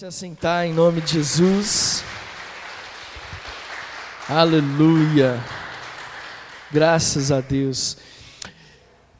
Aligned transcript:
Se 0.00 0.06
assentar 0.06 0.64
em 0.64 0.72
nome 0.72 1.02
de 1.02 1.12
Jesus. 1.12 2.02
Aleluia. 4.26 5.38
Graças 6.72 7.30
a 7.30 7.42
Deus. 7.42 7.98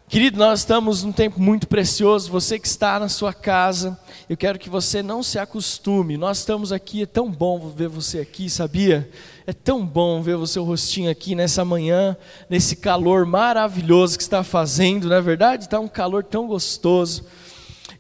Querido, 0.08 0.38
nós 0.38 0.60
estamos 0.60 1.04
num 1.04 1.12
tempo 1.12 1.38
muito 1.38 1.68
precioso. 1.68 2.30
Você 2.30 2.58
que 2.58 2.66
está 2.66 2.98
na 2.98 3.10
sua 3.10 3.34
casa, 3.34 4.00
eu 4.26 4.38
quero 4.38 4.58
que 4.58 4.70
você 4.70 5.02
não 5.02 5.22
se 5.22 5.38
acostume. 5.38 6.16
Nós 6.16 6.38
estamos 6.38 6.72
aqui, 6.72 7.02
é 7.02 7.06
tão 7.06 7.30
bom 7.30 7.68
ver 7.68 7.88
você 7.88 8.18
aqui, 8.18 8.48
sabia? 8.48 9.10
É 9.46 9.52
tão 9.52 9.84
bom 9.84 10.22
ver 10.22 10.36
o 10.36 10.46
seu 10.46 10.64
rostinho 10.64 11.10
aqui 11.10 11.34
nessa 11.34 11.62
manhã, 11.62 12.16
nesse 12.48 12.74
calor 12.74 13.26
maravilhoso 13.26 14.16
que 14.16 14.22
está 14.22 14.42
fazendo, 14.42 15.10
não 15.10 15.16
é 15.16 15.20
verdade? 15.20 15.64
Está 15.64 15.78
um 15.78 15.88
calor 15.88 16.24
tão 16.24 16.46
gostoso. 16.46 17.26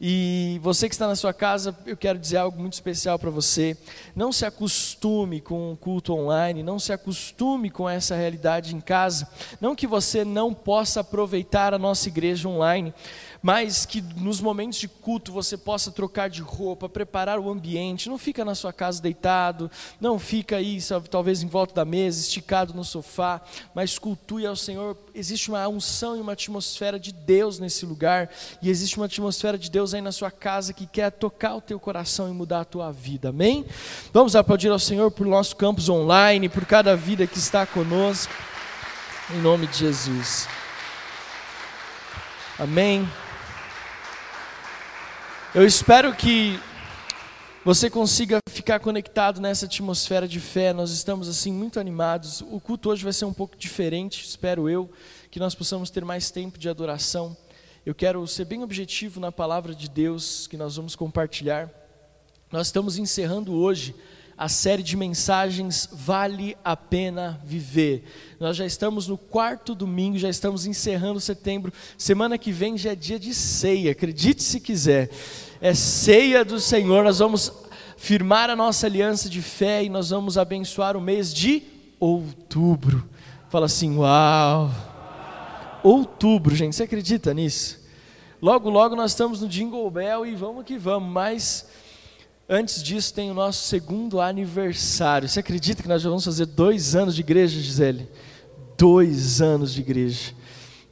E 0.02 0.58
você 0.62 0.88
que 0.88 0.94
está 0.94 1.06
na 1.06 1.14
sua 1.14 1.34
casa, 1.34 1.76
eu 1.84 1.94
quero 1.94 2.18
dizer 2.18 2.38
algo 2.38 2.58
muito 2.58 2.72
especial 2.72 3.18
para 3.18 3.28
você. 3.28 3.76
Não 4.16 4.32
se 4.32 4.46
acostume 4.46 5.42
com 5.42 5.72
o 5.72 5.76
culto 5.76 6.14
online, 6.14 6.62
não 6.62 6.78
se 6.78 6.90
acostume 6.90 7.68
com 7.68 7.86
essa 7.86 8.16
realidade 8.16 8.74
em 8.74 8.80
casa. 8.80 9.28
Não 9.60 9.76
que 9.76 9.86
você 9.86 10.24
não 10.24 10.54
possa 10.54 11.00
aproveitar 11.00 11.74
a 11.74 11.78
nossa 11.78 12.08
igreja 12.08 12.48
online, 12.48 12.94
mas 13.42 13.86
que 13.86 14.02
nos 14.02 14.40
momentos 14.40 14.78
de 14.78 14.88
culto 14.88 15.32
você 15.32 15.56
possa 15.56 15.90
trocar 15.90 16.28
de 16.28 16.42
roupa, 16.42 16.88
preparar 16.88 17.38
o 17.38 17.50
ambiente, 17.50 18.08
não 18.08 18.18
fica 18.18 18.44
na 18.44 18.54
sua 18.54 18.72
casa 18.72 19.00
deitado, 19.00 19.70
não 20.00 20.18
fica 20.18 20.56
aí 20.56 20.78
talvez 21.10 21.42
em 21.42 21.46
volta 21.46 21.74
da 21.74 21.84
mesa, 21.84 22.20
esticado 22.20 22.74
no 22.74 22.84
sofá, 22.84 23.40
mas 23.74 23.98
cultue 23.98 24.46
ao 24.46 24.56
Senhor. 24.56 24.96
Existe 25.14 25.48
uma 25.48 25.66
unção 25.68 26.16
e 26.16 26.20
uma 26.20 26.32
atmosfera 26.32 26.98
de 26.98 27.12
Deus 27.12 27.58
nesse 27.58 27.86
lugar, 27.86 28.30
e 28.60 28.68
existe 28.68 28.96
uma 28.96 29.06
atmosfera 29.06 29.58
de 29.58 29.70
Deus 29.70 29.94
aí 29.94 30.00
na 30.00 30.12
sua 30.12 30.30
casa 30.30 30.72
que 30.72 30.86
quer 30.86 31.10
tocar 31.10 31.54
o 31.54 31.60
teu 31.60 31.80
coração 31.80 32.28
e 32.28 32.32
mudar 32.32 32.60
a 32.60 32.64
tua 32.64 32.92
vida. 32.92 33.30
Amém? 33.30 33.64
Vamos 34.12 34.36
aplaudir 34.36 34.68
ao 34.68 34.78
Senhor 34.78 35.10
por 35.10 35.26
nosso 35.26 35.56
campus 35.56 35.88
online, 35.88 36.48
por 36.48 36.64
cada 36.66 36.96
vida 36.96 37.26
que 37.26 37.38
está 37.38 37.66
conosco. 37.66 38.32
Em 39.32 39.40
nome 39.40 39.66
de 39.66 39.78
Jesus. 39.78 40.48
Amém. 42.58 43.08
Eu 45.52 45.66
espero 45.66 46.14
que 46.14 46.60
você 47.64 47.90
consiga 47.90 48.38
ficar 48.48 48.78
conectado 48.78 49.40
nessa 49.40 49.66
atmosfera 49.66 50.28
de 50.28 50.38
fé. 50.38 50.72
Nós 50.72 50.92
estamos 50.92 51.28
assim 51.28 51.52
muito 51.52 51.80
animados. 51.80 52.40
O 52.40 52.60
culto 52.60 52.88
hoje 52.88 53.02
vai 53.02 53.12
ser 53.12 53.24
um 53.24 53.32
pouco 53.32 53.56
diferente, 53.56 54.24
espero 54.24 54.68
eu, 54.68 54.88
que 55.28 55.40
nós 55.40 55.52
possamos 55.52 55.90
ter 55.90 56.04
mais 56.04 56.30
tempo 56.30 56.56
de 56.56 56.68
adoração. 56.68 57.36
Eu 57.84 57.96
quero 57.96 58.24
ser 58.28 58.44
bem 58.44 58.62
objetivo 58.62 59.18
na 59.18 59.32
palavra 59.32 59.74
de 59.74 59.90
Deus 59.90 60.46
que 60.46 60.56
nós 60.56 60.76
vamos 60.76 60.94
compartilhar. 60.94 61.68
Nós 62.52 62.68
estamos 62.68 62.96
encerrando 62.96 63.52
hoje 63.52 63.92
a 64.40 64.48
série 64.48 64.82
de 64.82 64.96
mensagens 64.96 65.86
Vale 65.92 66.56
a 66.64 66.74
Pena 66.74 67.38
Viver. 67.44 68.02
Nós 68.40 68.56
já 68.56 68.64
estamos 68.64 69.06
no 69.06 69.18
quarto 69.18 69.74
domingo, 69.74 70.16
já 70.16 70.30
estamos 70.30 70.64
encerrando 70.64 71.20
setembro. 71.20 71.70
Semana 71.98 72.38
que 72.38 72.50
vem 72.50 72.78
já 72.78 72.92
é 72.92 72.94
dia 72.94 73.18
de 73.18 73.34
ceia, 73.34 73.92
acredite 73.92 74.42
se 74.42 74.58
quiser. 74.58 75.10
É 75.60 75.74
ceia 75.74 76.42
do 76.42 76.58
Senhor, 76.58 77.04
nós 77.04 77.18
vamos 77.18 77.52
firmar 77.98 78.48
a 78.48 78.56
nossa 78.56 78.86
aliança 78.86 79.28
de 79.28 79.42
fé 79.42 79.84
e 79.84 79.90
nós 79.90 80.08
vamos 80.08 80.38
abençoar 80.38 80.96
o 80.96 81.02
mês 81.02 81.34
de 81.34 81.62
outubro. 82.00 83.06
Fala 83.50 83.66
assim, 83.66 83.94
uau! 83.94 84.70
Outubro, 85.82 86.56
gente, 86.56 86.74
você 86.74 86.84
acredita 86.84 87.34
nisso? 87.34 87.78
Logo, 88.40 88.70
logo 88.70 88.96
nós 88.96 89.10
estamos 89.10 89.42
no 89.42 89.48
Jingle 89.48 89.90
Bell 89.90 90.24
e 90.24 90.34
vamos 90.34 90.64
que 90.64 90.78
vamos, 90.78 91.12
mas 91.12 91.66
Antes 92.52 92.82
disso, 92.82 93.14
tem 93.14 93.30
o 93.30 93.34
nosso 93.34 93.68
segundo 93.68 94.20
aniversário. 94.20 95.28
Você 95.28 95.38
acredita 95.38 95.84
que 95.84 95.88
nós 95.88 96.02
já 96.02 96.08
vamos 96.08 96.24
fazer 96.24 96.46
dois 96.46 96.96
anos 96.96 97.14
de 97.14 97.20
igreja, 97.20 97.60
Gisele? 97.60 98.08
Dois 98.76 99.40
anos 99.40 99.72
de 99.72 99.80
igreja. 99.80 100.34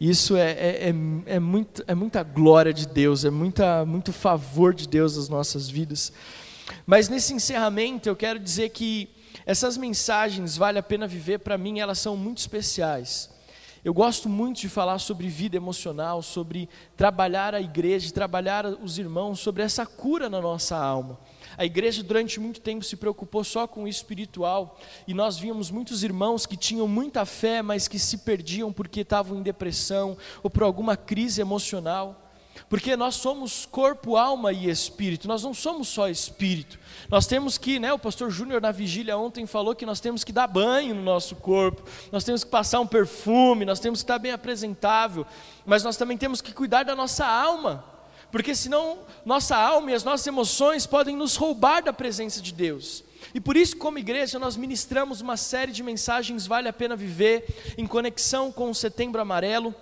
Isso 0.01 0.37
é, 0.37 0.53
é, 0.53 0.89
é, 0.89 0.95
é, 1.35 1.41
muito, 1.41 1.83
é 1.89 1.97
muita 1.97 2.23
glória 2.23 2.73
de 2.73 2.87
Deus, 2.87 3.25
é 3.25 3.31
muita, 3.31 3.85
muito 3.85 4.13
favor 4.13 4.73
de 4.73 4.87
Deus 4.87 5.17
nas 5.17 5.29
nossas 5.29 5.69
vidas. 5.69 6.13
Mas 6.87 7.09
nesse 7.09 7.35
encerramento, 7.35 8.09
eu 8.09 8.15
quero 8.15 8.39
dizer 8.39 8.69
que 8.69 9.09
essas 9.45 9.77
mensagens, 9.77 10.57
vale 10.57 10.79
a 10.79 10.83
pena 10.83 11.09
viver, 11.09 11.41
para 11.41 11.59
mim, 11.59 11.81
elas 11.81 11.99
são 11.99 12.17
muito 12.17 12.39
especiais. 12.39 13.31
Eu 13.85 13.93
gosto 13.93 14.29
muito 14.29 14.61
de 14.61 14.69
falar 14.69 15.01
sobre 15.01 15.27
vida 15.27 15.57
emocional, 15.57 16.23
sobre 16.23 16.69
trabalhar 16.97 17.53
a 17.53 17.61
igreja, 17.61 18.13
trabalhar 18.13 18.65
os 18.65 18.97
irmãos, 18.97 19.41
sobre 19.41 19.65
essa 19.65 19.85
cura 19.85 20.31
na 20.31 20.41
nossa 20.41 20.77
alma. 20.77 21.19
A 21.59 21.65
igreja 21.65 22.05
durante 22.05 22.39
muito 22.39 22.61
tempo 22.61 22.85
se 22.85 22.95
preocupou 22.95 23.43
só 23.43 23.67
com 23.67 23.83
o 23.83 23.89
espiritual, 23.89 24.79
e 25.09 25.13
nós 25.13 25.37
víamos 25.37 25.73
muitos 25.73 26.05
irmãos 26.05 26.47
que 26.47 26.57
tinham 26.57 26.87
muita 26.87 27.27
fé, 27.27 27.63
mas 27.63 27.89
que 27.89 27.99
se 27.99 28.19
perdiam 28.19 28.73
porque 28.73 29.01
estavam 29.01 29.37
em 29.37 29.43
depressão 29.43 30.17
ou 30.41 30.49
por 30.49 30.63
alguma 30.63 30.97
crise 30.97 31.41
emocional. 31.41 32.25
Porque 32.69 32.97
nós 32.97 33.17
somos 33.17 33.67
corpo, 33.67 34.17
alma 34.17 34.53
e 34.53 34.71
espírito, 34.71 35.27
nós 35.27 35.43
não 35.43 35.53
somos 35.53 35.89
só 35.89 36.09
espírito. 36.09 36.79
Nós 37.09 37.27
temos 37.27 37.59
que, 37.59 37.81
né, 37.81 37.93
o 37.93 37.99
pastor 37.99 38.31
Júnior 38.31 38.61
na 38.61 38.71
vigília 38.71 39.19
ontem 39.19 39.45
falou 39.45 39.75
que 39.75 39.87
nós 39.87 39.99
temos 39.99 40.23
que 40.23 40.33
dar 40.33 40.47
banho 40.47 40.95
no 40.95 41.03
nosso 41.03 41.35
corpo, 41.37 41.83
nós 42.13 42.23
temos 42.23 42.45
que 42.45 42.51
passar 42.51 42.79
um 42.79 42.87
perfume, 42.87 43.65
nós 43.65 43.81
temos 43.81 44.01
que 44.01 44.05
estar 44.05 44.19
bem 44.19 44.31
apresentável, 44.31 45.27
mas 45.67 45.83
nós 45.83 45.97
também 45.97 46.17
temos 46.17 46.41
que 46.41 46.53
cuidar 46.53 46.85
da 46.85 46.95
nossa 46.95 47.27
alma 47.27 47.98
porque 48.31 48.55
senão 48.55 49.01
nossa 49.25 49.57
alma 49.57 49.91
e 49.91 49.95
as 49.95 50.05
nossas 50.05 50.27
emoções 50.27 50.87
podem 50.87 51.17
nos 51.17 51.37
roubar 51.37 51.83
da 51.83 51.93
presença 51.93 52.41
de 52.41 52.53
Deus. 52.53 53.05
E 53.35 53.41
por 53.41 53.57
isso, 53.57 53.77
como 53.77 53.99
igreja, 53.99 54.39
nós 54.39 54.57
ministramos 54.57 55.21
uma 55.21 55.37
série 55.37 55.73
de 55.73 55.83
mensagens 55.83 56.47
Vale 56.47 56.69
a 56.69 56.73
Pena 56.73 56.97
Viver, 56.97 57.75
em 57.77 57.87
conexão 57.87 58.51
com 58.51 58.71
o 58.71 58.75
Setembro 58.75 59.21
Amarelo, 59.21 59.75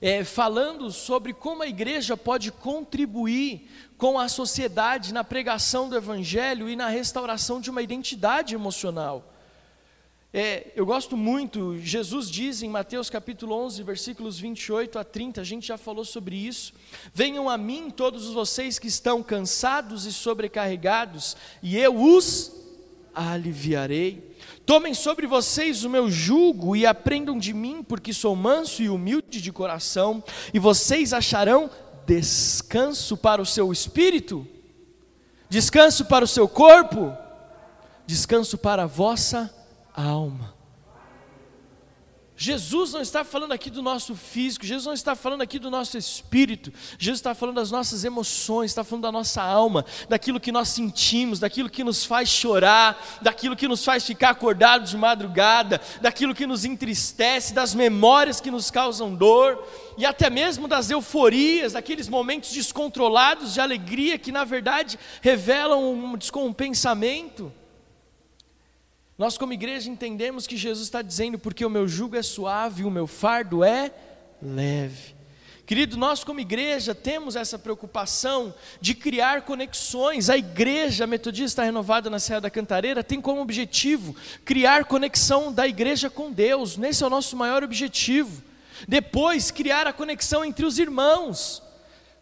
é, 0.00 0.24
falando 0.24 0.90
sobre 0.90 1.32
como 1.32 1.62
a 1.62 1.68
igreja 1.68 2.16
pode 2.16 2.50
contribuir 2.50 3.68
com 3.96 4.18
a 4.18 4.28
sociedade 4.28 5.14
na 5.14 5.24
pregação 5.24 5.88
do 5.88 5.96
Evangelho 5.96 6.68
e 6.68 6.76
na 6.76 6.88
restauração 6.88 7.60
de 7.60 7.70
uma 7.70 7.82
identidade 7.82 8.54
emocional. 8.54 9.32
É, 10.38 10.66
eu 10.76 10.84
gosto 10.84 11.16
muito, 11.16 11.78
Jesus 11.78 12.30
diz 12.30 12.62
em 12.62 12.68
Mateus 12.68 13.08
capítulo 13.08 13.54
11, 13.54 13.82
versículos 13.82 14.38
28 14.38 14.98
a 14.98 15.02
30, 15.02 15.40
a 15.40 15.44
gente 15.44 15.68
já 15.68 15.78
falou 15.78 16.04
sobre 16.04 16.36
isso. 16.36 16.74
Venham 17.14 17.48
a 17.48 17.56
mim 17.56 17.88
todos 17.88 18.26
vocês 18.34 18.78
que 18.78 18.86
estão 18.86 19.22
cansados 19.22 20.04
e 20.04 20.12
sobrecarregados, 20.12 21.38
e 21.62 21.78
eu 21.78 21.98
os 21.98 22.52
aliviarei. 23.14 24.36
Tomem 24.66 24.92
sobre 24.92 25.26
vocês 25.26 25.84
o 25.84 25.88
meu 25.88 26.10
jugo 26.10 26.76
e 26.76 26.84
aprendam 26.84 27.38
de 27.38 27.54
mim, 27.54 27.82
porque 27.82 28.12
sou 28.12 28.36
manso 28.36 28.82
e 28.82 28.90
humilde 28.90 29.40
de 29.40 29.50
coração, 29.50 30.22
e 30.52 30.58
vocês 30.58 31.14
acharão 31.14 31.70
descanso 32.04 33.16
para 33.16 33.40
o 33.40 33.46
seu 33.46 33.72
espírito, 33.72 34.46
descanso 35.48 36.04
para 36.04 36.26
o 36.26 36.28
seu 36.28 36.46
corpo, 36.46 37.10
descanso 38.06 38.58
para 38.58 38.82
a 38.82 38.86
vossa 38.86 39.38
alma. 39.38 39.55
Jesus 42.38 42.92
não 42.92 43.00
está 43.00 43.24
falando 43.24 43.52
aqui 43.52 43.70
do 43.70 43.80
nosso 43.80 44.14
físico, 44.14 44.66
Jesus 44.66 44.84
não 44.84 44.92
está 44.92 45.16
falando 45.16 45.40
aqui 45.40 45.58
do 45.58 45.70
nosso 45.70 45.96
espírito, 45.96 46.70
Jesus 46.98 47.18
está 47.18 47.34
falando 47.34 47.54
das 47.54 47.70
nossas 47.70 48.04
emoções, 48.04 48.70
está 48.70 48.84
falando 48.84 49.04
da 49.04 49.12
nossa 49.12 49.42
alma, 49.42 49.86
daquilo 50.06 50.38
que 50.38 50.52
nós 50.52 50.68
sentimos, 50.68 51.40
daquilo 51.40 51.70
que 51.70 51.82
nos 51.82 52.04
faz 52.04 52.28
chorar, 52.28 53.02
daquilo 53.22 53.56
que 53.56 53.66
nos 53.66 53.82
faz 53.82 54.04
ficar 54.04 54.30
acordados 54.30 54.90
de 54.90 54.98
madrugada, 54.98 55.80
daquilo 56.02 56.34
que 56.34 56.46
nos 56.46 56.66
entristece, 56.66 57.54
das 57.54 57.74
memórias 57.74 58.38
que 58.38 58.50
nos 58.50 58.70
causam 58.70 59.14
dor, 59.14 59.66
e 59.96 60.04
até 60.04 60.28
mesmo 60.28 60.68
das 60.68 60.90
euforias, 60.90 61.72
daqueles 61.72 62.06
momentos 62.06 62.52
descontrolados 62.52 63.54
de 63.54 63.62
alegria 63.62 64.18
que 64.18 64.30
na 64.30 64.44
verdade 64.44 64.98
revelam 65.22 65.90
um 65.90 66.18
descompensamento. 66.18 67.50
Nós, 69.18 69.38
como 69.38 69.52
igreja, 69.52 69.90
entendemos 69.90 70.46
que 70.46 70.56
Jesus 70.56 70.86
está 70.86 71.00
dizendo, 71.00 71.38
porque 71.38 71.64
o 71.64 71.70
meu 71.70 71.88
jugo 71.88 72.16
é 72.16 72.22
suave 72.22 72.84
o 72.84 72.90
meu 72.90 73.06
fardo 73.06 73.64
é 73.64 73.90
leve. 74.42 75.16
Querido, 75.64 75.96
nós, 75.96 76.22
como 76.22 76.38
igreja, 76.38 76.94
temos 76.94 77.34
essa 77.34 77.58
preocupação 77.58 78.54
de 78.80 78.94
criar 78.94 79.42
conexões. 79.42 80.30
A 80.30 80.36
igreja 80.36 81.08
metodista 81.08 81.64
renovada 81.64 82.08
na 82.08 82.20
Serra 82.20 82.42
da 82.42 82.50
Cantareira 82.50 83.02
tem 83.02 83.20
como 83.20 83.40
objetivo 83.40 84.14
criar 84.44 84.84
conexão 84.84 85.52
da 85.52 85.66
igreja 85.66 86.08
com 86.08 86.30
Deus. 86.30 86.78
Esse 86.78 87.02
é 87.02 87.06
o 87.06 87.10
nosso 87.10 87.36
maior 87.36 87.64
objetivo. 87.64 88.44
Depois, 88.86 89.50
criar 89.50 89.88
a 89.88 89.92
conexão 89.92 90.44
entre 90.44 90.64
os 90.64 90.78
irmãos. 90.78 91.65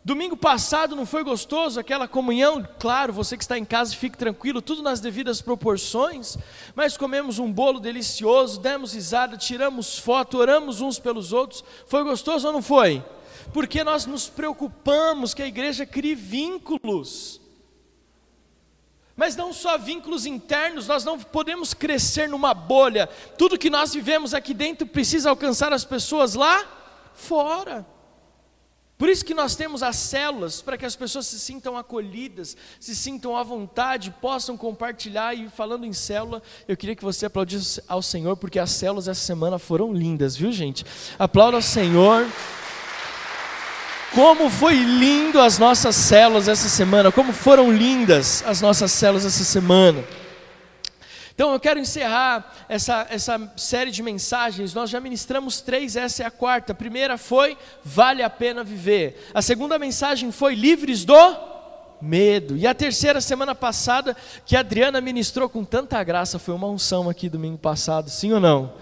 Domingo 0.05 0.37
passado 0.37 0.95
não 0.95 1.07
foi 1.07 1.25
gostoso 1.25 1.81
aquela 1.81 2.07
comunhão? 2.07 2.63
Claro, 2.79 3.11
você 3.11 3.39
que 3.39 3.43
está 3.43 3.57
em 3.57 3.65
casa 3.65 3.97
fique 3.97 4.19
tranquilo, 4.19 4.61
tudo 4.61 4.83
nas 4.83 5.01
devidas 5.01 5.41
proporções. 5.41 6.37
Mas 6.75 6.95
comemos 6.95 7.39
um 7.39 7.51
bolo 7.51 7.81
delicioso, 7.81 8.61
demos 8.61 8.93
risada, 8.93 9.39
tiramos 9.39 9.99
foto, 9.99 10.37
oramos 10.37 10.83
uns 10.83 10.99
pelos 10.99 11.33
outros. 11.33 11.65
Foi 11.87 12.05
gostoso 12.05 12.47
ou 12.47 12.53
não 12.53 12.61
foi? 12.61 13.03
Porque 13.55 13.83
nós 13.83 14.05
nos 14.05 14.29
preocupamos 14.29 15.33
que 15.33 15.43
a 15.43 15.47
igreja 15.47 15.87
crie 15.87 16.15
vínculos. 16.15 17.41
mas 19.17 19.37
não 19.37 19.55
só 19.55 19.79
vínculos 19.79 20.27
internos, 20.27 20.87
nós 20.87 21.03
não 21.03 21.19
podemos 21.19 21.73
crescer 21.73 22.29
numa 22.29 22.53
bolha. 22.53 23.07
Tudo 23.39 23.57
que 23.57 23.71
nós 23.71 23.95
vivemos 23.95 24.35
aqui 24.35 24.53
dentro 24.53 24.87
precisa 24.87 25.31
alcançar 25.31 25.73
as 25.73 25.85
pessoas 25.85 26.35
lá 26.35 26.63
fora. 27.15 27.94
Por 29.05 29.11
isso 29.11 29.23
que 29.23 29.35
nós 29.35 29.55
temos 29.55 29.83
as 29.83 29.97
células, 29.97 30.63
para 30.63 30.79
que 30.79 30.87
as 30.87 30.97
pessoas 30.97 31.27
se 31.27 31.39
sintam 31.39 31.77
acolhidas, 31.77 32.57
se 32.81 32.97
sintam 32.97 33.37
à 33.37 33.43
vontade, 33.43 34.11
possam 34.11 34.57
compartilhar. 34.57 35.35
E 35.35 35.47
falando 35.51 35.85
em 35.85 35.93
célula, 35.93 36.43
eu 36.67 36.75
queria 36.75 36.97
que 36.97 37.05
você 37.05 37.27
aplaudisse 37.27 37.83
ao 37.87 38.01
Senhor, 38.01 38.35
porque 38.35 38.59
as 38.59 38.71
células 38.71 39.07
essa 39.07 39.21
semana 39.21 39.59
foram 39.59 39.93
lindas, 39.93 40.35
viu 40.35 40.51
gente? 40.51 40.87
Aplauda 41.19 41.59
ao 41.59 41.63
Senhor. 41.63 42.27
Como 44.15 44.49
foi 44.49 44.73
lindo 44.77 45.39
as 45.39 45.59
nossas 45.59 45.95
células 45.97 46.49
essa 46.49 46.71
semana, 46.71 47.13
como 47.13 47.31
foram 47.31 47.71
lindas 47.71 48.43
as 48.47 48.63
nossas 48.63 48.91
células 48.91 49.27
essa 49.27 49.45
semana. 49.45 50.03
Então 51.35 51.53
eu 51.53 51.59
quero 51.59 51.81
encerrar 51.81 52.53
essa, 52.69 53.07
essa 53.11 53.53
série 53.57 53.91
de 53.91 54.03
mensagens. 54.03 54.73
Nós 54.73 54.89
já 54.89 55.01
ministramos 55.01 55.61
três, 55.61 55.97
essa 55.97 56.23
é 56.23 56.27
a 56.27 56.31
quarta. 56.31 56.73
A 56.73 56.77
primeira 56.77 57.19
foi 57.19 57.59
Vale 57.83 58.23
a 58.23 58.31
pena 58.31 58.63
viver. 58.63 59.31
A 59.35 59.43
segunda 59.43 59.79
mensagem 59.79 60.31
foi 60.31 60.55
Livres 60.55 61.05
do 61.05 61.15
medo. 62.01 62.57
E 62.57 62.67
a 62.67 62.75
terceira, 62.75 63.21
semana 63.21 63.55
passada, 63.55 64.17
que 64.47 64.55
a 64.57 64.61
Adriana 64.61 65.01
ministrou 65.01 65.49
com 65.49 65.65
tanta 65.65 66.03
graça, 66.05 66.39
foi 66.39 66.55
uma 66.55 66.69
unção 66.69 67.11
aqui 67.11 67.29
domingo 67.29 67.59
passado, 67.59 68.11
sim 68.11 68.33
ou 68.33 68.41
não? 68.41 68.73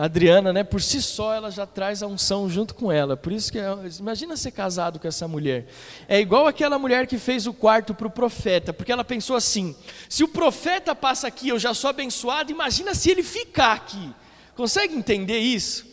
A 0.00 0.04
Adriana, 0.04 0.50
né, 0.50 0.64
por 0.64 0.80
si 0.80 1.02
só, 1.02 1.34
ela 1.34 1.50
já 1.50 1.66
traz 1.66 2.02
a 2.02 2.06
unção 2.06 2.48
junto 2.48 2.74
com 2.74 2.90
ela. 2.90 3.18
Por 3.18 3.32
isso 3.32 3.52
que, 3.52 3.58
imagina 3.98 4.34
ser 4.34 4.50
casado 4.50 4.98
com 4.98 5.06
essa 5.06 5.28
mulher. 5.28 5.66
É 6.08 6.18
igual 6.18 6.46
aquela 6.46 6.78
mulher 6.78 7.06
que 7.06 7.18
fez 7.18 7.46
o 7.46 7.52
quarto 7.52 7.94
para 7.94 8.06
o 8.06 8.10
profeta, 8.10 8.72
porque 8.72 8.90
ela 8.90 9.04
pensou 9.04 9.36
assim: 9.36 9.76
se 10.08 10.24
o 10.24 10.28
profeta 10.28 10.94
passa 10.94 11.26
aqui, 11.26 11.50
eu 11.50 11.58
já 11.58 11.74
sou 11.74 11.90
abençoado, 11.90 12.50
imagina 12.50 12.94
se 12.94 13.10
ele 13.10 13.22
ficar 13.22 13.72
aqui. 13.72 14.10
Consegue 14.56 14.94
entender 14.94 15.38
isso? 15.38 15.84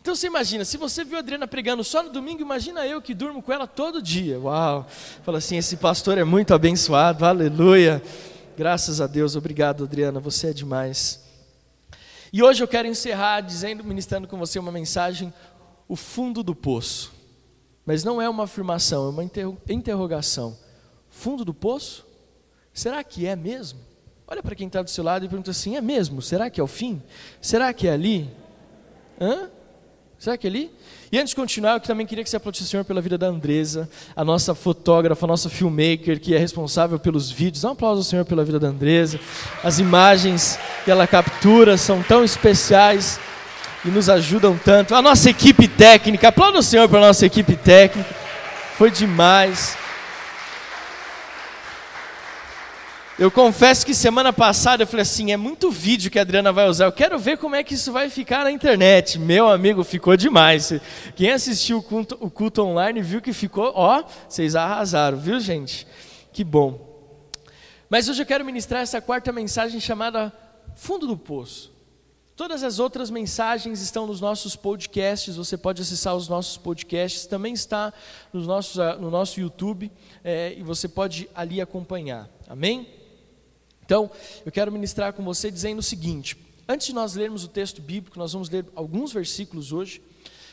Então 0.00 0.16
você 0.16 0.26
imagina, 0.26 0.64
se 0.64 0.76
você 0.76 1.04
viu 1.04 1.16
a 1.16 1.20
Adriana 1.20 1.46
pregando 1.46 1.84
só 1.84 2.02
no 2.02 2.10
domingo, 2.10 2.42
imagina 2.42 2.84
eu 2.88 3.00
que 3.00 3.14
durmo 3.14 3.40
com 3.40 3.52
ela 3.52 3.68
todo 3.68 4.02
dia. 4.02 4.40
Uau! 4.40 4.84
Fala 5.22 5.38
assim: 5.38 5.56
esse 5.56 5.76
pastor 5.76 6.18
é 6.18 6.24
muito 6.24 6.52
abençoado, 6.52 7.24
aleluia. 7.24 8.02
Graças 8.56 9.00
a 9.00 9.06
Deus, 9.06 9.36
obrigado, 9.36 9.84
Adriana, 9.84 10.18
você 10.18 10.48
é 10.48 10.52
demais. 10.52 11.27
E 12.32 12.42
hoje 12.42 12.62
eu 12.62 12.68
quero 12.68 12.86
encerrar 12.86 13.40
dizendo, 13.40 13.82
ministrando 13.82 14.28
com 14.28 14.38
você 14.38 14.58
uma 14.58 14.72
mensagem, 14.72 15.32
o 15.88 15.96
fundo 15.96 16.42
do 16.42 16.54
poço. 16.54 17.12
Mas 17.86 18.04
não 18.04 18.20
é 18.20 18.28
uma 18.28 18.44
afirmação, 18.44 19.06
é 19.06 19.10
uma 19.10 19.30
interrogação. 19.68 20.56
Fundo 21.08 21.44
do 21.44 21.54
poço? 21.54 22.06
Será 22.72 23.02
que 23.02 23.26
é 23.26 23.34
mesmo? 23.34 23.80
Olha 24.26 24.42
para 24.42 24.54
quem 24.54 24.66
está 24.66 24.82
do 24.82 24.90
seu 24.90 25.02
lado 25.02 25.24
e 25.24 25.28
pergunta 25.28 25.50
assim: 25.50 25.74
é 25.76 25.80
mesmo? 25.80 26.20
Será 26.20 26.50
que 26.50 26.60
é 26.60 26.62
o 26.62 26.66
fim? 26.66 27.02
Será 27.40 27.72
que 27.72 27.88
é 27.88 27.92
ali? 27.92 28.30
Hã? 29.18 29.50
Será 30.18 30.36
que 30.36 30.46
é 30.46 30.50
ali? 30.50 30.74
E 31.10 31.18
antes 31.18 31.30
de 31.30 31.36
continuar, 31.36 31.74
eu 31.74 31.80
também 31.80 32.06
queria 32.06 32.22
que 32.22 32.28
você 32.28 32.36
aplaudisse 32.36 32.64
o 32.64 32.66
Senhor 32.66 32.84
pela 32.84 33.00
vida 33.00 33.16
da 33.16 33.26
Andresa, 33.26 33.88
a 34.14 34.22
nossa 34.22 34.54
fotógrafa, 34.54 35.24
a 35.24 35.28
nossa 35.28 35.48
filmmaker, 35.48 36.20
que 36.20 36.34
é 36.34 36.38
responsável 36.38 36.98
pelos 36.98 37.30
vídeos. 37.30 37.62
Dá 37.62 37.70
um 37.70 37.72
aplauso 37.72 38.00
ao 38.00 38.04
Senhor 38.04 38.26
pela 38.26 38.44
vida 38.44 38.60
da 38.60 38.68
Andresa. 38.68 39.18
As 39.64 39.78
imagens 39.78 40.58
que 40.84 40.90
ela 40.90 41.06
captura 41.06 41.78
são 41.78 42.02
tão 42.02 42.22
especiais 42.22 43.18
e 43.86 43.88
nos 43.88 44.10
ajudam 44.10 44.58
tanto. 44.62 44.94
A 44.94 45.00
nossa 45.00 45.30
equipe 45.30 45.66
técnica, 45.66 46.28
aplauda 46.28 46.58
o 46.58 46.62
Senhor 46.62 46.86
pela 46.90 47.06
nossa 47.06 47.24
equipe 47.24 47.56
técnica. 47.56 48.14
Foi 48.76 48.90
demais. 48.90 49.77
Eu 53.18 53.32
confesso 53.32 53.84
que 53.84 53.96
semana 53.96 54.32
passada 54.32 54.84
eu 54.84 54.86
falei 54.86 55.02
assim: 55.02 55.32
é 55.32 55.36
muito 55.36 55.72
vídeo 55.72 56.08
que 56.08 56.20
a 56.20 56.22
Adriana 56.22 56.52
vai 56.52 56.68
usar, 56.68 56.84
eu 56.84 56.92
quero 56.92 57.18
ver 57.18 57.36
como 57.36 57.56
é 57.56 57.64
que 57.64 57.74
isso 57.74 57.90
vai 57.90 58.08
ficar 58.08 58.44
na 58.44 58.52
internet. 58.52 59.18
Meu 59.18 59.48
amigo, 59.48 59.82
ficou 59.82 60.16
demais. 60.16 60.72
Quem 61.16 61.32
assistiu 61.32 61.78
o 61.78 61.82
culto, 61.82 62.16
o 62.20 62.30
culto 62.30 62.62
online 62.62 63.02
viu 63.02 63.20
que 63.20 63.32
ficou, 63.32 63.72
ó, 63.74 64.04
vocês 64.28 64.54
arrasaram, 64.54 65.18
viu, 65.18 65.40
gente? 65.40 65.84
Que 66.32 66.44
bom. 66.44 66.86
Mas 67.90 68.08
hoje 68.08 68.22
eu 68.22 68.26
quero 68.26 68.44
ministrar 68.44 68.82
essa 68.82 69.00
quarta 69.00 69.32
mensagem 69.32 69.80
chamada 69.80 70.32
Fundo 70.76 71.04
do 71.04 71.16
Poço. 71.16 71.76
Todas 72.36 72.62
as 72.62 72.78
outras 72.78 73.10
mensagens 73.10 73.82
estão 73.82 74.06
nos 74.06 74.20
nossos 74.20 74.54
podcasts, 74.54 75.34
você 75.34 75.56
pode 75.56 75.82
acessar 75.82 76.14
os 76.14 76.28
nossos 76.28 76.56
podcasts, 76.56 77.26
também 77.26 77.52
está 77.52 77.92
nos 78.32 78.46
nossos, 78.46 78.78
ah, 78.78 78.94
no 78.94 79.10
nosso 79.10 79.40
YouTube, 79.40 79.90
é, 80.22 80.54
e 80.56 80.62
você 80.62 80.86
pode 80.86 81.28
ali 81.34 81.60
acompanhar. 81.60 82.28
Amém? 82.46 82.97
Então, 83.88 84.10
eu 84.44 84.52
quero 84.52 84.70
ministrar 84.70 85.14
com 85.14 85.24
você 85.24 85.50
dizendo 85.50 85.78
o 85.78 85.82
seguinte: 85.82 86.36
antes 86.68 86.88
de 86.88 86.92
nós 86.92 87.14
lermos 87.14 87.42
o 87.42 87.48
texto 87.48 87.80
bíblico, 87.80 88.18
nós 88.18 88.34
vamos 88.34 88.50
ler 88.50 88.66
alguns 88.74 89.14
versículos 89.14 89.72
hoje, 89.72 90.02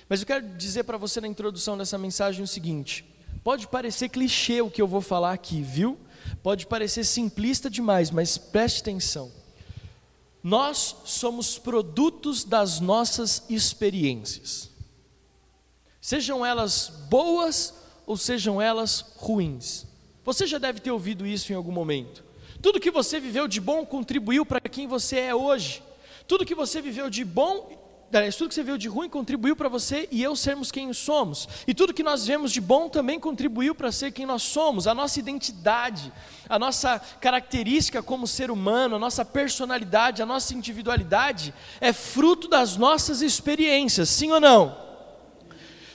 mas 0.07 0.21
eu 0.21 0.25
quero 0.25 0.47
dizer 0.55 0.85
para 0.85 0.97
você 0.97 1.19
na 1.19 1.27
introdução 1.27 1.77
dessa 1.77 1.97
mensagem 1.97 2.41
o 2.41 2.47
seguinte: 2.47 3.03
pode 3.43 3.67
parecer 3.67 4.07
clichê 4.07 4.61
o 4.61 4.71
que 4.71 4.81
eu 4.81 4.87
vou 4.87 5.01
falar 5.01 5.33
aqui, 5.33 5.61
viu? 5.61 5.99
Pode 6.41 6.65
parecer 6.65 7.03
simplista 7.03 7.69
demais, 7.69 8.09
mas 8.09 8.37
preste 8.37 8.79
atenção. 8.79 9.29
Nós 10.41 10.95
somos 11.03 11.59
produtos 11.59 12.45
das 12.45 12.79
nossas 12.79 13.43
experiências, 13.49 14.69
sejam 15.99 16.45
elas 16.45 16.88
boas 17.09 17.73
ou 18.05 18.15
sejam 18.15 18.61
elas 18.61 19.03
ruins. 19.17 19.85
Você 20.23 20.47
já 20.47 20.57
deve 20.57 20.79
ter 20.79 20.91
ouvido 20.91 21.27
isso 21.27 21.51
em 21.51 21.55
algum 21.55 21.73
momento. 21.73 22.25
Tudo 22.65 22.79
que 22.79 22.89
você 22.89 23.19
viveu 23.19 23.47
de 23.47 23.62
bom 23.62 23.85
contribuiu 23.85 24.44
para 24.44 24.59
quem 24.59 24.88
você 24.88 25.19
é 25.19 25.35
hoje. 25.35 25.83
Tudo 26.27 26.44
que 26.44 26.56
você 26.56 26.81
viveu 26.81 27.12
de 27.12 27.23
bom, 27.23 27.69
tudo 28.35 28.50
que 28.50 28.56
você 28.56 28.63
viveu 28.63 28.75
de 28.75 28.88
ruim 28.88 29.07
contribuiu 29.07 29.56
para 29.56 29.69
você 29.69 30.09
e 30.12 30.23
eu 30.23 30.35
sermos 30.35 30.71
quem 30.71 30.91
somos. 30.91 31.47
E 31.67 31.75
tudo 31.75 31.94
que 31.94 32.01
nós 32.01 32.25
vemos 32.25 32.51
de 32.51 32.59
bom 32.59 32.89
também 32.89 33.19
contribuiu 33.19 33.75
para 33.75 33.91
ser 33.91 34.12
quem 34.12 34.25
nós 34.25 34.41
somos. 34.41 34.88
A 34.88 34.95
nossa 34.95 35.19
identidade, 35.19 36.12
a 36.50 36.57
nossa 36.57 36.97
característica 37.21 38.01
como 38.01 38.25
ser 38.25 38.50
humano, 38.50 38.95
a 38.95 39.00
nossa 39.00 39.23
personalidade, 39.23 40.23
a 40.23 40.25
nossa 40.25 40.56
individualidade 40.56 41.53
é 41.79 41.94
fruto 41.94 42.47
das 42.47 42.77
nossas 42.77 43.21
experiências, 43.21 44.09
sim 44.09 44.31
ou 44.31 44.39
não? 44.39 44.75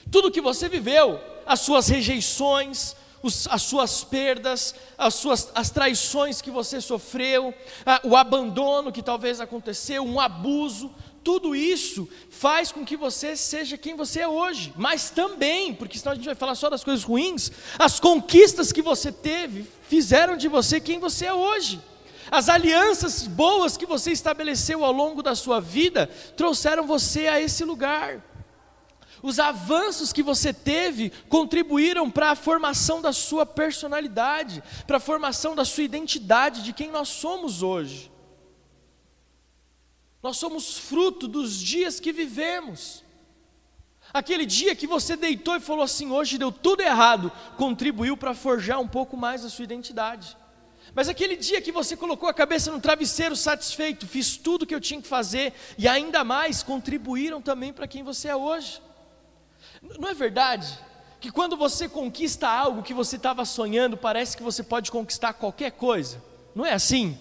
Tudo 0.09 0.31
que 0.31 0.39
você 0.39 0.69
viveu, 0.69 1.19
as 1.45 1.59
suas 1.59 1.89
rejeições, 1.89 2.95
os, 3.21 3.47
as 3.47 3.61
suas 3.61 4.03
perdas, 4.03 4.75
as, 4.97 5.13
suas, 5.15 5.51
as 5.53 5.69
traições 5.69 6.41
que 6.41 6.51
você 6.51 6.81
sofreu, 6.81 7.53
a, 7.85 8.01
o 8.03 8.15
abandono 8.15 8.91
que 8.91 9.03
talvez 9.03 9.39
aconteceu, 9.39 10.03
um 10.03 10.19
abuso, 10.19 10.91
tudo 11.23 11.55
isso 11.55 12.09
faz 12.29 12.71
com 12.71 12.83
que 12.83 12.97
você 12.97 13.35
seja 13.35 13.77
quem 13.77 13.95
você 13.95 14.21
é 14.21 14.27
hoje, 14.27 14.73
mas 14.75 15.11
também, 15.11 15.73
porque 15.73 15.97
senão 15.97 16.13
a 16.13 16.15
gente 16.15 16.25
vai 16.25 16.35
falar 16.35 16.55
só 16.55 16.69
das 16.69 16.83
coisas 16.83 17.03
ruins, 17.03 17.51
as 17.77 17.99
conquistas 17.99 18.71
que 18.71 18.81
você 18.81 19.11
teve 19.11 19.67
fizeram 19.87 20.35
de 20.35 20.47
você 20.47 20.79
quem 20.79 20.99
você 20.99 21.27
é 21.27 21.33
hoje. 21.33 21.79
As 22.31 22.47
alianças 22.47 23.27
boas 23.27 23.75
que 23.75 23.85
você 23.85 24.11
estabeleceu 24.11 24.85
ao 24.85 24.91
longo 24.91 25.21
da 25.21 25.35
sua 25.35 25.59
vida 25.59 26.09
trouxeram 26.37 26.87
você 26.87 27.27
a 27.27 27.41
esse 27.41 27.65
lugar. 27.65 28.23
Os 29.21 29.39
avanços 29.39 30.11
que 30.11 30.23
você 30.23 30.53
teve 30.53 31.11
contribuíram 31.29 32.09
para 32.09 32.31
a 32.31 32.35
formação 32.35 33.01
da 33.01 33.13
sua 33.13 33.45
personalidade, 33.45 34.63
para 34.87 34.97
a 34.97 35.01
formação 35.01 35.55
da 35.55 35.63
sua 35.63 35.83
identidade, 35.83 36.63
de 36.63 36.73
quem 36.73 36.89
nós 36.89 37.09
somos 37.09 37.61
hoje. 37.61 38.11
Nós 40.23 40.37
somos 40.37 40.77
fruto 40.77 41.27
dos 41.27 41.55
dias 41.57 41.99
que 41.99 42.11
vivemos. 42.11 43.03
Aquele 44.13 44.45
dia 44.45 44.75
que 44.75 44.87
você 44.87 45.15
deitou 45.15 45.55
e 45.55 45.59
falou 45.59 45.83
assim: 45.83 46.11
hoje 46.11 46.37
deu 46.37 46.51
tudo 46.51 46.81
errado, 46.81 47.31
contribuiu 47.57 48.17
para 48.17 48.33
forjar 48.33 48.79
um 48.79 48.87
pouco 48.87 49.15
mais 49.15 49.45
a 49.45 49.49
sua 49.49 49.63
identidade. 49.63 50.37
Mas 50.93 51.07
aquele 51.07 51.37
dia 51.37 51.61
que 51.61 51.71
você 51.71 51.95
colocou 51.95 52.27
a 52.27 52.33
cabeça 52.33 52.71
no 52.71 52.81
travesseiro 52.81 53.35
satisfeito, 53.35 54.05
fiz 54.05 54.35
tudo 54.35 54.63
o 54.63 54.65
que 54.65 54.75
eu 54.75 54.81
tinha 54.81 55.01
que 55.01 55.07
fazer 55.07 55.53
e 55.77 55.87
ainda 55.87 56.23
mais 56.23 56.63
contribuíram 56.63 57.41
também 57.41 57.71
para 57.71 57.87
quem 57.87 58.03
você 58.03 58.27
é 58.27 58.35
hoje. 58.35 58.81
Não 59.81 60.09
é 60.09 60.13
verdade 60.13 60.77
que 61.19 61.31
quando 61.31 61.57
você 61.57 61.87
conquista 61.89 62.47
algo 62.47 62.83
que 62.83 62.93
você 62.93 63.15
estava 63.15 63.45
sonhando, 63.45 63.97
parece 63.97 64.37
que 64.37 64.43
você 64.43 64.63
pode 64.63 64.91
conquistar 64.91 65.33
qualquer 65.33 65.71
coisa? 65.71 66.21
Não 66.55 66.65
é 66.65 66.73
assim? 66.73 67.17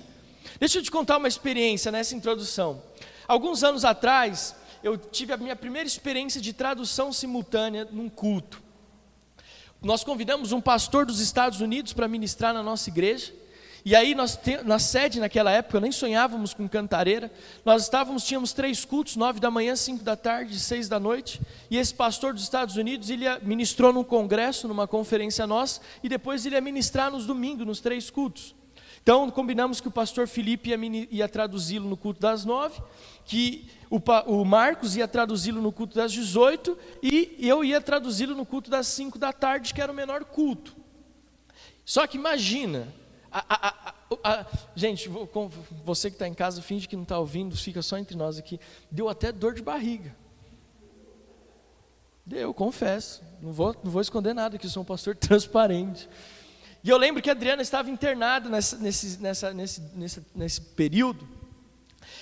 Deixa 0.59 0.79
eu 0.79 0.83
te 0.83 0.90
contar 0.90 1.19
uma 1.19 1.29
experiência 1.29 1.90
nessa 1.93 2.14
introdução. 2.14 2.83
Alguns 3.29 3.62
anos 3.62 3.85
atrás, 3.85 4.55
eu 4.83 4.97
tive 4.97 5.33
a 5.33 5.37
minha 5.37 5.55
primeira 5.55 5.87
experiência 5.87 6.40
de 6.40 6.52
tradução 6.52 7.12
simultânea 7.12 7.87
num 7.90 8.09
culto. 8.09 8.62
Nós 9.83 10.05
convidamos 10.05 10.52
um 10.52 10.61
pastor 10.61 11.07
dos 11.07 11.21
Estados 11.21 11.61
Unidos 11.61 11.93
para 11.93 12.09
ministrar 12.09 12.52
na 12.52 12.62
nossa 12.62 12.90
igreja. 12.90 13.33
E 13.84 13.96
aí 13.96 14.14
nós 14.14 14.38
na 14.64 14.78
sede 14.78 15.20
naquela 15.20 15.50
época 15.50 15.80
nem 15.80 15.90
sonhávamos 15.90 16.52
com 16.52 16.68
cantareira. 16.68 17.30
Nós 17.64 17.84
estávamos 17.84 18.25
tínhamos 18.25 18.52
três 18.52 18.84
cultos, 18.84 19.16
nove 19.16 19.40
da 19.40 19.50
manhã, 19.50 19.75
cinco 19.75 20.04
da 20.04 20.16
tarde, 20.16 20.58
seis 20.58 20.88
da 20.88 21.00
noite. 21.00 21.40
E 21.70 21.76
esse 21.76 21.94
pastor 21.94 22.34
dos 22.34 22.42
Estados 22.42 22.76
Unidos 22.76 23.08
ele 23.08 23.25
ministrou 23.42 23.92
num 23.92 24.04
congresso, 24.04 24.68
numa 24.68 24.87
conferência 24.87 25.46
nossa, 25.46 25.80
e 26.02 26.08
depois 26.08 26.44
ele 26.44 26.56
ia 26.56 26.60
ministrar 26.60 27.10
nos 27.10 27.26
domingos, 27.26 27.66
nos 27.66 27.80
três 27.80 28.10
cultos. 28.10 28.54
Então, 29.02 29.30
combinamos 29.30 29.80
que 29.80 29.88
o 29.88 29.90
pastor 29.90 30.28
Felipe 30.28 30.70
ia, 30.70 30.78
ia 31.10 31.28
traduzi-lo 31.28 31.88
no 31.88 31.96
culto 31.96 32.20
das 32.20 32.44
nove, 32.44 32.82
que 33.25 33.66
o, 33.88 33.99
o 34.26 34.44
Marcos 34.44 34.94
ia 34.94 35.08
traduzi-lo 35.08 35.62
no 35.62 35.72
culto 35.72 35.96
das 35.96 36.12
18 36.12 36.76
e 37.02 37.37
eu 37.40 37.64
ia 37.64 37.80
traduzi-lo 37.80 38.34
no 38.34 38.44
culto 38.44 38.70
das 38.70 38.87
5 38.88 39.18
da 39.18 39.32
tarde, 39.32 39.72
que 39.72 39.80
era 39.80 39.90
o 39.90 39.94
menor 39.94 40.25
culto. 40.25 40.76
Só 41.84 42.06
que 42.06 42.18
imagina, 42.18 42.94
a, 43.30 43.68
a, 43.68 44.40
a, 44.40 44.46
gente, 44.75 45.08
você 45.84 46.10
que 46.10 46.16
está 46.16 46.26
em 46.26 46.34
casa, 46.34 46.60
finge 46.60 46.88
que 46.88 46.96
não 46.96 47.04
está 47.04 47.18
ouvindo, 47.18 47.56
fica 47.56 47.82
só 47.82 47.96
entre 47.96 48.16
nós 48.16 48.38
aqui. 48.38 48.58
Deu 48.90 49.08
até 49.08 49.30
dor 49.30 49.54
de 49.54 49.62
barriga. 49.62 50.14
Deu, 52.26 52.52
confesso. 52.52 53.22
Não 53.40 53.52
vou, 53.52 53.75
não 53.82 53.90
vou 53.90 54.02
esconder 54.02 54.34
nada, 54.34 54.58
que 54.58 54.68
sou 54.68 54.82
um 54.82 54.87
pastor 54.87 55.14
transparente. 55.16 56.08
E 56.82 56.88
eu 56.88 56.96
lembro 56.96 57.22
que 57.22 57.28
a 57.28 57.32
Adriana 57.32 57.62
estava 57.62 57.90
internada 57.90 58.49
nessa, 58.49 58.76
nesse, 58.78 59.20
nessa, 59.20 59.52
nesse, 59.52 59.80
nesse, 59.94 60.26
nesse 60.34 60.60
período. 60.60 61.39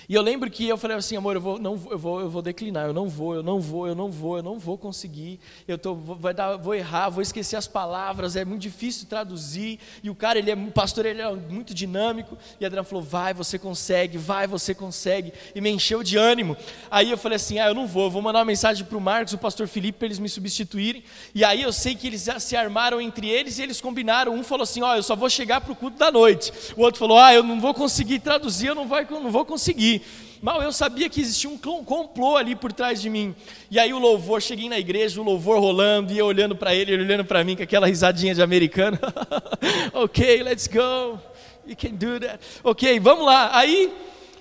E 0.08 0.14
eu 0.14 0.22
lembro 0.22 0.50
que 0.50 0.66
eu 0.66 0.78
falei 0.78 0.96
assim, 0.96 1.16
amor, 1.16 1.36
eu 1.36 1.40
vou, 1.40 1.58
não, 1.58 1.78
eu 1.90 1.98
vou, 1.98 2.18
eu 2.18 2.30
vou 2.30 2.40
declinar, 2.40 2.86
eu 2.86 2.94
não 2.94 3.10
vou, 3.10 3.34
eu 3.34 3.42
não 3.42 3.60
vou, 3.60 3.86
eu 3.86 3.94
não 3.94 4.10
vou, 4.10 4.38
eu 4.38 4.42
não 4.42 4.58
vou 4.58 4.78
conseguir, 4.78 5.38
eu 5.66 5.76
tô, 5.76 5.94
vai 5.94 6.32
dar, 6.32 6.56
vou 6.56 6.74
errar, 6.74 7.10
vou 7.10 7.20
esquecer 7.20 7.56
as 7.56 7.68
palavras, 7.68 8.34
é 8.34 8.42
muito 8.42 8.62
difícil 8.62 9.06
traduzir. 9.06 9.78
E 10.02 10.08
o 10.08 10.14
cara, 10.14 10.38
ele 10.38 10.50
é, 10.50 10.54
o 10.54 10.70
pastor, 10.70 11.04
ele 11.04 11.20
é 11.20 11.30
muito 11.30 11.74
dinâmico. 11.74 12.38
E 12.58 12.64
a 12.64 12.68
Adriana 12.68 12.84
falou, 12.84 13.04
vai, 13.04 13.34
você 13.34 13.58
consegue, 13.58 14.16
vai, 14.16 14.46
você 14.46 14.74
consegue. 14.74 15.30
E 15.54 15.60
me 15.60 15.68
encheu 15.68 16.02
de 16.02 16.16
ânimo. 16.16 16.56
Aí 16.90 17.10
eu 17.10 17.18
falei 17.18 17.36
assim, 17.36 17.58
ah, 17.58 17.66
eu 17.66 17.74
não 17.74 17.86
vou, 17.86 18.04
eu 18.04 18.10
vou 18.10 18.22
mandar 18.22 18.38
uma 18.38 18.46
mensagem 18.46 18.86
para 18.86 18.96
o 18.96 19.00
Marcos, 19.02 19.34
o 19.34 19.38
pastor 19.38 19.68
Felipe, 19.68 19.98
para 19.98 20.06
eles 20.06 20.18
me 20.18 20.28
substituírem. 20.30 21.04
E 21.34 21.44
aí 21.44 21.60
eu 21.60 21.72
sei 21.72 21.94
que 21.94 22.06
eles 22.06 22.26
se 22.38 22.56
armaram 22.56 22.98
entre 22.98 23.28
eles 23.28 23.58
e 23.58 23.62
eles 23.62 23.78
combinaram. 23.78 24.32
Um 24.32 24.42
falou 24.42 24.62
assim, 24.62 24.80
ó, 24.80 24.92
oh, 24.92 24.96
eu 24.96 25.02
só 25.02 25.14
vou 25.14 25.28
chegar 25.28 25.60
para 25.60 25.72
o 25.72 25.76
culto 25.76 25.98
da 25.98 26.10
noite. 26.10 26.50
O 26.78 26.80
outro 26.80 26.98
falou, 26.98 27.18
ah, 27.18 27.34
eu 27.34 27.42
não 27.42 27.60
vou 27.60 27.74
conseguir 27.74 28.20
traduzir, 28.20 28.68
eu 28.68 28.74
não, 28.74 28.88
vai, 28.88 29.06
eu 29.08 29.20
não 29.20 29.30
vou 29.30 29.44
conseguir. 29.44 29.97
Mal 30.40 30.62
eu 30.62 30.70
sabia 30.70 31.08
que 31.08 31.20
existia 31.20 31.50
um 31.50 31.58
complô 31.58 32.36
ali 32.36 32.54
por 32.54 32.72
trás 32.72 33.00
de 33.02 33.10
mim. 33.10 33.34
E 33.70 33.78
aí 33.78 33.92
o 33.92 33.98
louvor, 33.98 34.40
cheguei 34.40 34.68
na 34.68 34.78
igreja, 34.78 35.20
o 35.20 35.24
louvor 35.24 35.58
rolando, 35.58 36.12
e 36.12 36.18
eu 36.18 36.26
olhando 36.26 36.54
para 36.54 36.74
ele, 36.74 36.92
ele 36.92 37.02
olhando 37.02 37.24
para 37.24 37.42
mim 37.42 37.56
com 37.56 37.62
aquela 37.62 37.88
risadinha 37.88 38.34
de 38.34 38.42
americano. 38.42 38.98
ok, 39.92 40.42
let's 40.42 40.68
go. 40.68 41.18
You 41.66 41.76
can 41.76 41.94
do 41.96 42.20
that. 42.20 42.38
Ok, 42.62 43.00
vamos 43.00 43.26
lá. 43.26 43.50
Aí 43.56 43.92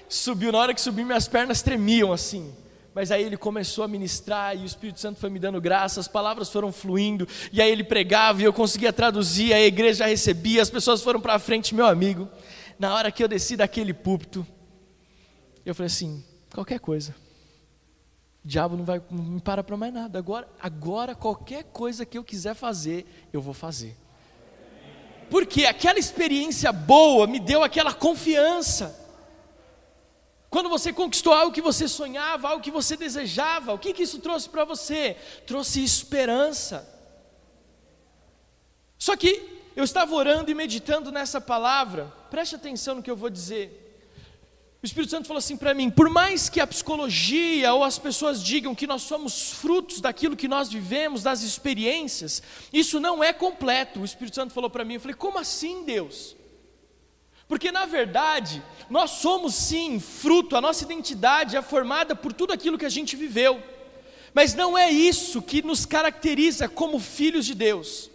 subiu, 0.07 0.51
na 0.51 0.59
hora 0.59 0.73
que 0.73 0.79
subiu, 0.79 1.05
minhas 1.05 1.27
pernas 1.27 1.61
tremiam 1.61 2.13
assim. 2.13 2.53
Mas 2.93 3.11
aí 3.11 3.23
ele 3.23 3.37
começou 3.37 3.83
a 3.83 3.87
ministrar 3.87 4.55
e 4.55 4.61
o 4.61 4.65
Espírito 4.65 4.99
Santo 4.99 5.19
foi 5.19 5.29
me 5.29 5.37
dando 5.37 5.61
graça, 5.61 5.99
as 5.99 6.07
palavras 6.07 6.49
foram 6.49 6.71
fluindo, 6.71 7.27
e 7.53 7.61
aí 7.61 7.71
ele 7.71 7.83
pregava 7.83 8.41
e 8.41 8.45
eu 8.45 8.51
conseguia 8.51 8.91
traduzir, 8.91 9.53
a 9.53 9.61
igreja 9.61 10.07
recebia, 10.07 10.63
as 10.63 10.69
pessoas 10.71 11.03
foram 11.03 11.19
para 11.19 11.37
frente, 11.37 11.75
meu 11.75 11.85
amigo. 11.85 12.27
Na 12.79 12.95
hora 12.95 13.11
que 13.11 13.23
eu 13.23 13.27
desci 13.27 13.55
daquele 13.55 13.93
púlpito, 13.93 14.45
eu 15.67 15.75
falei 15.75 15.87
assim: 15.87 16.23
qualquer 16.53 16.79
coisa. 16.79 17.13
O 18.43 18.47
diabo 18.47 18.77
não 18.77 18.85
vai 18.85 19.01
me 19.11 19.41
para 19.41 19.61
para 19.61 19.75
mais 19.75 19.93
nada. 19.93 20.17
Agora, 20.17 20.47
agora 20.61 21.13
qualquer 21.13 21.65
coisa 21.65 22.05
que 22.05 22.17
eu 22.17 22.23
quiser 22.23 22.53
fazer, 22.53 23.05
eu 23.33 23.41
vou 23.41 23.53
fazer. 23.53 23.97
Porque 25.29 25.65
aquela 25.65 25.99
experiência 25.99 26.71
boa 26.71 27.27
me 27.27 27.37
deu 27.37 27.63
aquela 27.63 27.93
confiança. 27.93 28.97
Quando 30.49 30.69
você 30.69 30.93
conquistou 30.93 31.33
algo 31.33 31.51
que 31.51 31.61
você 31.61 31.85
sonhava, 31.85 32.47
algo 32.47 32.63
que 32.63 32.71
você 32.71 32.95
desejava, 32.95 33.73
o 33.73 33.77
que, 33.77 33.91
que 33.91 34.03
isso 34.03 34.19
trouxe 34.19 34.47
para 34.47 34.63
você? 34.63 35.17
Trouxe 35.45 35.83
esperança. 35.83 36.87
Só 38.97 39.17
que 39.17 39.69
eu 39.75 39.83
estava 39.83 40.15
orando 40.15 40.49
e 40.49 40.55
meditando 40.55 41.11
nessa 41.11 41.41
palavra, 41.41 42.05
preste 42.31 42.55
atenção 42.55 42.95
no 42.95 43.03
que 43.03 43.11
eu 43.11 43.17
vou 43.17 43.29
dizer. 43.29 43.86
O 44.81 44.85
Espírito 44.85 45.09
Santo 45.09 45.27
falou 45.27 45.39
assim 45.39 45.57
para 45.57 45.73
mim: 45.73 45.89
por 45.89 46.09
mais 46.09 46.49
que 46.49 46.59
a 46.59 46.67
psicologia 46.67 47.73
ou 47.73 47.83
as 47.83 47.97
pessoas 47.97 48.43
digam 48.43 48.75
que 48.75 48.85
nós 48.85 49.01
somos 49.01 49.51
frutos 49.51 49.99
daquilo 49.99 50.35
que 50.35 50.47
nós 50.47 50.69
vivemos, 50.69 51.23
das 51.23 51.41
experiências, 51.41 52.43
isso 52.71 52.99
não 52.99 53.23
é 53.23 53.33
completo. 53.33 54.01
O 54.01 54.05
Espírito 54.05 54.35
Santo 54.35 54.53
falou 54.53 54.69
para 54.69 54.85
mim: 54.85 54.95
eu 54.95 54.99
falei, 54.99 55.15
como 55.15 55.39
assim, 55.39 55.83
Deus? 55.83 56.35
Porque 57.47 57.71
na 57.71 57.85
verdade, 57.85 58.61
nós 58.89 59.11
somos 59.11 59.55
sim 59.55 59.99
fruto, 59.99 60.55
a 60.55 60.61
nossa 60.61 60.83
identidade 60.83 61.55
é 61.55 61.61
formada 61.61 62.15
por 62.15 62.33
tudo 62.33 62.53
aquilo 62.53 62.77
que 62.77 62.85
a 62.85 62.89
gente 62.89 63.15
viveu, 63.15 63.63
mas 64.33 64.53
não 64.53 64.77
é 64.77 64.91
isso 64.91 65.41
que 65.41 65.61
nos 65.61 65.85
caracteriza 65.85 66.67
como 66.67 66.99
filhos 66.99 67.45
de 67.45 67.55
Deus. 67.55 68.11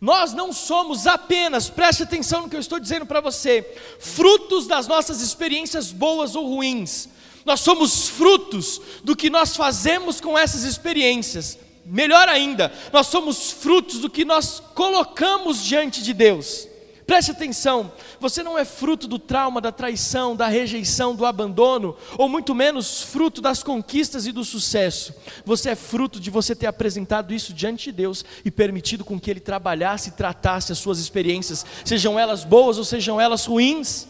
Nós 0.00 0.32
não 0.32 0.50
somos 0.50 1.06
apenas, 1.06 1.68
preste 1.68 2.02
atenção 2.02 2.42
no 2.42 2.48
que 2.48 2.56
eu 2.56 2.60
estou 2.60 2.80
dizendo 2.80 3.04
para 3.04 3.20
você, 3.20 3.76
frutos 3.98 4.66
das 4.66 4.86
nossas 4.86 5.20
experiências 5.20 5.92
boas 5.92 6.34
ou 6.34 6.48
ruins. 6.48 7.08
Nós 7.44 7.60
somos 7.60 8.08
frutos 8.08 8.80
do 9.04 9.14
que 9.14 9.28
nós 9.28 9.54
fazemos 9.54 10.18
com 10.20 10.38
essas 10.38 10.62
experiências. 10.62 11.58
Melhor 11.84 12.28
ainda, 12.28 12.72
nós 12.92 13.08
somos 13.08 13.50
frutos 13.50 13.98
do 13.98 14.08
que 14.08 14.24
nós 14.24 14.62
colocamos 14.74 15.62
diante 15.62 16.02
de 16.02 16.14
Deus. 16.14 16.69
Preste 17.10 17.32
atenção, 17.32 17.92
você 18.20 18.40
não 18.40 18.56
é 18.56 18.64
fruto 18.64 19.08
do 19.08 19.18
trauma, 19.18 19.60
da 19.60 19.72
traição, 19.72 20.36
da 20.36 20.46
rejeição, 20.46 21.12
do 21.12 21.26
abandono, 21.26 21.96
ou 22.16 22.28
muito 22.28 22.54
menos 22.54 23.02
fruto 23.02 23.40
das 23.40 23.64
conquistas 23.64 24.26
e 24.26 24.32
do 24.32 24.44
sucesso. 24.44 25.12
Você 25.44 25.70
é 25.70 25.74
fruto 25.74 26.20
de 26.20 26.30
você 26.30 26.54
ter 26.54 26.68
apresentado 26.68 27.34
isso 27.34 27.52
diante 27.52 27.86
de 27.86 27.92
Deus 27.96 28.24
e 28.44 28.50
permitido 28.52 29.04
com 29.04 29.18
que 29.18 29.28
Ele 29.28 29.40
trabalhasse 29.40 30.10
e 30.10 30.12
tratasse 30.12 30.70
as 30.70 30.78
suas 30.78 31.00
experiências, 31.00 31.66
sejam 31.84 32.16
elas 32.16 32.44
boas 32.44 32.78
ou 32.78 32.84
sejam 32.84 33.20
elas 33.20 33.44
ruins. 33.44 34.06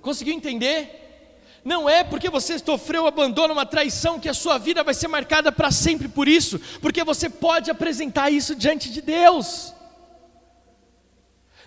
Conseguiu 0.00 0.34
entender? 0.34 1.58
Não 1.64 1.90
é 1.90 2.04
porque 2.04 2.30
você 2.30 2.60
sofreu 2.60 3.08
abandono, 3.08 3.54
uma 3.54 3.66
traição, 3.66 4.20
que 4.20 4.28
a 4.28 4.34
sua 4.34 4.56
vida 4.56 4.84
vai 4.84 4.94
ser 4.94 5.08
marcada 5.08 5.50
para 5.50 5.72
sempre 5.72 6.06
por 6.06 6.28
isso, 6.28 6.60
porque 6.80 7.02
você 7.02 7.28
pode 7.28 7.72
apresentar 7.72 8.30
isso 8.30 8.54
diante 8.54 8.88
de 8.88 9.02
Deus. 9.02 9.76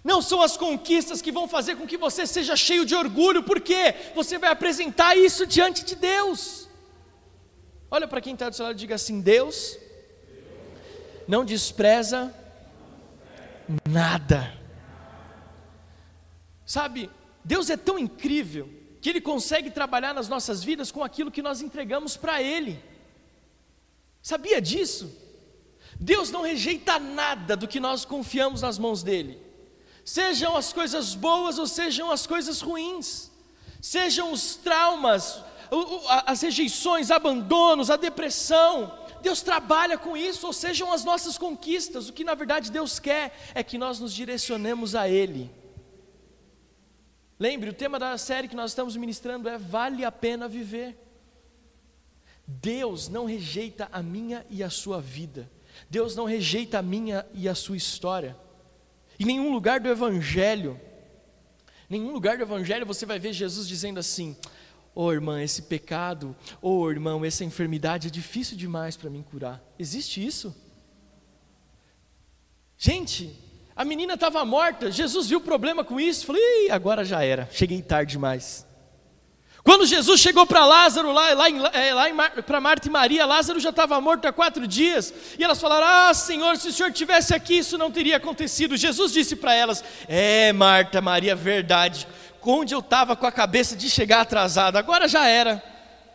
Não 0.04 0.22
são 0.22 0.42
as 0.42 0.58
conquistas 0.58 1.22
que 1.22 1.32
vão 1.32 1.48
fazer 1.48 1.76
com 1.76 1.86
que 1.86 1.98
você 1.98 2.26
seja 2.26 2.56
cheio 2.56 2.86
de 2.86 2.96
orgulho, 2.96 3.44
porque 3.44 3.94
você 4.16 4.38
vai 4.40 4.50
apresentar 4.50 5.16
isso 5.16 5.46
diante 5.46 5.86
de 5.86 5.96
Deus. 5.96 6.68
Olha 7.90 8.08
para 8.08 8.22
quem 8.22 8.34
está 8.34 8.50
do 8.50 8.56
seu 8.56 8.66
lado 8.66 8.76
e 8.76 8.80
diga 8.80 8.96
assim: 8.96 9.22
Deus 9.22 9.78
não 11.28 11.46
despreza 11.46 12.34
nada. 13.88 14.60
Sabe, 16.66 17.10
Deus 17.44 17.70
é 17.70 17.78
tão 17.78 18.00
incrível 18.00 18.70
que 19.02 19.10
Ele 19.10 19.22
consegue 19.22 19.70
trabalhar 19.70 20.14
nas 20.14 20.28
nossas 20.28 20.64
vidas 20.64 20.92
com 20.92 21.04
aquilo 21.04 21.32
que 21.32 21.42
nós 21.42 21.62
entregamos 21.62 22.18
para 22.18 22.42
Ele. 22.42 22.84
Sabia 24.22 24.60
disso? 24.60 25.16
Deus 26.00 26.32
não 26.32 26.42
rejeita 26.42 26.98
nada 26.98 27.56
do 27.56 27.68
que 27.68 27.80
nós 27.80 28.04
confiamos 28.04 28.62
nas 28.64 28.80
mãos 28.80 29.04
dEle 29.04 29.51
sejam 30.04 30.56
as 30.58 30.74
coisas 30.74 31.16
boas 31.16 31.60
ou 31.60 31.68
sejam 31.68 32.12
as 32.12 32.26
coisas 32.28 32.62
ruins, 32.62 33.32
sejam 33.82 34.32
os 34.32 34.56
traumas, 34.56 35.44
as 36.26 36.42
rejeições, 36.42 37.12
abandonos, 37.12 37.90
a 37.90 37.96
depressão. 37.96 39.00
Deus 39.22 39.42
trabalha 39.42 39.98
com 39.98 40.18
isso, 40.18 40.48
ou 40.48 40.54
sejam 40.54 40.92
as 40.92 41.04
nossas 41.04 41.38
conquistas. 41.38 42.10
O 42.10 42.14
que 42.14 42.24
na 42.24 42.34
verdade 42.34 42.72
Deus 42.72 43.00
quer 43.00 43.38
é 43.54 43.64
que 43.64 43.78
nós 43.78 44.00
nos 44.00 44.14
direcionemos 44.14 44.96
a 44.96 45.08
Ele. 45.08 45.50
Lembre, 47.40 47.70
o 47.70 47.74
tema 47.74 47.98
da 47.98 48.18
série 48.18 48.48
que 48.48 48.56
nós 48.56 48.72
estamos 48.72 48.96
ministrando 48.96 49.50
é 49.50 49.58
Vale 49.58 50.06
a 50.06 50.12
Pena 50.12 50.48
Viver. 50.48 50.98
Deus 52.46 53.08
não 53.08 53.26
rejeita 53.26 53.88
a 53.92 54.04
minha 54.04 54.46
e 54.50 54.62
a 54.64 54.70
sua 54.70 55.00
vida. 55.00 55.50
Deus 55.90 56.16
não 56.16 56.26
rejeita 56.26 56.80
a 56.80 56.82
minha 56.82 57.26
e 57.34 57.48
a 57.48 57.56
sua 57.56 57.78
história. 57.78 58.38
Em 59.22 59.26
nenhum 59.26 59.54
lugar 59.54 59.80
do 59.80 59.88
Evangelho, 59.88 60.82
nenhum 61.88 62.12
lugar 62.12 62.38
do 62.38 62.44
Evangelho 62.44 62.88
você 62.88 63.06
vai 63.06 63.20
ver 63.20 63.34
Jesus 63.34 63.68
dizendo 63.68 64.00
assim: 64.00 64.36
Ô 64.96 65.04
oh, 65.04 65.14
irmã, 65.14 65.44
esse 65.44 65.62
pecado, 65.62 66.36
ô 66.60 66.80
oh, 66.80 66.90
irmão, 66.90 67.24
essa 67.24 67.46
enfermidade 67.46 68.08
é 68.08 68.10
difícil 68.10 68.58
demais 68.58 68.98
para 68.98 69.12
mim 69.12 69.22
curar. 69.22 69.64
Existe 69.78 70.26
isso? 70.26 70.56
Gente, 72.76 73.40
a 73.76 73.86
menina 73.86 74.16
estava 74.16 74.44
morta, 74.44 74.90
Jesus 74.90 75.28
viu 75.28 75.38
o 75.38 75.44
problema 75.44 75.84
com 75.84 76.00
isso, 76.00 76.26
falou: 76.26 76.42
Ih, 76.42 76.72
agora 76.72 77.06
já 77.06 77.24
era, 77.24 77.48
cheguei 77.52 77.80
tarde 77.80 78.14
demais. 78.14 78.66
Quando 79.64 79.86
Jesus 79.86 80.20
chegou 80.20 80.46
para 80.48 80.66
Lázaro, 80.66 81.12
lá, 81.12 81.34
lá, 81.34 81.48
é, 81.74 81.94
lá 81.94 82.30
para 82.42 82.60
Marta 82.60 82.88
e 82.88 82.92
Maria, 82.92 83.26
Lázaro 83.26 83.60
já 83.60 83.70
estava 83.70 84.02
morto 84.02 84.26
há 84.26 84.34
quatro 84.34 84.66
dias, 84.66 85.14
e 85.38 85.44
elas 85.44 85.62
falaram: 85.62 85.86
Ah, 85.88 86.14
Senhor, 86.14 86.58
se 86.58 86.70
o 86.70 86.74
Senhor 86.74 86.92
tivesse 86.92 87.36
aqui, 87.36 87.60
isso 87.60 87.78
não 87.78 87.92
teria 87.92 88.18
acontecido. 88.18 88.76
Jesus 88.76 89.12
disse 89.12 89.36
para 89.36 89.54
elas: 89.54 89.84
É, 90.08 90.52
Marta, 90.52 91.00
Maria, 91.00 91.36
verdade. 91.36 92.08
Onde 92.44 92.74
eu 92.74 92.80
estava 92.80 93.16
com 93.16 93.28
a 93.28 93.32
cabeça 93.32 93.76
de 93.76 93.88
chegar 93.88 94.22
atrasado, 94.22 94.78
agora 94.78 95.08
já 95.08 95.28
era. 95.28 95.64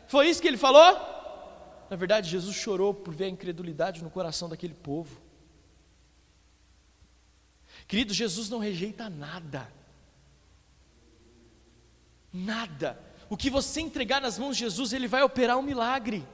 Foi 0.09 0.29
isso 0.29 0.43
que 0.43 0.49
ele 0.49 0.57
falou? 0.57 1.15
Na 1.89 1.95
verdade, 1.95 2.29
Jesus 2.29 2.57
chorou 2.57 2.93
por 2.93 3.15
ver 3.15 3.27
a 3.27 3.29
incredulidade 3.29 4.03
no 4.03 4.11
coração 4.11 4.49
daquele 4.49 4.75
povo. 4.75 5.21
Querido, 7.87 8.13
Jesus 8.13 8.51
não 8.51 8.59
rejeita 8.59 9.09
nada. 9.09 9.73
Nada. 12.33 13.06
O 13.29 13.37
que 13.37 13.51
você 13.51 13.81
entregar 13.81 14.21
nas 14.21 14.39
mãos 14.39 14.57
de 14.57 14.65
Jesus, 14.65 14.93
Ele 14.93 15.09
vai 15.09 15.23
operar 15.23 15.59
um 15.59 15.63
milagre. 15.63 16.27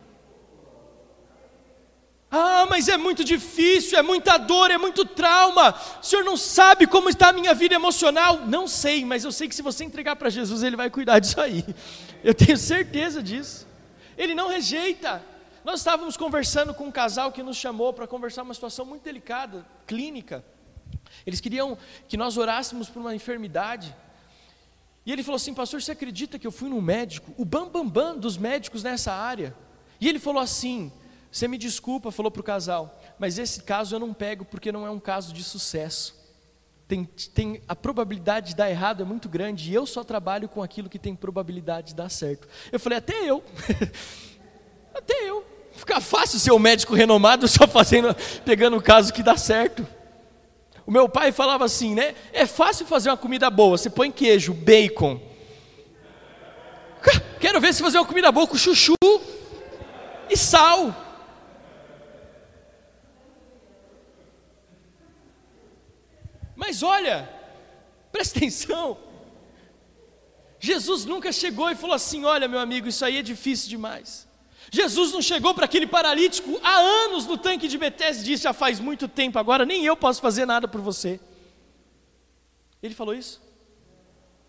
Ah, 2.35 2.67
mas 2.69 2.89
é 2.89 2.97
muito 2.97 3.23
difícil, 3.23 3.99
é 3.99 4.03
muita 4.03 4.39
dor, 4.39 4.71
é 4.71 4.79
muito 4.79 5.05
trauma. 5.05 5.75
O 6.01 6.03
senhor 6.03 6.25
não 6.25 6.35
sabe 6.35 6.87
como 6.87 7.11
está 7.11 7.29
a 7.29 7.33
minha 7.33 7.53
vida 7.53 7.75
emocional? 7.75 8.47
Não 8.47 8.67
sei, 8.67 9.05
mas 9.05 9.23
eu 9.23 9.31
sei 9.31 9.49
que 9.49 9.55
se 9.55 9.61
você 9.61 9.85
entregar 9.85 10.17
para 10.17 10.31
Jesus, 10.31 10.63
Ele 10.63 10.75
vai 10.75 10.89
cuidar 10.89 11.19
disso 11.19 11.39
aí. 11.39 11.63
Eu 12.25 12.33
tenho 12.33 12.57
certeza 12.57 13.23
disso. 13.23 13.67
Ele 14.17 14.35
não 14.35 14.49
rejeita. 14.49 15.23
Nós 15.63 15.81
estávamos 15.81 16.17
conversando 16.17 16.73
com 16.73 16.85
um 16.85 16.91
casal 16.91 17.31
que 17.33 17.43
nos 17.43 17.59
chamou 17.59 17.93
para 17.93 18.07
conversar 18.07 18.43
uma 18.43 18.55
situação 18.55 18.87
muito 18.87 19.03
delicada, 19.03 19.67
clínica. 19.87 20.43
Eles 21.27 21.41
queriam 21.41 21.77
que 22.09 22.17
nós 22.17 22.39
orássemos 22.39 22.89
por 22.89 23.01
uma 23.01 23.15
enfermidade. 23.15 23.95
E 25.05 25.13
ele 25.13 25.23
falou 25.23 25.37
assim: 25.37 25.55
Pastor, 25.55 25.83
você 25.83 25.93
acredita 25.93 26.39
que 26.39 26.47
eu 26.47 26.53
fui 26.53 26.69
num 26.69 26.81
médico, 26.81 27.33
o 27.37 27.45
bambambam 27.45 27.89
bam, 27.89 28.13
bam 28.13 28.19
dos 28.19 28.37
médicos 28.37 28.83
nessa 28.83 29.13
área? 29.13 29.55
E 30.01 30.09
ele 30.09 30.19
falou 30.19 30.41
assim: 30.41 30.93
Você 31.31 31.49
me 31.49 31.59
desculpa, 31.59 32.11
falou 32.11 32.31
para 32.31 32.41
o 32.41 32.45
casal, 32.45 33.01
mas 33.19 33.39
esse 33.39 33.63
caso 33.63 33.95
eu 33.95 34.01
não 34.01 34.15
pego 34.15 34.45
porque 34.45 34.71
não 34.71 34.87
é 34.87 34.91
um 34.91 35.01
caso 35.01 35.33
de 35.33 35.43
sucesso. 35.43 36.21
Tem, 36.87 37.05
tem, 37.05 37.63
a 37.67 37.75
probabilidade 37.75 38.49
de 38.49 38.57
dar 38.57 38.71
errado 38.71 39.03
é 39.03 39.07
muito 39.07 39.29
grande 39.29 39.71
e 39.71 39.75
eu 39.75 39.87
só 39.87 40.05
trabalho 40.05 40.49
com 40.49 40.63
aquilo 40.63 40.91
que 40.91 40.99
tem 40.99 41.17
probabilidade 41.17 41.89
de 41.89 41.95
dar 41.95 42.09
certo. 42.09 42.49
Eu 42.71 42.79
falei: 42.79 42.99
Até 42.99 43.29
eu. 43.29 43.43
até 44.95 45.29
eu. 45.29 45.45
Fica 45.75 46.01
fácil 46.01 46.39
ser 46.39 46.53
um 46.53 46.59
médico 46.59 46.95
renomado 46.95 47.49
só 47.49 47.67
fazendo, 47.67 48.15
pegando 48.45 48.77
o 48.77 48.83
caso 48.83 49.13
que 49.13 49.23
dá 49.23 49.37
certo. 49.37 49.87
Meu 50.93 51.09
pai 51.09 51.33
falava 51.33 51.65
assim, 51.65 51.95
né? 51.95 52.15
É 52.35 52.45
fácil 52.45 52.85
fazer 52.85 53.09
uma 53.09 53.17
comida 53.17 53.49
boa. 53.49 53.79
Você 53.79 53.89
põe 53.89 54.13
queijo, 54.13 54.53
bacon. 54.53 55.19
Quero 57.41 57.59
ver 57.63 57.73
se 57.73 57.83
fazer 57.83 57.97
uma 57.97 58.05
comida 58.05 58.31
boa 58.31 58.47
com 58.47 58.59
chuchu 58.59 58.93
e 60.29 60.37
sal. 60.37 60.95
Mas 66.55 66.83
olha, 66.83 67.27
presta 68.13 68.39
atenção. 68.39 68.99
Jesus 70.61 71.07
nunca 71.07 71.33
chegou 71.33 71.71
e 71.71 71.75
falou 71.75 71.97
assim: 71.97 72.27
Olha, 72.27 72.47
meu 72.47 72.61
amigo, 72.61 72.87
isso 72.87 73.03
aí 73.03 73.17
é 73.17 73.23
difícil 73.23 73.71
demais. 73.71 74.29
Jesus 74.71 75.13
não 75.13 75.21
chegou 75.21 75.55
para 75.55 75.65
aquele 75.65 75.87
paralítico 75.87 76.61
há 76.63 76.79
anos 76.79 77.27
no 77.27 77.37
tanque 77.37 77.69
de 77.69 77.77
Betesda 77.77 78.23
e 78.23 78.27
disse: 78.27 78.45
já 78.45 78.53
faz 78.53 78.79
muito 78.79 79.09
tempo, 79.09 79.39
agora 79.39 79.65
nem 79.65 79.85
eu 79.85 79.97
posso 79.97 80.21
fazer 80.21 80.47
nada 80.47 80.69
por 80.69 80.81
você. 80.81 81.21
Ele 82.83 82.95
falou 82.95 83.15
isso? 83.15 83.41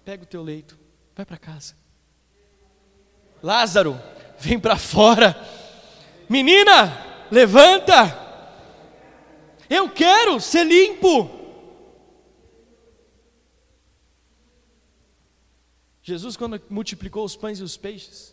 Pega 0.03 0.23
o 0.23 0.27
teu 0.27 0.43
leito, 0.43 0.77
vai 1.15 1.25
para 1.25 1.37
casa. 1.37 1.75
Lázaro, 3.41 3.99
vem 4.39 4.59
para 4.59 4.77
fora. 4.77 5.35
Menina, 6.29 7.27
levanta. 7.29 8.21
Eu 9.69 9.89
quero 9.89 10.39
ser 10.39 10.65
limpo. 10.65 11.29
Jesus, 16.01 16.35
quando 16.35 16.61
multiplicou 16.69 17.23
os 17.23 17.35
pães 17.35 17.59
e 17.59 17.63
os 17.63 17.77
peixes, 17.77 18.32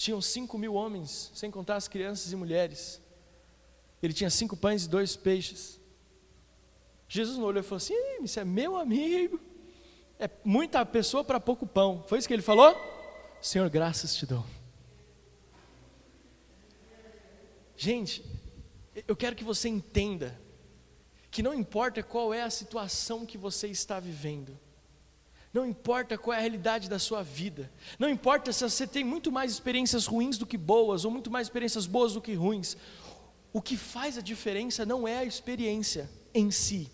tinham 0.00 0.22
cinco 0.22 0.56
mil 0.56 0.72
homens, 0.72 1.30
sem 1.34 1.50
contar 1.50 1.76
as 1.76 1.86
crianças 1.86 2.32
e 2.32 2.36
mulheres. 2.36 3.02
Ele 4.02 4.14
tinha 4.14 4.30
cinco 4.30 4.56
pães 4.56 4.86
e 4.86 4.88
dois 4.88 5.14
peixes. 5.14 5.78
Jesus 7.06 7.36
não 7.36 7.44
olhou 7.44 7.60
e 7.60 7.62
falou 7.62 7.76
assim: 7.76 7.92
Isso 8.22 8.40
é 8.40 8.44
meu 8.44 8.78
amigo. 8.78 9.38
É 10.18 10.30
muita 10.42 10.86
pessoa 10.86 11.22
para 11.22 11.38
pouco 11.38 11.66
pão. 11.66 12.02
Foi 12.06 12.18
isso 12.18 12.26
que 12.26 12.32
ele 12.32 12.40
falou? 12.40 12.74
Senhor, 13.42 13.68
graças 13.68 14.16
te 14.16 14.24
dou. 14.24 14.42
Gente, 17.76 18.24
eu 19.06 19.14
quero 19.14 19.36
que 19.36 19.44
você 19.44 19.68
entenda 19.68 20.40
que 21.30 21.42
não 21.42 21.52
importa 21.52 22.02
qual 22.02 22.32
é 22.32 22.42
a 22.42 22.48
situação 22.48 23.26
que 23.26 23.36
você 23.36 23.68
está 23.68 24.00
vivendo, 24.00 24.58
não 25.52 25.66
importa 25.66 26.16
qual 26.16 26.34
é 26.34 26.38
a 26.38 26.40
realidade 26.40 26.88
da 26.88 26.98
sua 26.98 27.22
vida. 27.22 27.70
Não 27.98 28.08
importa 28.08 28.52
se 28.52 28.62
você 28.62 28.86
tem 28.86 29.02
muito 29.02 29.32
mais 29.32 29.50
experiências 29.50 30.06
ruins 30.06 30.38
do 30.38 30.46
que 30.46 30.56
boas, 30.56 31.04
ou 31.04 31.10
muito 31.10 31.30
mais 31.30 31.48
experiências 31.48 31.86
boas 31.86 32.12
do 32.12 32.20
que 32.20 32.34
ruins. 32.34 32.76
O 33.52 33.60
que 33.60 33.76
faz 33.76 34.16
a 34.16 34.20
diferença 34.20 34.86
não 34.86 35.08
é 35.08 35.18
a 35.18 35.24
experiência 35.24 36.08
em 36.32 36.50
si. 36.52 36.88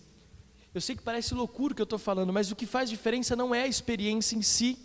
Eu 0.73 0.81
sei 0.81 0.95
que 0.95 1.03
parece 1.03 1.35
loucura 1.35 1.73
o 1.73 1.75
que 1.75 1.81
eu 1.81 1.85
estou 1.85 1.99
falando, 1.99 2.33
mas 2.33 2.51
o 2.51 2.55
que 2.55 2.65
faz 2.65 2.89
diferença 2.89 3.35
não 3.35 3.53
é 3.53 3.63
a 3.63 3.67
experiência 3.67 4.35
em 4.35 4.41
si. 4.41 4.79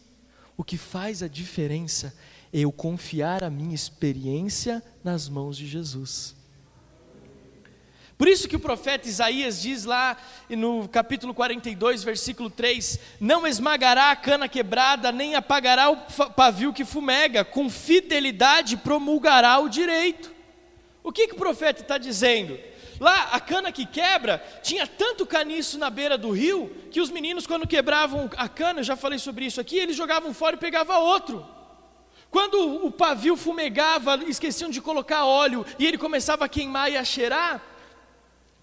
O 0.55 0.63
que 0.63 0.77
faz 0.77 1.23
a 1.23 1.29
diferença 1.29 2.15
é 2.53 2.61
eu 2.61 2.73
confiar 2.73 3.43
a 3.43 3.49
minha 3.49 3.75
experiência 3.75 4.83
nas 5.03 5.31
mãos 5.31 5.57
de 5.57 5.67
Jesus. 5.67 6.37
Por 8.23 8.29
isso 8.29 8.47
que 8.49 8.55
o 8.55 8.61
profeta 8.61 9.09
Isaías 9.09 9.61
diz 9.61 9.85
lá 9.85 10.17
no 10.49 10.89
capítulo 10.89 11.35
42, 11.35 12.05
versículo 12.05 12.49
3: 12.49 13.01
Não 13.19 13.45
esmagará 13.45 14.13
a 14.13 14.17
cana 14.17 14.49
quebrada, 14.49 15.11
nem 15.11 15.35
apagará 15.35 15.91
o 15.91 15.97
pavio 16.31 16.73
que 16.73 16.85
fumega, 16.85 17.45
com 17.45 17.69
fidelidade 17.69 18.77
promulgará 18.77 19.59
o 19.59 19.69
direito. 19.69 20.33
O 21.03 21.11
que, 21.11 21.27
que 21.27 21.35
o 21.35 21.37
profeta 21.37 21.83
está 21.83 21.99
dizendo? 21.99 22.57
Lá, 23.01 23.31
a 23.33 23.41
cana 23.41 23.73
que 23.73 23.85
quebra, 23.85 24.41
tinha 24.63 24.87
tanto 24.87 25.27
caniço 25.27 25.77
na 25.77 25.91
beira 25.91 26.17
do 26.17 26.31
rio, 26.31 26.71
que 26.93 27.01
os 27.01 27.11
meninos, 27.11 27.45
quando 27.45 27.67
quebravam 27.67 28.31
a 28.37 28.49
cana, 28.49 28.79
eu 28.79 28.85
já 28.85 28.95
falei 28.95 29.19
sobre 29.19 29.47
isso 29.47 29.61
aqui, 29.61 29.77
eles 29.77 29.97
jogavam 29.97 30.33
fora 30.33 30.55
e 30.55 30.61
pegavam 30.61 31.03
outro. 31.03 31.45
Quando 32.31 32.87
o 32.87 32.91
pavio 32.93 33.37
fumegava, 33.37 34.15
esqueciam 34.29 34.71
de 34.71 34.81
colocar 34.81 35.25
óleo 35.25 35.67
e 35.77 35.85
ele 35.85 35.99
começava 35.99 36.45
a 36.45 36.49
queimar 36.49 36.89
e 36.91 36.97
a 36.97 37.05
cheirar, 37.05 37.72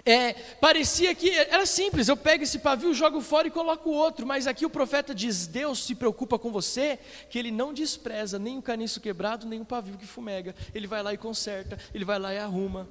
é, 0.09 0.33
parecia 0.59 1.13
que 1.13 1.29
era 1.29 1.67
simples, 1.67 2.07
eu 2.07 2.17
pego 2.17 2.43
esse 2.43 2.57
pavio, 2.57 2.93
jogo 2.95 3.21
fora 3.21 3.47
e 3.47 3.51
coloco 3.51 3.91
outro, 3.91 4.25
mas 4.25 4.47
aqui 4.47 4.65
o 4.65 4.69
profeta 4.69 5.13
diz: 5.13 5.45
Deus 5.45 5.83
se 5.83 5.93
preocupa 5.93 6.39
com 6.39 6.51
você, 6.51 6.97
que 7.29 7.37
ele 7.37 7.51
não 7.51 7.71
despreza 7.71 8.39
nem 8.39 8.57
o 8.57 8.61
caniço 8.61 8.99
quebrado, 8.99 9.45
nem 9.45 9.61
o 9.61 9.65
pavio 9.65 9.99
que 9.99 10.07
fumega. 10.07 10.55
Ele 10.73 10.87
vai 10.87 11.03
lá 11.03 11.13
e 11.13 11.17
conserta, 11.17 11.77
ele 11.93 12.03
vai 12.03 12.17
lá 12.17 12.33
e 12.33 12.39
arruma. 12.39 12.89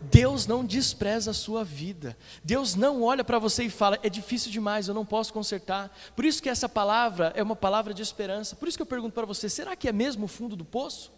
Deus 0.00 0.48
não 0.48 0.64
despreza 0.64 1.30
a 1.30 1.34
sua 1.34 1.62
vida. 1.62 2.16
Deus 2.42 2.74
não 2.74 3.04
olha 3.04 3.22
para 3.22 3.38
você 3.38 3.62
e 3.62 3.70
fala: 3.70 3.96
é 4.02 4.08
difícil 4.08 4.50
demais, 4.50 4.88
eu 4.88 4.94
não 4.94 5.06
posso 5.06 5.32
consertar. 5.32 5.96
Por 6.16 6.24
isso 6.24 6.42
que 6.42 6.48
essa 6.48 6.68
palavra 6.68 7.32
é 7.36 7.42
uma 7.42 7.54
palavra 7.54 7.94
de 7.94 8.02
esperança. 8.02 8.56
Por 8.56 8.66
isso 8.66 8.76
que 8.76 8.82
eu 8.82 8.86
pergunto 8.86 9.14
para 9.14 9.26
você: 9.26 9.48
será 9.48 9.76
que 9.76 9.88
é 9.88 9.92
mesmo 9.92 10.24
o 10.24 10.28
fundo 10.28 10.56
do 10.56 10.64
poço? 10.64 11.12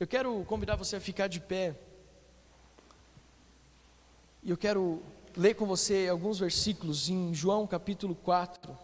Eu 0.00 0.06
quero 0.08 0.44
convidar 0.48 0.74
você 0.74 0.96
a 0.96 1.00
ficar 1.00 1.28
de 1.28 1.38
pé. 1.38 1.76
E 4.44 4.50
eu 4.50 4.56
quero 4.56 5.00
ler 5.36 5.54
com 5.54 5.64
você 5.64 6.08
alguns 6.10 6.40
versículos 6.40 7.08
em 7.08 7.32
João 7.32 7.64
capítulo 7.64 8.12
4. 8.12 8.76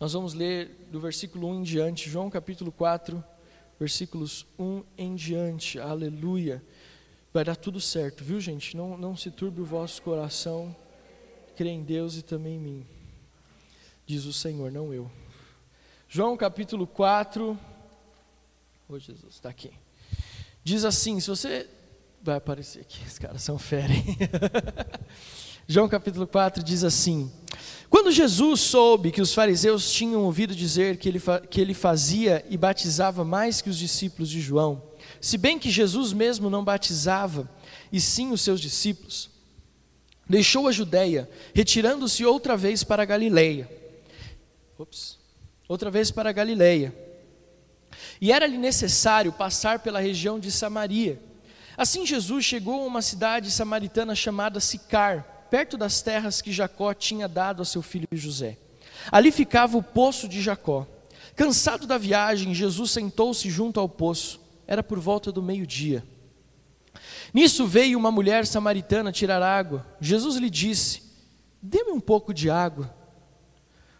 Nós 0.00 0.14
vamos 0.14 0.32
ler 0.32 0.88
do 0.90 0.98
versículo 0.98 1.48
1 1.48 1.54
em 1.56 1.62
diante, 1.62 2.08
João 2.08 2.30
capítulo 2.30 2.72
4, 2.72 3.22
versículos 3.78 4.46
1 4.58 4.82
em 4.96 5.14
diante. 5.14 5.78
Aleluia. 5.78 6.64
Vai 7.30 7.44
dar 7.44 7.56
tudo 7.56 7.78
certo, 7.78 8.24
viu, 8.24 8.40
gente? 8.40 8.74
Não, 8.74 8.96
não 8.96 9.14
se 9.14 9.30
turbe 9.30 9.60
o 9.60 9.66
vosso 9.66 10.00
coração. 10.00 10.74
Crê 11.54 11.68
em 11.68 11.82
Deus 11.82 12.16
e 12.16 12.22
também 12.22 12.54
em 12.54 12.58
mim. 12.58 12.86
Diz 14.06 14.24
o 14.24 14.32
Senhor, 14.32 14.72
não 14.72 14.94
eu. 14.94 15.10
João 16.08 16.38
capítulo 16.38 16.86
4. 16.86 17.50
Ô 17.52 17.58
oh, 18.94 18.98
Jesus, 18.98 19.34
está 19.34 19.50
aqui. 19.50 19.70
Diz 20.64 20.86
assim: 20.86 21.20
se 21.20 21.28
você 21.28 21.68
Vai 22.22 22.36
aparecer 22.36 22.80
aqui, 22.80 23.02
os 23.06 23.18
caras 23.18 23.42
são 23.42 23.58
fera. 23.58 23.94
João 25.66 25.88
capítulo 25.88 26.26
4 26.26 26.62
diz 26.62 26.84
assim: 26.84 27.32
Quando 27.88 28.12
Jesus 28.12 28.60
soube 28.60 29.10
que 29.10 29.22
os 29.22 29.32
fariseus 29.32 29.90
tinham 29.90 30.24
ouvido 30.24 30.54
dizer 30.54 30.98
que 30.98 31.08
ele, 31.08 31.22
que 31.48 31.58
ele 31.58 31.72
fazia 31.72 32.44
e 32.50 32.58
batizava 32.58 33.24
mais 33.24 33.62
que 33.62 33.70
os 33.70 33.78
discípulos 33.78 34.28
de 34.28 34.38
João, 34.38 34.82
se 35.18 35.38
bem 35.38 35.58
que 35.58 35.70
Jesus 35.70 36.12
mesmo 36.12 36.50
não 36.50 36.62
batizava, 36.62 37.48
e 37.90 37.98
sim 37.98 38.32
os 38.32 38.42
seus 38.42 38.60
discípulos, 38.60 39.30
deixou 40.28 40.68
a 40.68 40.72
Judéia, 40.72 41.26
retirando-se 41.54 42.22
outra 42.26 42.54
vez 42.54 42.84
para 42.84 43.02
a 43.02 43.06
Galileia. 43.06 43.66
Ops, 44.76 45.18
outra 45.66 45.90
vez 45.90 46.10
para 46.10 46.28
a 46.28 46.34
Galileia. 46.34 46.94
E 48.20 48.30
era-lhe 48.30 48.58
necessário 48.58 49.32
passar 49.32 49.78
pela 49.78 50.00
região 50.00 50.38
de 50.38 50.52
Samaria. 50.52 51.29
Assim 51.80 52.04
Jesus 52.04 52.44
chegou 52.44 52.82
a 52.82 52.86
uma 52.86 53.00
cidade 53.00 53.50
samaritana 53.50 54.14
chamada 54.14 54.60
Sicar, 54.60 55.46
perto 55.50 55.78
das 55.78 56.02
terras 56.02 56.42
que 56.42 56.52
Jacó 56.52 56.92
tinha 56.92 57.26
dado 57.26 57.62
a 57.62 57.64
seu 57.64 57.80
filho 57.80 58.06
José. 58.12 58.58
Ali 59.10 59.32
ficava 59.32 59.78
o 59.78 59.82
poço 59.82 60.28
de 60.28 60.42
Jacó. 60.42 60.86
Cansado 61.34 61.86
da 61.86 61.96
viagem, 61.96 62.52
Jesus 62.52 62.90
sentou-se 62.90 63.48
junto 63.48 63.80
ao 63.80 63.88
poço. 63.88 64.38
Era 64.66 64.82
por 64.82 65.00
volta 65.00 65.32
do 65.32 65.42
meio-dia. 65.42 66.04
Nisso 67.32 67.66
veio 67.66 67.98
uma 67.98 68.10
mulher 68.10 68.46
samaritana 68.46 69.10
tirar 69.10 69.42
água. 69.42 69.86
Jesus 70.02 70.36
lhe 70.36 70.50
disse: 70.50 71.02
Dê-me 71.62 71.92
um 71.92 72.00
pouco 72.00 72.34
de 72.34 72.50
água, 72.50 72.94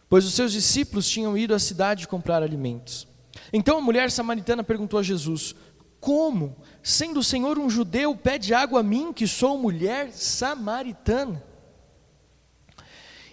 pois 0.07 0.23
os 0.23 0.35
seus 0.35 0.51
discípulos 0.51 1.09
tinham 1.09 1.35
ido 1.35 1.55
à 1.55 1.57
cidade 1.57 2.07
comprar 2.07 2.43
alimentos. 2.43 3.07
Então 3.51 3.79
a 3.79 3.81
mulher 3.81 4.11
samaritana 4.11 4.63
perguntou 4.63 4.99
a 4.99 5.03
Jesus: 5.03 5.55
Como, 6.01 6.55
sendo 6.81 7.19
o 7.19 7.23
Senhor 7.23 7.59
um 7.59 7.69
judeu, 7.69 8.15
pede 8.15 8.55
água 8.55 8.79
a 8.79 8.83
mim, 8.83 9.13
que 9.13 9.27
sou 9.27 9.55
mulher 9.55 10.11
samaritana? 10.11 11.41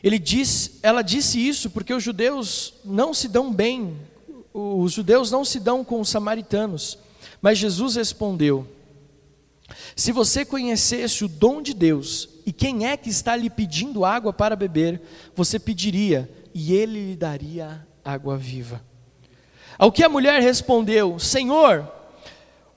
Ele 0.05 0.19
diz, 0.19 0.79
ela 0.83 1.01
disse 1.01 1.41
isso 1.41 1.71
porque 1.71 1.95
os 1.95 2.03
judeus 2.03 2.75
não 2.85 3.15
se 3.15 3.27
dão 3.27 3.51
bem, 3.51 3.97
os 4.53 4.93
judeus 4.93 5.31
não 5.31 5.47
se 5.47 5.59
dão 5.59 5.83
com 5.83 5.99
os 5.99 6.11
samaritanos. 6.11 6.99
Mas 7.41 7.57
Jesus 7.57 7.97
respondeu: 7.97 8.69
Se 9.97 10.13
você 10.13 10.45
conhecesse 10.45 11.25
o 11.25 11.29
dom 11.29 11.63
de 11.63 11.73
Deus 11.73 12.29
e 12.45 12.53
quem 12.53 12.87
é 12.87 12.97
que 12.97 13.09
está 13.09 13.35
lhe 13.35 13.49
pedindo 13.49 14.05
água 14.05 14.33
para 14.33 14.55
beber, 14.55 15.01
você 15.35 15.59
pediria 15.59 16.31
e 16.55 16.75
ele 16.75 17.11
lhe 17.11 17.17
daria 17.17 17.87
água 18.05 18.37
viva. 18.37 18.83
Ao 19.79 19.91
que 19.91 20.05
a 20.05 20.09
mulher 20.09 20.43
respondeu: 20.43 21.19
Senhor, 21.19 21.98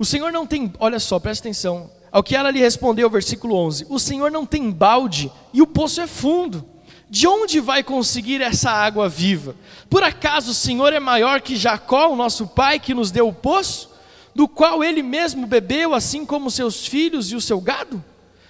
o 0.01 0.05
Senhor 0.05 0.31
não 0.31 0.47
tem, 0.47 0.73
olha 0.79 0.99
só, 0.99 1.19
presta 1.19 1.47
atenção. 1.47 1.87
Ao 2.11 2.23
que 2.23 2.35
ela 2.35 2.49
lhe 2.49 2.57
respondeu, 2.57 3.07
versículo 3.07 3.55
11: 3.55 3.85
O 3.87 3.99
Senhor 3.99 4.31
não 4.31 4.47
tem 4.47 4.71
balde 4.71 5.31
e 5.53 5.61
o 5.61 5.67
poço 5.67 6.01
é 6.01 6.07
fundo. 6.07 6.65
De 7.07 7.27
onde 7.27 7.59
vai 7.59 7.83
conseguir 7.83 8.41
essa 8.41 8.71
água 8.71 9.07
viva? 9.07 9.55
Por 9.91 10.01
acaso 10.01 10.49
o 10.49 10.55
Senhor 10.55 10.91
é 10.91 10.99
maior 10.99 11.39
que 11.39 11.55
Jacó, 11.55 12.09
o 12.09 12.15
nosso 12.15 12.47
pai, 12.47 12.79
que 12.79 12.95
nos 12.95 13.11
deu 13.11 13.27
o 13.27 13.33
poço, 13.33 13.91
do 14.33 14.47
qual 14.47 14.83
ele 14.83 15.03
mesmo 15.03 15.45
bebeu, 15.45 15.93
assim 15.93 16.25
como 16.25 16.49
seus 16.49 16.87
filhos 16.87 17.31
e 17.31 17.35
o 17.35 17.41
seu 17.41 17.61
gado? 17.61 18.03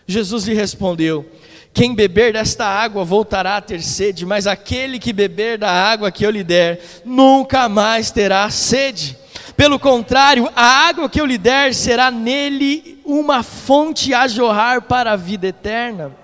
Jesus 0.08 0.46
lhe 0.46 0.54
respondeu: 0.54 1.30
quem 1.74 1.94
beber 1.94 2.32
desta 2.32 2.66
água 2.66 3.04
voltará 3.04 3.58
a 3.58 3.62
ter 3.62 3.84
sede, 3.84 4.26
mas 4.26 4.48
aquele 4.48 4.98
que 4.98 5.12
beber 5.12 5.58
da 5.58 5.70
água 5.70 6.12
que 6.12 6.26
eu 6.26 6.32
lhe 6.32 6.46
der, 6.46 6.82
nunca 7.04 7.68
mais 7.68 8.10
terá 8.10 8.50
sede. 8.50 9.20
Pelo 9.62 9.78
contrário, 9.78 10.50
a 10.56 10.88
água 10.88 11.08
que 11.08 11.22
eu 11.22 11.26
lhe 11.28 11.38
der 11.38 11.76
será 11.76 12.10
nele 12.10 13.00
uma 13.06 13.44
fonte 13.44 14.12
a 14.12 14.28
jorrar 14.28 14.82
para 14.82 15.12
a 15.12 15.16
vida 15.16 15.46
eterna. 15.46 16.18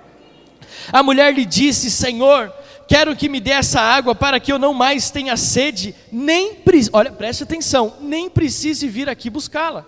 A 0.91 1.03
mulher 1.03 1.31
lhe 1.35 1.45
disse: 1.45 1.91
Senhor, 1.91 2.51
quero 2.87 3.15
que 3.15 3.29
me 3.29 3.39
dê 3.39 3.51
essa 3.51 3.79
água 3.79 4.15
para 4.15 4.39
que 4.39 4.51
eu 4.51 4.57
não 4.57 4.73
mais 4.73 5.11
tenha 5.11 5.37
sede, 5.37 5.93
nem 6.11 6.57
olha, 6.91 7.11
preste 7.11 7.43
atenção, 7.43 7.93
nem 8.01 8.27
precise 8.27 8.87
vir 8.87 9.07
aqui 9.07 9.29
buscá-la. 9.29 9.85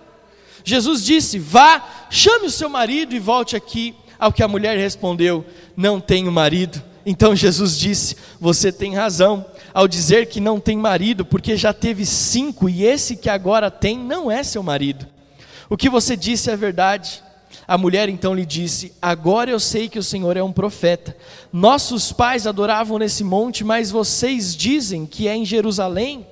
Jesus 0.62 1.04
disse: 1.04 1.36
Vá, 1.36 2.06
chame 2.08 2.46
o 2.46 2.50
seu 2.50 2.68
marido 2.68 3.16
e 3.16 3.18
volte 3.18 3.56
aqui. 3.56 3.96
Ao 4.16 4.32
que 4.32 4.44
a 4.44 4.48
mulher 4.48 4.78
respondeu: 4.78 5.44
Não 5.76 6.00
tenho 6.00 6.30
marido. 6.30 6.80
Então 7.04 7.34
Jesus 7.34 7.78
disse: 7.78 8.16
Você 8.40 8.70
tem 8.70 8.94
razão 8.94 9.44
ao 9.72 9.88
dizer 9.88 10.26
que 10.26 10.40
não 10.40 10.60
tem 10.60 10.76
marido, 10.76 11.24
porque 11.24 11.56
já 11.56 11.72
teve 11.72 12.04
cinco 12.04 12.68
e 12.68 12.84
esse 12.84 13.16
que 13.16 13.28
agora 13.28 13.70
tem 13.70 13.98
não 13.98 14.30
é 14.30 14.42
seu 14.42 14.62
marido. 14.62 15.06
O 15.68 15.76
que 15.76 15.88
você 15.88 16.16
disse 16.16 16.50
é 16.50 16.56
verdade. 16.56 17.22
A 17.66 17.78
mulher 17.78 18.08
então 18.08 18.34
lhe 18.34 18.44
disse: 18.44 18.92
Agora 19.00 19.50
eu 19.50 19.60
sei 19.60 19.88
que 19.88 19.98
o 19.98 20.02
Senhor 20.02 20.36
é 20.36 20.42
um 20.42 20.52
profeta. 20.52 21.16
Nossos 21.52 22.12
pais 22.12 22.46
adoravam 22.46 22.98
nesse 22.98 23.22
monte, 23.22 23.62
mas 23.62 23.90
vocês 23.90 24.56
dizem 24.56 25.06
que 25.06 25.28
é 25.28 25.36
em 25.36 25.44
Jerusalém 25.44 26.26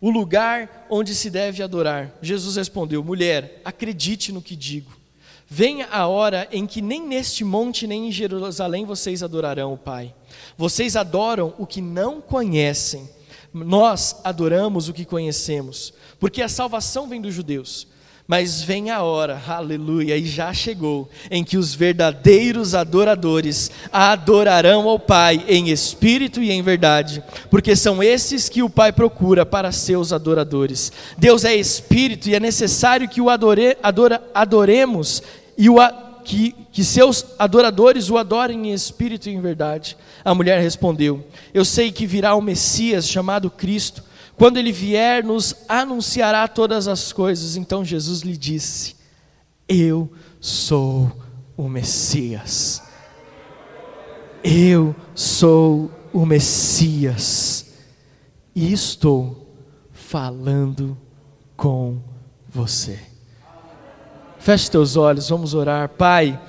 o 0.00 0.10
lugar 0.10 0.86
onde 0.88 1.14
se 1.14 1.28
deve 1.28 1.62
adorar. 1.62 2.16
Jesus 2.22 2.56
respondeu: 2.56 3.02
Mulher, 3.02 3.60
acredite 3.64 4.32
no 4.32 4.40
que 4.40 4.54
digo. 4.54 4.92
Venha 5.50 5.88
a 5.90 6.06
hora 6.06 6.46
em 6.52 6.66
que 6.66 6.82
nem 6.82 7.06
neste 7.06 7.42
monte 7.42 7.86
nem 7.86 8.08
em 8.08 8.12
Jerusalém 8.12 8.84
vocês 8.84 9.22
adorarão 9.22 9.72
o 9.72 9.78
Pai. 9.78 10.14
Vocês 10.58 10.94
adoram 10.94 11.54
o 11.58 11.66
que 11.66 11.80
não 11.80 12.20
conhecem. 12.20 13.08
Nós 13.52 14.16
adoramos 14.22 14.90
o 14.90 14.92
que 14.92 15.06
conhecemos, 15.06 15.94
porque 16.20 16.42
a 16.42 16.50
salvação 16.50 17.08
vem 17.08 17.20
dos 17.20 17.32
judeus. 17.32 17.88
Mas 18.28 18.60
vem 18.60 18.90
a 18.90 19.02
hora, 19.02 19.42
aleluia, 19.48 20.14
e 20.14 20.26
já 20.26 20.52
chegou, 20.52 21.08
em 21.30 21.42
que 21.42 21.56
os 21.56 21.74
verdadeiros 21.74 22.74
adoradores 22.74 23.70
adorarão 23.90 24.86
ao 24.86 24.98
Pai 24.98 25.42
em 25.48 25.70
espírito 25.70 26.42
e 26.42 26.50
em 26.50 26.60
verdade, 26.60 27.24
porque 27.50 27.74
são 27.74 28.02
esses 28.02 28.46
que 28.46 28.62
o 28.62 28.68
Pai 28.68 28.92
procura 28.92 29.46
para 29.46 29.72
seus 29.72 30.12
adoradores. 30.12 30.92
Deus 31.16 31.42
é 31.42 31.56
espírito 31.56 32.28
e 32.28 32.34
é 32.34 32.40
necessário 32.40 33.08
que 33.08 33.22
o 33.22 33.30
adore, 33.30 33.78
adora, 33.82 34.22
adoremos 34.34 35.22
e 35.58 35.68
o, 35.68 35.76
que, 36.24 36.54
que 36.70 36.84
seus 36.84 37.24
adoradores 37.38 38.08
o 38.08 38.16
adorem 38.16 38.68
em 38.68 38.72
espírito 38.72 39.28
e 39.28 39.34
em 39.34 39.40
verdade. 39.40 39.96
A 40.24 40.32
mulher 40.34 40.60
respondeu: 40.60 41.26
Eu 41.52 41.64
sei 41.64 41.90
que 41.90 42.06
virá 42.06 42.34
o 42.36 42.40
Messias 42.40 43.08
chamado 43.08 43.50
Cristo. 43.50 44.04
Quando 44.36 44.56
ele 44.56 44.70
vier, 44.70 45.24
nos 45.24 45.56
anunciará 45.68 46.46
todas 46.46 46.86
as 46.86 47.12
coisas. 47.12 47.56
Então 47.56 47.84
Jesus 47.84 48.20
lhe 48.20 48.36
disse: 48.36 48.94
Eu 49.68 50.12
sou 50.38 51.10
o 51.56 51.68
Messias. 51.68 52.82
Eu 54.44 54.94
sou 55.14 55.90
o 56.12 56.24
Messias. 56.24 57.72
E 58.54 58.72
estou 58.72 59.48
falando 59.92 60.96
com 61.56 61.98
você. 62.48 63.17
Feche 64.38 64.70
teus 64.70 64.96
olhos, 64.96 65.28
vamos 65.28 65.52
orar. 65.54 65.88
Pai, 65.90 66.40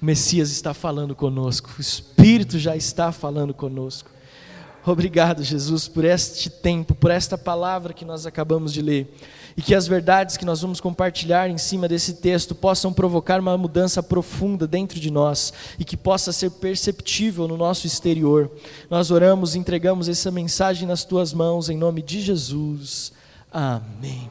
o 0.00 0.04
Messias 0.04 0.50
está 0.50 0.74
falando 0.74 1.14
conosco, 1.14 1.70
o 1.78 1.80
Espírito 1.80 2.58
já 2.58 2.76
está 2.76 3.12
falando 3.12 3.54
conosco. 3.54 4.10
Obrigado, 4.84 5.44
Jesus, 5.44 5.86
por 5.86 6.04
este 6.04 6.50
tempo, 6.50 6.92
por 6.92 7.12
esta 7.12 7.38
palavra 7.38 7.92
que 7.92 8.04
nós 8.04 8.26
acabamos 8.26 8.72
de 8.72 8.82
ler. 8.82 9.16
E 9.56 9.62
que 9.62 9.76
as 9.76 9.86
verdades 9.86 10.36
que 10.36 10.44
nós 10.44 10.60
vamos 10.60 10.80
compartilhar 10.80 11.48
em 11.48 11.56
cima 11.56 11.86
desse 11.86 12.14
texto 12.14 12.52
possam 12.52 12.92
provocar 12.92 13.38
uma 13.38 13.56
mudança 13.56 14.02
profunda 14.02 14.66
dentro 14.66 14.98
de 14.98 15.10
nós 15.10 15.52
e 15.78 15.84
que 15.84 15.96
possa 15.96 16.32
ser 16.32 16.50
perceptível 16.50 17.46
no 17.46 17.56
nosso 17.56 17.86
exterior. 17.86 18.50
Nós 18.90 19.12
oramos 19.12 19.54
e 19.54 19.58
entregamos 19.58 20.08
essa 20.08 20.32
mensagem 20.32 20.88
nas 20.88 21.04
tuas 21.04 21.32
mãos, 21.32 21.68
em 21.68 21.76
nome 21.76 22.02
de 22.02 22.20
Jesus. 22.20 23.12
Amém. 23.52 24.28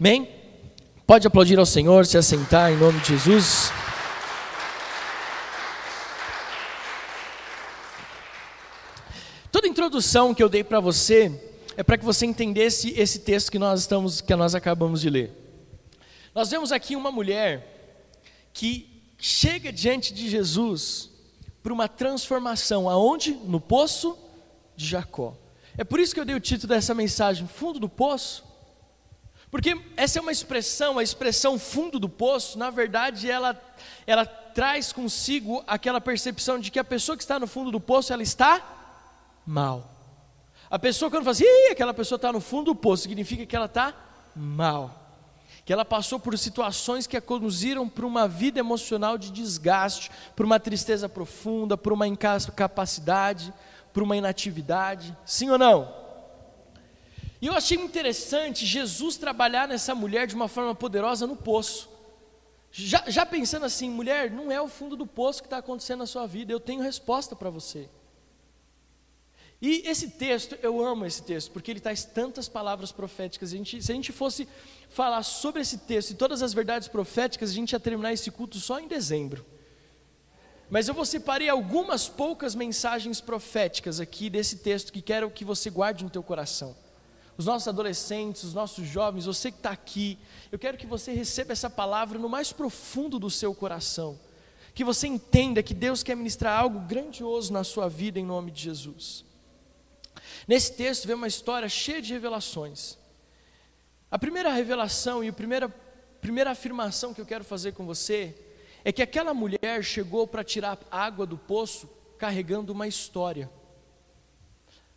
Amém? 0.00 0.35
Pode 1.06 1.24
aplaudir 1.24 1.56
ao 1.56 1.64
Senhor, 1.64 2.04
se 2.04 2.18
assentar 2.18 2.72
em 2.72 2.76
nome 2.76 2.98
de 2.98 3.10
Jesus. 3.16 3.70
Toda 9.52 9.68
introdução 9.68 10.34
que 10.34 10.42
eu 10.42 10.48
dei 10.48 10.64
para 10.64 10.80
você 10.80 11.30
é 11.76 11.84
para 11.84 11.96
que 11.96 12.04
você 12.04 12.26
entendesse 12.26 12.92
esse 12.98 13.20
texto 13.20 13.52
que 13.52 13.58
nós 13.58 13.82
estamos 13.82 14.20
que 14.20 14.34
nós 14.34 14.56
acabamos 14.56 15.00
de 15.00 15.08
ler. 15.08 15.32
Nós 16.34 16.50
vemos 16.50 16.72
aqui 16.72 16.96
uma 16.96 17.12
mulher 17.12 18.02
que 18.52 19.00
chega 19.16 19.72
diante 19.72 20.12
de 20.12 20.28
Jesus 20.28 21.08
para 21.62 21.72
uma 21.72 21.86
transformação 21.86 22.90
aonde? 22.90 23.30
No 23.44 23.60
poço 23.60 24.18
de 24.74 24.84
Jacó. 24.84 25.36
É 25.78 25.84
por 25.84 26.00
isso 26.00 26.12
que 26.12 26.18
eu 26.18 26.24
dei 26.24 26.34
o 26.34 26.40
título 26.40 26.74
dessa 26.74 26.92
mensagem, 26.92 27.46
fundo 27.46 27.78
do 27.78 27.88
poço. 27.88 28.55
Porque 29.50 29.80
essa 29.96 30.18
é 30.18 30.22
uma 30.22 30.32
expressão, 30.32 30.98
a 30.98 31.02
expressão 31.02 31.58
fundo 31.58 31.98
do 31.98 32.08
poço, 32.08 32.58
na 32.58 32.70
verdade, 32.70 33.30
ela, 33.30 33.60
ela 34.06 34.26
traz 34.26 34.92
consigo 34.92 35.62
aquela 35.66 36.00
percepção 36.00 36.58
de 36.58 36.70
que 36.70 36.78
a 36.78 36.84
pessoa 36.84 37.16
que 37.16 37.22
está 37.22 37.38
no 37.38 37.46
fundo 37.46 37.70
do 37.70 37.80
poço, 37.80 38.12
ela 38.12 38.22
está 38.22 38.60
mal. 39.46 39.90
A 40.68 40.78
pessoa 40.78 41.10
quando 41.10 41.22
fala 41.22 41.32
assim, 41.32 41.44
aquela 41.70 41.94
pessoa 41.94 42.16
está 42.16 42.32
no 42.32 42.40
fundo 42.40 42.72
do 42.72 42.74
poço, 42.74 43.04
significa 43.04 43.46
que 43.46 43.54
ela 43.54 43.66
está 43.66 43.94
mal. 44.34 45.02
Que 45.64 45.72
ela 45.72 45.84
passou 45.84 46.18
por 46.18 46.36
situações 46.36 47.06
que 47.06 47.16
a 47.16 47.20
conduziram 47.20 47.88
para 47.88 48.06
uma 48.06 48.26
vida 48.26 48.58
emocional 48.58 49.16
de 49.16 49.30
desgaste, 49.30 50.10
por 50.34 50.44
uma 50.44 50.58
tristeza 50.58 51.08
profunda, 51.08 51.76
por 51.76 51.92
uma 51.92 52.06
incapacidade, 52.06 53.52
por 53.92 54.02
uma 54.02 54.16
inatividade. 54.16 55.16
Sim 55.24 55.50
ou 55.50 55.58
não? 55.58 56.05
E 57.40 57.46
eu 57.46 57.54
achei 57.54 57.76
interessante 57.76 58.64
Jesus 58.64 59.16
trabalhar 59.16 59.68
nessa 59.68 59.94
mulher 59.94 60.26
de 60.26 60.34
uma 60.34 60.48
forma 60.48 60.74
poderosa 60.74 61.26
no 61.26 61.36
poço. 61.36 61.88
Já, 62.70 63.04
já 63.08 63.24
pensando 63.24 63.64
assim, 63.64 63.88
mulher, 63.88 64.30
não 64.30 64.50
é 64.50 64.60
o 64.60 64.68
fundo 64.68 64.96
do 64.96 65.06
poço 65.06 65.42
que 65.42 65.46
está 65.46 65.58
acontecendo 65.58 66.00
na 66.00 66.06
sua 66.06 66.26
vida, 66.26 66.52
eu 66.52 66.60
tenho 66.60 66.82
resposta 66.82 67.34
para 67.34 67.50
você. 67.50 67.88
E 69.60 69.82
esse 69.88 70.10
texto, 70.10 70.58
eu 70.62 70.84
amo 70.84 71.06
esse 71.06 71.22
texto, 71.22 71.50
porque 71.50 71.70
ele 71.70 71.80
traz 71.80 72.04
tantas 72.04 72.48
palavras 72.48 72.92
proféticas. 72.92 73.52
A 73.52 73.56
gente, 73.56 73.82
se 73.82 73.90
a 73.90 73.94
gente 73.94 74.12
fosse 74.12 74.46
falar 74.90 75.22
sobre 75.22 75.62
esse 75.62 75.78
texto 75.78 76.10
e 76.10 76.14
todas 76.14 76.42
as 76.42 76.52
verdades 76.52 76.88
proféticas, 76.88 77.50
a 77.50 77.54
gente 77.54 77.72
ia 77.72 77.80
terminar 77.80 78.12
esse 78.12 78.30
culto 78.30 78.58
só 78.58 78.78
em 78.78 78.86
dezembro. 78.86 79.44
Mas 80.68 80.88
eu 80.88 80.94
vou 80.94 81.06
separei 81.06 81.48
algumas 81.48 82.08
poucas 82.08 82.54
mensagens 82.54 83.20
proféticas 83.20 84.00
aqui 84.00 84.28
desse 84.28 84.58
texto 84.58 84.92
que 84.92 85.00
quero 85.00 85.30
que 85.30 85.44
você 85.44 85.70
guarde 85.70 86.04
no 86.04 86.10
teu 86.10 86.22
coração. 86.22 86.76
Os 87.36 87.44
nossos 87.44 87.68
adolescentes, 87.68 88.44
os 88.44 88.54
nossos 88.54 88.86
jovens, 88.86 89.26
você 89.26 89.50
que 89.50 89.58
está 89.58 89.70
aqui, 89.70 90.18
eu 90.50 90.58
quero 90.58 90.78
que 90.78 90.86
você 90.86 91.12
receba 91.12 91.52
essa 91.52 91.68
palavra 91.68 92.18
no 92.18 92.28
mais 92.28 92.52
profundo 92.52 93.18
do 93.18 93.30
seu 93.30 93.54
coração. 93.54 94.18
Que 94.74 94.84
você 94.84 95.06
entenda 95.06 95.62
que 95.62 95.74
Deus 95.74 96.02
quer 96.02 96.16
ministrar 96.16 96.58
algo 96.58 96.80
grandioso 96.80 97.52
na 97.52 97.64
sua 97.64 97.88
vida 97.88 98.18
em 98.18 98.24
nome 98.24 98.50
de 98.50 98.62
Jesus. 98.62 99.24
Nesse 100.48 100.72
texto 100.74 101.06
vem 101.06 101.16
uma 101.16 101.26
história 101.26 101.68
cheia 101.68 102.00
de 102.00 102.12
revelações. 102.12 102.96
A 104.10 104.18
primeira 104.18 104.52
revelação 104.52 105.22
e 105.22 105.28
a 105.28 105.32
primeira, 105.32 105.68
primeira 106.20 106.52
afirmação 106.52 107.12
que 107.12 107.20
eu 107.20 107.26
quero 107.26 107.44
fazer 107.44 107.72
com 107.72 107.84
você 107.84 108.34
é 108.84 108.92
que 108.92 109.02
aquela 109.02 109.34
mulher 109.34 109.82
chegou 109.82 110.26
para 110.26 110.44
tirar 110.44 110.78
água 110.90 111.26
do 111.26 111.36
poço 111.36 111.88
carregando 112.16 112.72
uma 112.72 112.86
história. 112.86 113.50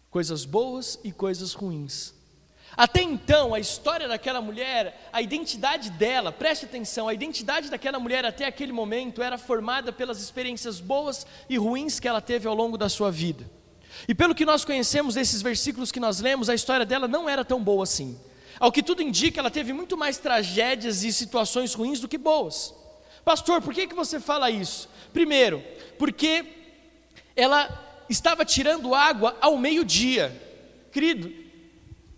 Coisas 0.10 0.46
boas 0.46 1.00
e 1.04 1.12
coisas 1.12 1.54
ruins. 1.54 2.19
Até 2.78 3.02
então, 3.02 3.54
a 3.54 3.60
história 3.60 4.08
daquela 4.08 4.42
mulher, 4.42 5.10
a 5.12 5.22
identidade 5.22 5.90
dela, 5.92 6.32
preste 6.32 6.66
atenção, 6.66 7.08
a 7.08 7.14
identidade 7.14 7.70
daquela 7.70 8.00
mulher 8.00 8.26
até 8.26 8.46
aquele 8.46 8.72
momento 8.72 9.22
era 9.22 9.38
formada 9.38 9.92
pelas 9.92 10.22
experiências 10.22 10.80
boas 10.80 11.26
e 11.50 11.58
ruins 11.58 12.00
que 12.00 12.08
ela 12.08 12.22
teve 12.22 12.48
ao 12.48 12.56
longo 12.56 12.78
da 12.78 12.88
sua 12.88 13.12
vida. 13.12 13.50
E 14.08 14.16
pelo 14.16 14.36
que 14.36 14.46
nós 14.46 14.64
conhecemos 14.64 15.16
desses 15.16 15.42
versículos 15.42 15.92
que 15.92 16.00
nós 16.00 16.20
lemos, 16.20 16.50
a 16.50 16.56
história 16.56 16.86
dela 16.86 17.08
não 17.08 17.28
era 17.28 17.44
tão 17.44 17.62
boa 17.62 17.84
assim. 17.84 18.18
Ao 18.60 18.72
que 18.72 18.84
tudo 18.84 19.02
indica, 19.02 19.40
ela 19.40 19.50
teve 19.50 19.74
muito 19.74 19.98
mais 19.98 20.18
tragédias 20.18 21.04
e 21.04 21.12
situações 21.12 21.74
ruins 21.74 22.00
do 22.00 22.08
que 22.08 22.18
boas. 22.18 22.74
Pastor, 23.24 23.62
por 23.62 23.74
que, 23.74 23.88
que 23.88 23.96
você 23.96 24.20
fala 24.20 24.50
isso? 24.50 24.90
Primeiro, 25.12 25.64
porque 25.98 26.46
ela 27.36 28.04
estava 28.10 28.44
tirando 28.44 28.96
água 28.96 29.38
ao 29.40 29.58
meio-dia. 29.58 30.36
Querido, 30.92 31.32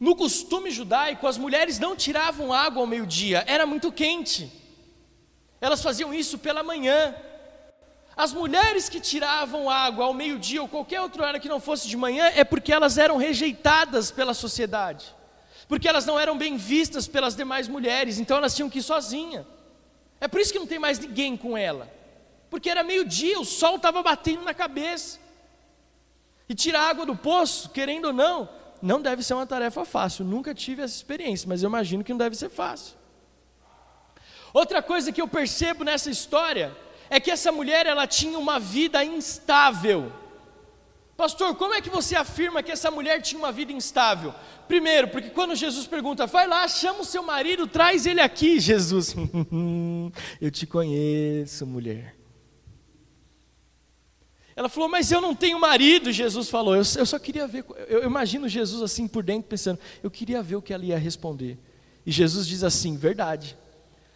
no 0.01 0.17
costume 0.17 0.69
judaico, 0.69 1.25
as 1.25 1.37
mulheres 1.37 1.79
não 1.79 1.95
tiravam 1.95 2.51
água 2.51 2.81
ao 2.81 2.87
meio-dia, 2.87 3.45
era 3.47 3.65
muito 3.65 3.89
quente. 3.89 4.51
Elas 5.61 5.81
faziam 5.81 6.13
isso 6.13 6.37
pela 6.37 6.61
manhã. 6.61 7.15
As 8.17 8.33
mulheres 8.33 8.89
que 8.89 8.99
tiravam 8.99 9.69
água 9.69 10.03
ao 10.05 10.13
meio-dia 10.13 10.61
ou 10.61 10.67
qualquer 10.67 10.99
outra 10.99 11.25
hora 11.25 11.39
que 11.39 11.47
não 11.47 11.61
fosse 11.61 11.87
de 11.87 11.95
manhã 11.95 12.25
é 12.35 12.43
porque 12.43 12.73
elas 12.73 12.97
eram 12.97 13.15
rejeitadas 13.15 14.11
pela 14.11 14.33
sociedade 14.33 15.15
porque 15.71 15.87
elas 15.87 16.05
não 16.05 16.19
eram 16.19 16.37
bem 16.37 16.57
vistas 16.57 17.07
pelas 17.07 17.33
demais 17.33 17.69
mulheres, 17.69 18.19
então 18.19 18.35
elas 18.35 18.53
tinham 18.53 18.69
que 18.69 18.79
ir 18.79 18.83
sozinha. 18.83 19.47
É 20.19 20.27
por 20.27 20.41
isso 20.41 20.51
que 20.51 20.59
não 20.59 20.67
tem 20.67 20.77
mais 20.77 20.99
ninguém 20.99 21.37
com 21.37 21.57
ela, 21.57 21.89
porque 22.49 22.69
era 22.69 22.83
meio-dia, 22.83 23.39
o 23.39 23.45
sol 23.45 23.77
estava 23.77 24.03
batendo 24.03 24.43
na 24.43 24.53
cabeça. 24.53 25.17
E 26.49 26.53
tirar 26.53 26.89
água 26.89 27.05
do 27.05 27.15
poço, 27.15 27.69
querendo 27.69 28.07
ou 28.07 28.11
não, 28.11 28.49
não 28.82 29.02
deve 29.02 29.24
ser 29.24 29.34
uma 29.34 29.46
tarefa 29.46 29.86
fácil. 29.86 30.26
Nunca 30.26 30.54
tive 30.54 30.82
essa 30.82 30.96
experiência, 30.96 31.48
mas 31.48 31.62
eu 31.62 31.70
imagino 31.70 32.04
que 32.04 32.12
não 32.12 32.17
deve 32.17 32.36
ser 32.36 32.50
fácil. 32.50 32.96
Outra 34.54 34.82
coisa 34.82 35.12
que 35.12 35.22
eu 35.22 35.28
percebo 35.28 35.84
nessa 35.84 36.10
história 36.10 36.76
é 37.10 37.20
que 37.20 37.32
essa 37.32 37.52
mulher 37.52 37.86
ela 37.86 38.08
tinha 38.08 38.38
uma 38.38 38.60
vida 38.60 39.04
instável. 39.04 40.12
Pastor, 41.15 41.56
como 41.56 41.74
é 41.74 41.82
que 41.82 41.89
você 41.89 42.15
afirma 42.15 42.63
que 42.63 42.72
essa 42.72 42.89
mulher 42.89 43.22
tinha 43.22 43.38
uma 43.38 43.52
vida 43.52 43.72
instável? 43.72 44.34
Primeiro, 44.67 45.10
porque 45.10 45.30
quando 45.30 45.56
Jesus 45.56 45.86
pergunta, 45.86 46.26
vai 46.26 46.48
lá, 46.48 46.67
chama 46.67 47.02
o 47.02 47.06
seu 47.06 47.22
marido, 47.22 47.67
traz 47.67 48.06
ele 48.06 48.22
aqui, 48.22 48.60
Jesus. 48.60 49.13
eu 50.41 50.50
te 50.50 50.65
conheço, 50.65 51.67
mulher. 51.67 52.20
Ela 54.55 54.67
falou, 54.67 54.89
mas 54.89 55.11
eu 55.11 55.21
não 55.21 55.33
tenho 55.33 55.59
marido, 55.59 56.11
Jesus 56.11 56.49
falou. 56.49 56.75
Eu, 56.75 56.83
eu 56.97 57.05
só 57.05 57.17
queria 57.17 57.47
ver, 57.47 57.65
eu, 57.87 57.99
eu 57.99 58.05
imagino 58.05 58.49
Jesus 58.49 58.81
assim 58.81 59.07
por 59.07 59.23
dentro, 59.23 59.49
pensando, 59.49 59.79
eu 60.03 60.11
queria 60.11 60.41
ver 60.43 60.57
o 60.57 60.61
que 60.61 60.73
ela 60.73 60.83
ia 60.83 60.97
responder. 60.97 61.57
E 62.05 62.11
Jesus 62.11 62.47
diz 62.47 62.63
assim: 62.63 62.97
verdade, 62.97 63.57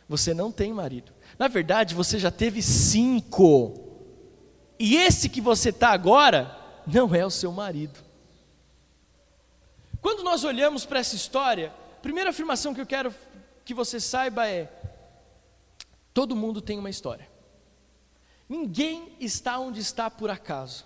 você 0.08 0.34
não 0.34 0.52
tem 0.52 0.74
marido. 0.74 1.14
Na 1.38 1.48
verdade, 1.48 1.96
você 1.96 2.20
já 2.20 2.32
teve 2.32 2.62
cinco. 2.62 3.82
E 4.80 4.96
esse 4.96 5.30
que 5.30 5.40
você 5.40 5.70
está 5.70 5.90
agora, 5.90 6.56
não 6.86 7.14
é 7.16 7.26
o 7.26 7.30
seu 7.30 7.52
marido. 7.52 8.00
Quando 10.02 10.24
nós 10.24 10.44
olhamos 10.44 10.86
para 10.86 11.00
essa 11.00 11.16
história, 11.16 11.74
a 11.98 12.02
primeira 12.02 12.30
afirmação 12.30 12.74
que 12.74 12.82
eu 12.82 12.86
quero 12.86 13.14
que 13.64 13.74
você 13.74 14.00
saiba 14.00 14.48
é: 14.48 14.72
todo 16.14 16.36
mundo 16.36 16.62
tem 16.62 16.78
uma 16.78 16.90
história. 16.90 17.35
Ninguém 18.48 19.14
está 19.20 19.58
onde 19.60 19.80
está 19.80 20.10
por 20.10 20.30
acaso. 20.30 20.86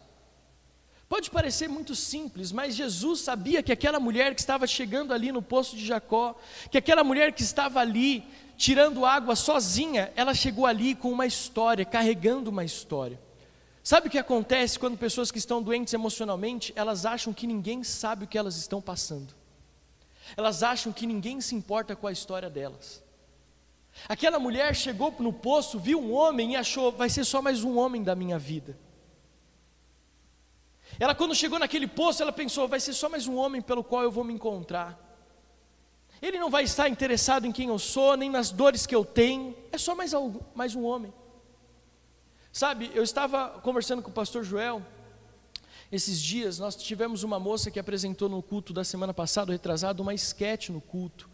Pode 1.09 1.31
parecer 1.31 1.67
muito 1.67 1.95
simples, 1.95 2.51
mas 2.51 2.75
Jesus 2.75 3.21
sabia 3.21 3.63
que 3.63 3.71
aquela 3.71 3.99
mulher 3.99 4.35
que 4.35 4.41
estava 4.41 4.67
chegando 4.67 5.11
ali 5.11 5.31
no 5.31 5.41
poço 5.41 5.75
de 5.75 5.85
Jacó, 5.85 6.39
que 6.69 6.77
aquela 6.77 7.03
mulher 7.03 7.33
que 7.33 7.41
estava 7.41 7.79
ali 7.79 8.23
tirando 8.55 9.05
água 9.05 9.35
sozinha, 9.35 10.13
ela 10.15 10.35
chegou 10.35 10.67
ali 10.67 10.93
com 10.93 11.11
uma 11.11 11.25
história, 11.25 11.83
carregando 11.83 12.51
uma 12.51 12.63
história. 12.63 13.19
Sabe 13.81 14.07
o 14.07 14.11
que 14.11 14.19
acontece 14.19 14.77
quando 14.77 14.97
pessoas 14.97 15.31
que 15.31 15.39
estão 15.39 15.63
doentes 15.63 15.93
emocionalmente, 15.95 16.71
elas 16.75 17.07
acham 17.07 17.33
que 17.33 17.47
ninguém 17.47 17.83
sabe 17.83 18.25
o 18.25 18.27
que 18.27 18.37
elas 18.37 18.55
estão 18.57 18.79
passando. 18.79 19.33
Elas 20.37 20.61
acham 20.61 20.93
que 20.93 21.07
ninguém 21.07 21.41
se 21.41 21.55
importa 21.55 21.95
com 21.95 22.05
a 22.05 22.11
história 22.11 22.51
delas. 22.51 23.01
Aquela 24.07 24.39
mulher 24.39 24.75
chegou 24.75 25.13
no 25.19 25.33
poço, 25.33 25.79
viu 25.79 25.99
um 25.99 26.13
homem 26.13 26.53
e 26.53 26.55
achou, 26.55 26.91
vai 26.91 27.09
ser 27.09 27.25
só 27.25 27.41
mais 27.41 27.63
um 27.63 27.77
homem 27.77 28.03
da 28.03 28.15
minha 28.15 28.39
vida. 28.39 28.77
Ela, 30.99 31.13
quando 31.13 31.35
chegou 31.35 31.59
naquele 31.59 31.87
poço, 31.87 32.21
ela 32.21 32.31
pensou, 32.31 32.67
vai 32.67 32.79
ser 32.79 32.93
só 32.93 33.09
mais 33.09 33.27
um 33.27 33.35
homem 33.35 33.61
pelo 33.61 33.83
qual 33.83 34.03
eu 34.03 34.11
vou 34.11 34.23
me 34.23 34.33
encontrar. 34.33 34.97
Ele 36.21 36.39
não 36.39 36.49
vai 36.49 36.63
estar 36.63 36.89
interessado 36.89 37.45
em 37.45 37.51
quem 37.51 37.69
eu 37.69 37.79
sou, 37.79 38.17
nem 38.17 38.29
nas 38.29 38.51
dores 38.51 38.85
que 38.85 38.95
eu 38.95 39.05
tenho, 39.05 39.55
é 39.71 39.77
só 39.77 39.95
mais, 39.95 40.11
mais 40.53 40.75
um 40.75 40.83
homem. 40.83 41.13
Sabe, 42.51 42.91
eu 42.93 43.03
estava 43.03 43.59
conversando 43.61 44.01
com 44.01 44.09
o 44.09 44.13
pastor 44.13 44.43
Joel, 44.43 44.85
esses 45.91 46.19
dias 46.21 46.59
nós 46.59 46.75
tivemos 46.75 47.23
uma 47.23 47.39
moça 47.39 47.71
que 47.71 47.79
apresentou 47.79 48.27
no 48.27 48.41
culto 48.43 48.73
da 48.73 48.83
semana 48.83 49.13
passada, 49.13 49.51
retrasado, 49.51 50.03
uma 50.03 50.13
esquete 50.13 50.71
no 50.71 50.81
culto 50.81 51.29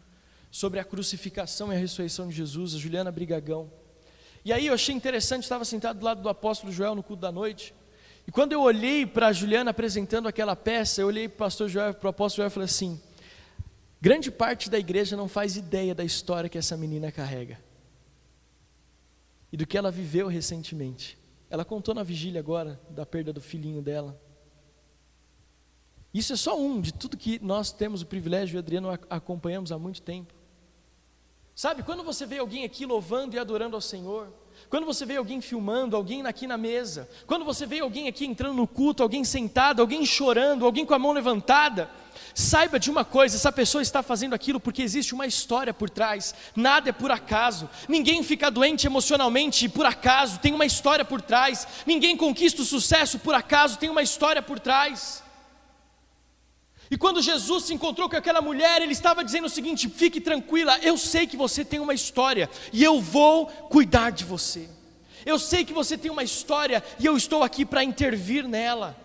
sobre 0.55 0.79
a 0.79 0.85
crucificação 0.85 1.73
e 1.73 1.75
a 1.75 1.77
ressurreição 1.77 2.29
de 2.29 2.33
Jesus, 2.33 2.75
a 2.75 2.77
Juliana 2.77 3.11
Brigagão. 3.11 3.69
E 4.45 4.53
aí 4.53 4.67
eu 4.67 4.73
achei 4.73 4.95
interessante, 4.95 5.43
estava 5.43 5.65
sentado 5.65 5.99
do 5.99 6.05
lado 6.05 6.21
do 6.21 6.29
apóstolo 6.29 6.71
Joel 6.71 6.95
no 6.95 7.03
culto 7.03 7.23
da 7.23 7.29
noite. 7.29 7.73
E 8.25 8.31
quando 8.31 8.53
eu 8.53 8.61
olhei 8.61 9.05
para 9.05 9.27
a 9.27 9.33
Juliana 9.33 9.71
apresentando 9.71 10.29
aquela 10.29 10.55
peça, 10.55 11.01
eu 11.01 11.07
olhei 11.07 11.27
para 11.27 11.35
o 11.35 11.39
pastor 11.39 11.67
Joel, 11.67 11.93
para 11.93 12.07
o 12.07 12.09
apóstolo 12.09 12.37
Joel 12.43 12.47
e 12.47 12.51
falei 12.51 12.65
assim: 12.67 13.01
grande 13.99 14.31
parte 14.31 14.69
da 14.69 14.79
igreja 14.79 15.17
não 15.17 15.27
faz 15.27 15.57
ideia 15.57 15.93
da 15.93 16.05
história 16.05 16.49
que 16.49 16.57
essa 16.57 16.77
menina 16.77 17.11
carrega 17.11 17.59
e 19.51 19.57
do 19.57 19.67
que 19.67 19.77
ela 19.77 19.91
viveu 19.91 20.29
recentemente. 20.29 21.17
Ela 21.49 21.65
contou 21.65 21.93
na 21.93 22.01
vigília 22.01 22.39
agora 22.39 22.79
da 22.89 23.05
perda 23.05 23.33
do 23.33 23.41
filhinho 23.41 23.81
dela. 23.81 24.17
Isso 26.13 26.31
é 26.31 26.37
só 26.37 26.57
um 26.57 26.79
de 26.79 26.93
tudo 26.93 27.17
que 27.17 27.39
nós 27.43 27.73
temos 27.73 28.01
o 28.01 28.05
privilégio, 28.05 28.55
e 28.55 28.59
Adriano 28.59 28.89
acompanhamos 29.09 29.73
há 29.73 29.77
muito 29.77 30.01
tempo. 30.01 30.33
Sabe, 31.55 31.83
quando 31.83 32.03
você 32.03 32.25
vê 32.25 32.39
alguém 32.39 32.65
aqui 32.65 32.85
louvando 32.85 33.33
e 33.33 33.39
adorando 33.39 33.77
ao 33.77 33.81
Senhor, 33.81 34.27
quando 34.69 34.85
você 34.85 35.05
vê 35.05 35.15
alguém 35.15 35.39
filmando, 35.39 35.95
alguém 35.95 36.21
aqui 36.27 36.45
na 36.45 36.57
mesa, 36.57 37.09
quando 37.25 37.45
você 37.45 37.65
vê 37.65 37.79
alguém 37.79 38.09
aqui 38.09 38.25
entrando 38.25 38.55
no 38.55 38.67
culto, 38.67 39.01
alguém 39.01 39.23
sentado, 39.23 39.81
alguém 39.81 40.05
chorando, 40.05 40.65
alguém 40.65 40.85
com 40.85 40.93
a 40.93 40.99
mão 40.99 41.13
levantada, 41.13 41.89
saiba 42.33 42.77
de 42.77 42.91
uma 42.91 43.05
coisa: 43.05 43.37
essa 43.37 43.53
pessoa 43.53 43.81
está 43.81 44.03
fazendo 44.03 44.35
aquilo 44.35 44.59
porque 44.59 44.81
existe 44.81 45.13
uma 45.13 45.25
história 45.25 45.73
por 45.73 45.89
trás, 45.89 46.35
nada 46.53 46.89
é 46.89 46.91
por 46.91 47.09
acaso, 47.09 47.69
ninguém 47.87 48.21
fica 48.21 48.51
doente 48.51 48.85
emocionalmente 48.85 49.69
por 49.69 49.85
acaso, 49.85 50.39
tem 50.39 50.53
uma 50.53 50.65
história 50.65 51.05
por 51.05 51.21
trás, 51.21 51.65
ninguém 51.85 52.17
conquista 52.17 52.63
o 52.63 52.65
sucesso 52.65 53.17
por 53.19 53.33
acaso, 53.33 53.79
tem 53.79 53.89
uma 53.89 54.03
história 54.03 54.41
por 54.41 54.59
trás. 54.59 55.24
E 56.89 56.97
quando 56.97 57.21
Jesus 57.21 57.65
se 57.65 57.73
encontrou 57.73 58.07
com 58.09 58.15
aquela 58.15 58.41
mulher, 58.41 58.81
ele 58.81 58.93
estava 58.93 59.23
dizendo 59.23 59.45
o 59.45 59.49
seguinte: 59.49 59.89
fique 59.89 60.21
tranquila, 60.21 60.77
eu 60.79 60.97
sei 60.97 61.25
que 61.25 61.37
você 61.37 61.65
tem 61.65 61.79
uma 61.79 61.93
história 61.93 62.49
e 62.71 62.83
eu 62.83 63.01
vou 63.01 63.47
cuidar 63.47 64.11
de 64.11 64.23
você. 64.23 64.69
Eu 65.25 65.39
sei 65.39 65.65
que 65.65 65.73
você 65.73 65.97
tem 65.97 66.11
uma 66.11 66.23
história 66.23 66.83
e 66.99 67.05
eu 67.05 67.17
estou 67.17 67.43
aqui 67.43 67.65
para 67.65 67.83
intervir 67.83 68.47
nela. 68.47 68.95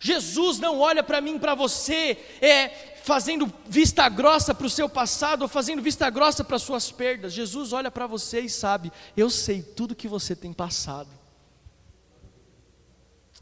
Jesus 0.00 0.58
não 0.58 0.80
olha 0.80 1.02
para 1.02 1.20
mim, 1.20 1.38
para 1.38 1.54
você, 1.54 2.18
é 2.40 2.68
fazendo 3.04 3.52
vista 3.66 4.08
grossa 4.08 4.54
para 4.54 4.66
o 4.66 4.70
seu 4.70 4.88
passado 4.88 5.42
ou 5.42 5.48
fazendo 5.48 5.82
vista 5.82 6.08
grossa 6.08 6.42
para 6.42 6.56
as 6.56 6.62
suas 6.62 6.90
perdas. 6.90 7.32
Jesus 7.32 7.72
olha 7.72 7.90
para 7.90 8.06
você 8.06 8.40
e 8.40 8.48
sabe: 8.48 8.90
eu 9.16 9.28
sei 9.28 9.62
tudo 9.62 9.94
que 9.94 10.08
você 10.08 10.34
tem 10.34 10.52
passado. 10.52 11.10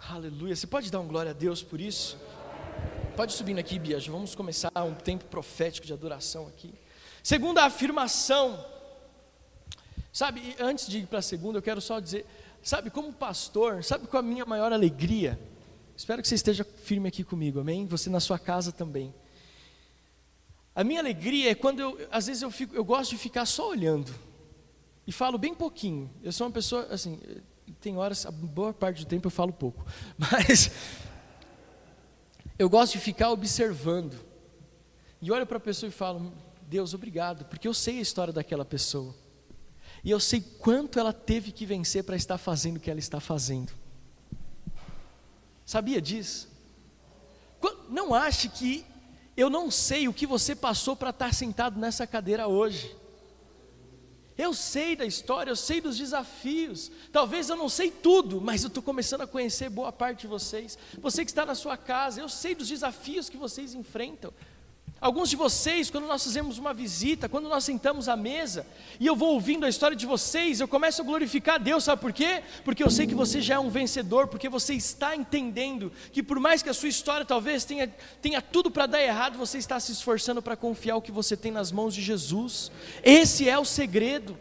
Aleluia. 0.09 0.57
Você 0.57 0.67
pode 0.67 0.91
dar 0.91 0.99
um 0.99 1.07
glória 1.07 1.31
a 1.31 1.35
Deus 1.35 1.63
por 1.63 1.81
isso? 1.81 2.19
Pode 3.21 3.35
subir 3.35 3.59
aqui, 3.59 3.79
Bia. 3.79 4.01
Vamos 4.07 4.35
começar 4.35 4.73
um 4.83 4.95
tempo 4.95 5.27
profético 5.27 5.87
de 5.87 5.93
adoração 5.93 6.47
aqui. 6.47 6.73
Segunda 7.23 7.65
afirmação. 7.65 8.65
Sabe, 10.11 10.57
antes 10.59 10.89
de 10.89 11.01
ir 11.01 11.07
para 11.07 11.19
a 11.19 11.23
segunda, 11.23 11.59
eu 11.59 11.63
quero 11.63 11.83
só 11.83 12.01
dizer, 12.01 12.25
sabe, 12.63 12.89
como 12.89 13.13
pastor, 13.13 13.85
sabe 13.85 14.07
qual 14.07 14.23
é 14.23 14.25
a 14.25 14.27
minha 14.27 14.47
maior 14.47 14.73
alegria? 14.73 15.39
Espero 15.95 16.23
que 16.23 16.29
você 16.29 16.35
esteja 16.35 16.65
firme 16.65 17.09
aqui 17.09 17.23
comigo, 17.23 17.61
amém? 17.61 17.87
Você 17.89 18.09
na 18.09 18.21
sua 18.21 18.39
casa 18.39 18.73
também. 18.73 19.13
A 20.75 20.83
minha 20.83 21.01
alegria 21.01 21.51
é 21.51 21.55
quando 21.55 21.81
eu, 21.81 22.09
às 22.11 22.27
vezes 22.27 22.41
eu 22.41 22.51
fico, 22.51 22.75
eu 22.75 22.87
gosto 22.87 23.11
de 23.11 23.19
ficar 23.19 23.45
só 23.45 23.69
olhando 23.69 24.15
e 25.07 25.13
falo 25.13 25.37
bem 25.37 25.55
pouquinho. 25.55 26.11
Eu 26.23 26.33
sou 26.33 26.47
uma 26.47 26.53
pessoa 26.55 26.89
assim, 26.91 27.21
tem 27.83 27.99
horas, 27.99 28.25
a 28.25 28.31
boa 28.31 28.73
parte 28.73 29.05
do 29.05 29.07
tempo 29.07 29.27
eu 29.27 29.31
falo 29.31 29.53
pouco, 29.53 29.85
mas 30.17 30.71
eu 32.61 32.69
gosto 32.69 32.93
de 32.93 32.99
ficar 32.99 33.31
observando. 33.31 34.21
E 35.19 35.33
olho 35.33 35.47
para 35.47 35.57
a 35.57 35.61
pessoa 35.61 35.89
e 35.89 35.91
falo: 35.91 36.31
Deus, 36.69 36.93
obrigado, 36.93 37.47
porque 37.47 37.67
eu 37.67 37.73
sei 37.73 37.99
a 37.99 38.03
história 38.03 38.35
daquela 38.35 38.67
pessoa. 38.67 39.15
E 40.05 40.11
eu 40.11 40.21
sei 40.21 40.43
quanto 40.43 40.99
ela 40.99 41.11
teve 41.11 41.53
que 41.53 41.65
vencer 41.65 42.05
para 42.05 42.17
estar 42.17 42.37
fazendo 42.37 42.77
o 42.77 42.81
que 42.81 42.91
ela 42.91 43.01
está 43.01 43.19
fazendo. 43.19 43.73
Sabia 45.65 46.03
disso? 46.03 46.51
Não 47.89 48.15
ache 48.15 48.51
que 48.51 48.85
eu 49.35 49.49
não 49.49 49.71
sei 49.71 50.07
o 50.07 50.13
que 50.13 50.27
você 50.27 50.55
passou 50.55 50.95
para 50.95 51.11
estar 51.11 51.33
sentado 51.33 51.81
nessa 51.81 52.07
cadeira 52.07 52.47
hoje. 52.47 52.95
Eu 54.39 54.55
sei 54.55 54.97
da 54.97 55.05
história, 55.05 55.51
eu 55.51 55.57
sei 55.57 55.81
dos 55.81 55.97
desafios. 55.99 56.91
Talvez 57.13 57.49
eu 57.49 57.57
não 57.57 57.69
sei 57.69 57.91
tudo, 57.91 58.41
mas 58.41 58.63
eu 58.63 58.69
estou 58.69 58.83
começando 58.83 59.23
a 59.23 59.27
conhecer 59.27 59.69
boa 59.69 59.93
parte 59.93 60.23
de 60.23 60.27
vocês. 60.27 60.79
Você 60.99 61.25
que 61.25 61.31
está 61.31 61.45
na 61.45 61.55
sua 61.55 61.77
casa, 61.77 62.21
eu 62.21 62.29
sei 62.29 62.55
dos 62.55 62.69
desafios 62.69 63.29
que 63.29 63.37
vocês 63.37 63.75
enfrentam. 63.75 64.33
Alguns 65.01 65.31
de 65.31 65.37
vocês, 65.37 65.89
quando 65.89 66.07
nós 66.07 66.23
fazemos 66.23 66.59
uma 66.59 66.75
visita, 66.75 67.27
quando 67.27 67.49
nós 67.49 67.65
sentamos 67.65 68.07
à 68.07 68.15
mesa, 68.15 68.67
e 68.99 69.07
eu 69.07 69.17
vou 69.17 69.33
ouvindo 69.33 69.65
a 69.65 69.69
história 69.69 69.97
de 69.97 70.05
vocês, 70.05 70.61
eu 70.61 70.69
começo 70.69 71.01
a 71.01 71.05
glorificar 71.05 71.55
a 71.55 71.59
Deus, 71.59 71.85
sabe 71.85 72.03
por 72.03 72.13
quê? 72.13 72.43
Porque 72.67 72.83
eu 72.83 72.91
sei 72.91 73.07
que 73.07 73.15
você 73.15 73.41
já 73.41 73.55
é 73.55 73.59
um 73.59 73.71
vencedor, 73.71 74.29
porque 74.29 74.47
você 74.47 74.75
está 74.75 75.17
entendendo 75.17 75.91
que 76.13 76.23
por 76.23 76.39
mais 76.39 76.63
que 76.63 76.69
a 76.69 76.75
sua 76.75 76.91
história 76.91 77.25
talvez 77.25 77.65
tenha, 77.65 77.89
tenha 78.21 78.43
tudo 78.43 78.71
para 78.71 78.85
dar 78.85 79.03
errado, 79.03 79.39
você 79.39 79.57
está 79.57 79.81
se 79.81 79.91
esforçando 79.91 80.43
para 80.43 80.55
confiar 80.55 80.97
o 80.97 81.03
que 81.03 81.11
você 81.11 81.35
tem 81.35 81.51
nas 81.51 81.73
mãos 81.73 81.95
de 81.95 82.03
Jesus. 82.03 82.71
Esse 83.03 83.49
é 83.49 83.59
o 83.59 83.65
segredo. 83.65 84.37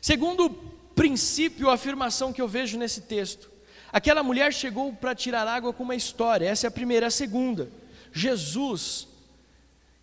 Segundo 0.00 0.48
princípio, 0.94 1.68
afirmação 1.68 2.32
que 2.32 2.40
eu 2.40 2.48
vejo 2.48 2.78
nesse 2.78 3.02
texto, 3.02 3.50
aquela 3.92 4.22
mulher 4.22 4.54
chegou 4.54 4.90
para 4.94 5.14
tirar 5.14 5.46
água 5.46 5.70
com 5.70 5.82
uma 5.82 5.94
história, 5.94 6.48
essa 6.48 6.66
é 6.66 6.68
a 6.68 6.70
primeira. 6.70 7.08
A 7.08 7.10
segunda, 7.10 7.70
Jesus 8.10 9.12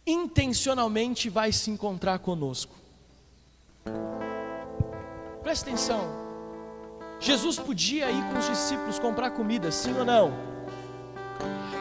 intencionalmente 0.05 1.29
vai 1.29 1.51
se 1.51 1.69
encontrar 1.69 2.19
conosco. 2.19 2.75
Presta 5.43 5.69
atenção. 5.69 6.21
Jesus 7.19 7.59
podia 7.59 8.09
ir 8.09 8.23
com 8.31 8.39
os 8.39 8.47
discípulos 8.47 8.97
comprar 8.97 9.31
comida, 9.31 9.71
sim 9.71 9.95
ou 9.97 10.05
não? 10.05 10.51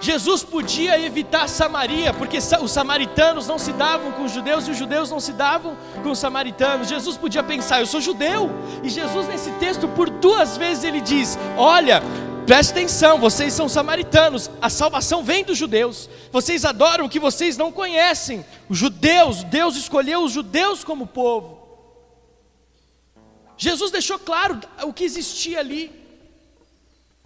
Jesus 0.01 0.43
podia 0.43 0.99
evitar 0.99 1.47
Samaria, 1.47 2.15
porque 2.15 2.39
os 2.39 2.71
samaritanos 2.71 3.47
não 3.47 3.59
se 3.59 3.71
davam 3.73 4.13
com 4.13 4.25
os 4.25 4.33
judeus 4.33 4.67
e 4.67 4.71
os 4.71 4.77
judeus 4.77 5.11
não 5.11 5.21
se 5.21 5.33
davam 5.33 5.77
com 6.03 6.11
os 6.11 6.19
samaritanos. 6.19 6.89
Jesus 6.89 7.19
podia 7.19 7.43
pensar, 7.43 7.81
eu 7.81 7.87
sou 7.87 8.01
judeu. 8.01 8.51
E 8.83 8.89
Jesus, 8.89 9.29
nesse 9.29 9.51
texto, 9.53 9.87
por 9.89 10.09
duas 10.09 10.57
vezes, 10.57 10.85
ele 10.85 11.03
diz: 11.03 11.39
Olha, 11.57 12.03
Preste 12.51 12.73
atenção, 12.73 13.17
vocês 13.17 13.55
são 13.55 13.69
samaritanos, 13.69 14.51
a 14.61 14.69
salvação 14.69 15.23
vem 15.23 15.45
dos 15.45 15.57
judeus. 15.57 16.11
Vocês 16.33 16.65
adoram 16.65 17.05
o 17.05 17.09
que 17.09 17.21
vocês 17.21 17.57
não 17.57 17.71
conhecem. 17.71 18.45
Os 18.69 18.77
judeus, 18.77 19.45
Deus 19.45 19.77
escolheu 19.77 20.25
os 20.25 20.33
judeus 20.33 20.83
como 20.83 21.07
povo. 21.07 21.63
Jesus 23.57 23.93
deixou 23.93 24.19
claro 24.19 24.59
o 24.83 24.93
que 24.93 25.05
existia 25.05 25.61
ali. 25.61 25.93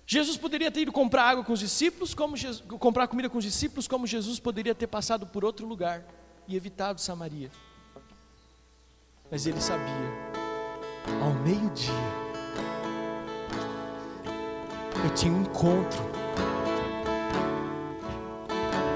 Jesus 0.07 0.37
poderia 0.37 0.71
ter 0.71 0.83
ido 0.83 0.93
comprar 0.93 1.23
água 1.23 1.43
com 1.43 1.55
os 1.55 1.61
discípulos, 1.61 2.13
como 2.13 2.37
Jesus, 2.37 2.63
comprar 2.79 3.09
comida 3.09 3.31
com 3.31 3.39
os 3.39 3.45
discípulos, 3.45 3.89
como 3.89 4.07
Jesus 4.07 4.39
poderia 4.39 4.75
ter 4.75 4.89
passado 4.89 5.27
por 5.27 5.43
outro 5.43 5.67
lugar 5.67 6.05
e 6.47 6.55
evitado 6.55 7.01
Samaria. 7.01 7.51
Mas 9.31 9.47
ele 9.47 9.63
sabia, 9.63 9.89
ao 11.23 11.33
meio-dia, 11.33 12.24
eu 15.02 15.11
tinha 15.11 15.33
um 15.33 15.42
encontro. 15.42 16.02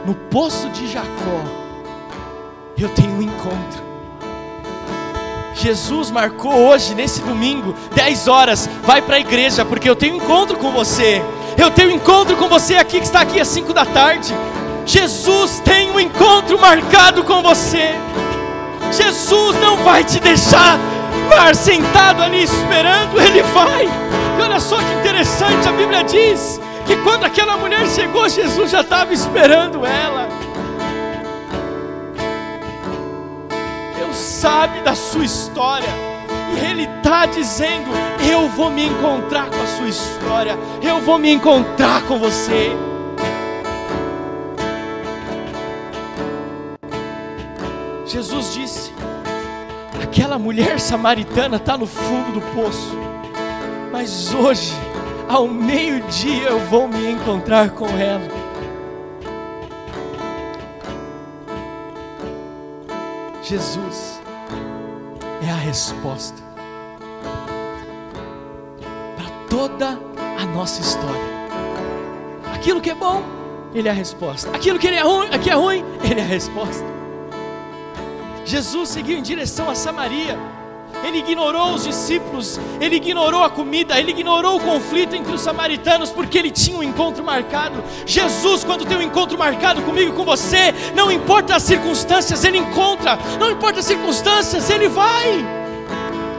No 0.06 0.14
poço 0.14 0.68
de 0.70 0.86
Jacó, 0.90 1.42
eu 2.78 2.88
tenho 2.90 3.10
um 3.10 3.22
encontro. 3.22 3.88
Jesus 5.54 6.10
marcou 6.10 6.52
hoje, 6.52 6.94
nesse 6.94 7.20
domingo, 7.22 7.74
10 7.94 8.28
horas, 8.28 8.70
vai 8.84 9.02
para 9.02 9.16
a 9.16 9.20
igreja, 9.20 9.64
porque 9.64 9.90
eu 9.90 9.96
tenho 9.96 10.14
um 10.14 10.16
encontro 10.18 10.56
com 10.56 10.70
você. 10.70 11.20
Eu 11.56 11.70
tenho 11.70 11.90
um 11.90 11.94
encontro 11.94 12.36
com 12.36 12.48
você 12.48 12.76
aqui 12.76 13.00
que 13.00 13.06
está 13.06 13.22
aqui 13.22 13.40
às 13.40 13.48
5 13.48 13.74
da 13.74 13.84
tarde. 13.84 14.32
Jesus 14.86 15.60
tem 15.64 15.90
um 15.90 15.98
encontro 15.98 16.58
marcado 16.60 17.24
com 17.24 17.42
você. 17.42 17.90
Jesus 18.92 19.60
não 19.60 19.76
vai 19.78 20.04
te 20.04 20.20
deixar 20.20 20.78
mar 21.28 21.54
sentado 21.54 22.22
ali 22.22 22.42
esperando, 22.42 23.20
ele 23.20 23.42
vai. 23.42 23.86
Olha 24.48 24.60
só 24.60 24.78
que 24.78 24.92
interessante, 24.94 25.68
a 25.68 25.72
Bíblia 25.72 26.02
diz 26.02 26.58
que 26.86 26.96
quando 27.04 27.24
aquela 27.24 27.58
mulher 27.58 27.86
chegou, 27.86 28.26
Jesus 28.30 28.70
já 28.70 28.80
estava 28.80 29.12
esperando 29.12 29.84
ela. 29.84 30.26
Deus 33.94 34.16
sabe 34.16 34.80
da 34.80 34.94
sua 34.94 35.26
história. 35.26 35.90
E 36.56 36.64
Ele 36.64 36.84
está 36.84 37.26
dizendo: 37.26 37.90
Eu 38.26 38.48
vou 38.48 38.70
me 38.70 38.86
encontrar 38.86 39.50
com 39.50 39.62
a 39.62 39.66
sua 39.66 39.88
história, 39.88 40.58
eu 40.80 40.98
vou 41.02 41.18
me 41.18 41.30
encontrar 41.30 42.00
com 42.04 42.18
você. 42.18 42.74
Jesus 48.06 48.54
disse: 48.54 48.94
Aquela 50.02 50.38
mulher 50.38 50.80
samaritana 50.80 51.58
está 51.58 51.76
no 51.76 51.86
fundo 51.86 52.32
do 52.32 52.40
poço, 52.54 52.96
mas 53.90 54.34
hoje, 54.34 54.72
ao 55.28 55.48
meio-dia, 55.48 56.48
eu 56.48 56.60
vou 56.60 56.88
me 56.88 57.10
encontrar 57.10 57.70
com 57.70 57.86
ela. 57.86 58.28
Jesus 63.42 64.20
é 65.46 65.50
a 65.50 65.54
resposta 65.54 66.42
para 69.16 69.30
toda 69.48 69.98
a 70.38 70.44
nossa 70.46 70.82
história. 70.82 71.38
Aquilo 72.54 72.80
que 72.80 72.90
é 72.90 72.94
bom, 72.94 73.22
Ele 73.74 73.88
é 73.88 73.90
a 73.90 73.94
resposta. 73.94 74.50
Aquilo 74.50 74.78
que 74.78 74.88
é 74.88 75.00
ruim, 75.00 75.30
que 75.42 75.48
é 75.48 75.54
ruim, 75.54 75.84
Ele 76.04 76.20
é 76.20 76.24
a 76.24 76.26
resposta. 76.26 76.84
Jesus 78.44 78.90
seguiu 78.90 79.16
em 79.16 79.22
direção 79.22 79.70
a 79.70 79.74
Samaria. 79.74 80.38
Ele 81.04 81.18
ignorou 81.18 81.74
os 81.74 81.84
discípulos, 81.84 82.58
ele 82.80 82.96
ignorou 82.96 83.42
a 83.42 83.50
comida, 83.50 83.98
ele 83.98 84.10
ignorou 84.10 84.56
o 84.56 84.60
conflito 84.60 85.14
entre 85.14 85.32
os 85.32 85.40
samaritanos, 85.40 86.10
porque 86.10 86.38
ele 86.38 86.50
tinha 86.50 86.76
um 86.76 86.82
encontro 86.82 87.22
marcado. 87.24 87.82
Jesus, 88.04 88.64
quando 88.64 88.84
tem 88.84 88.96
um 88.96 89.02
encontro 89.02 89.38
marcado 89.38 89.82
comigo, 89.82 90.12
com 90.12 90.24
você, 90.24 90.74
não 90.94 91.10
importa 91.10 91.56
as 91.56 91.62
circunstâncias, 91.62 92.44
ele 92.44 92.58
encontra, 92.58 93.18
não 93.38 93.50
importa 93.50 93.80
as 93.80 93.84
circunstâncias, 93.84 94.68
ele 94.70 94.88
vai. 94.88 95.58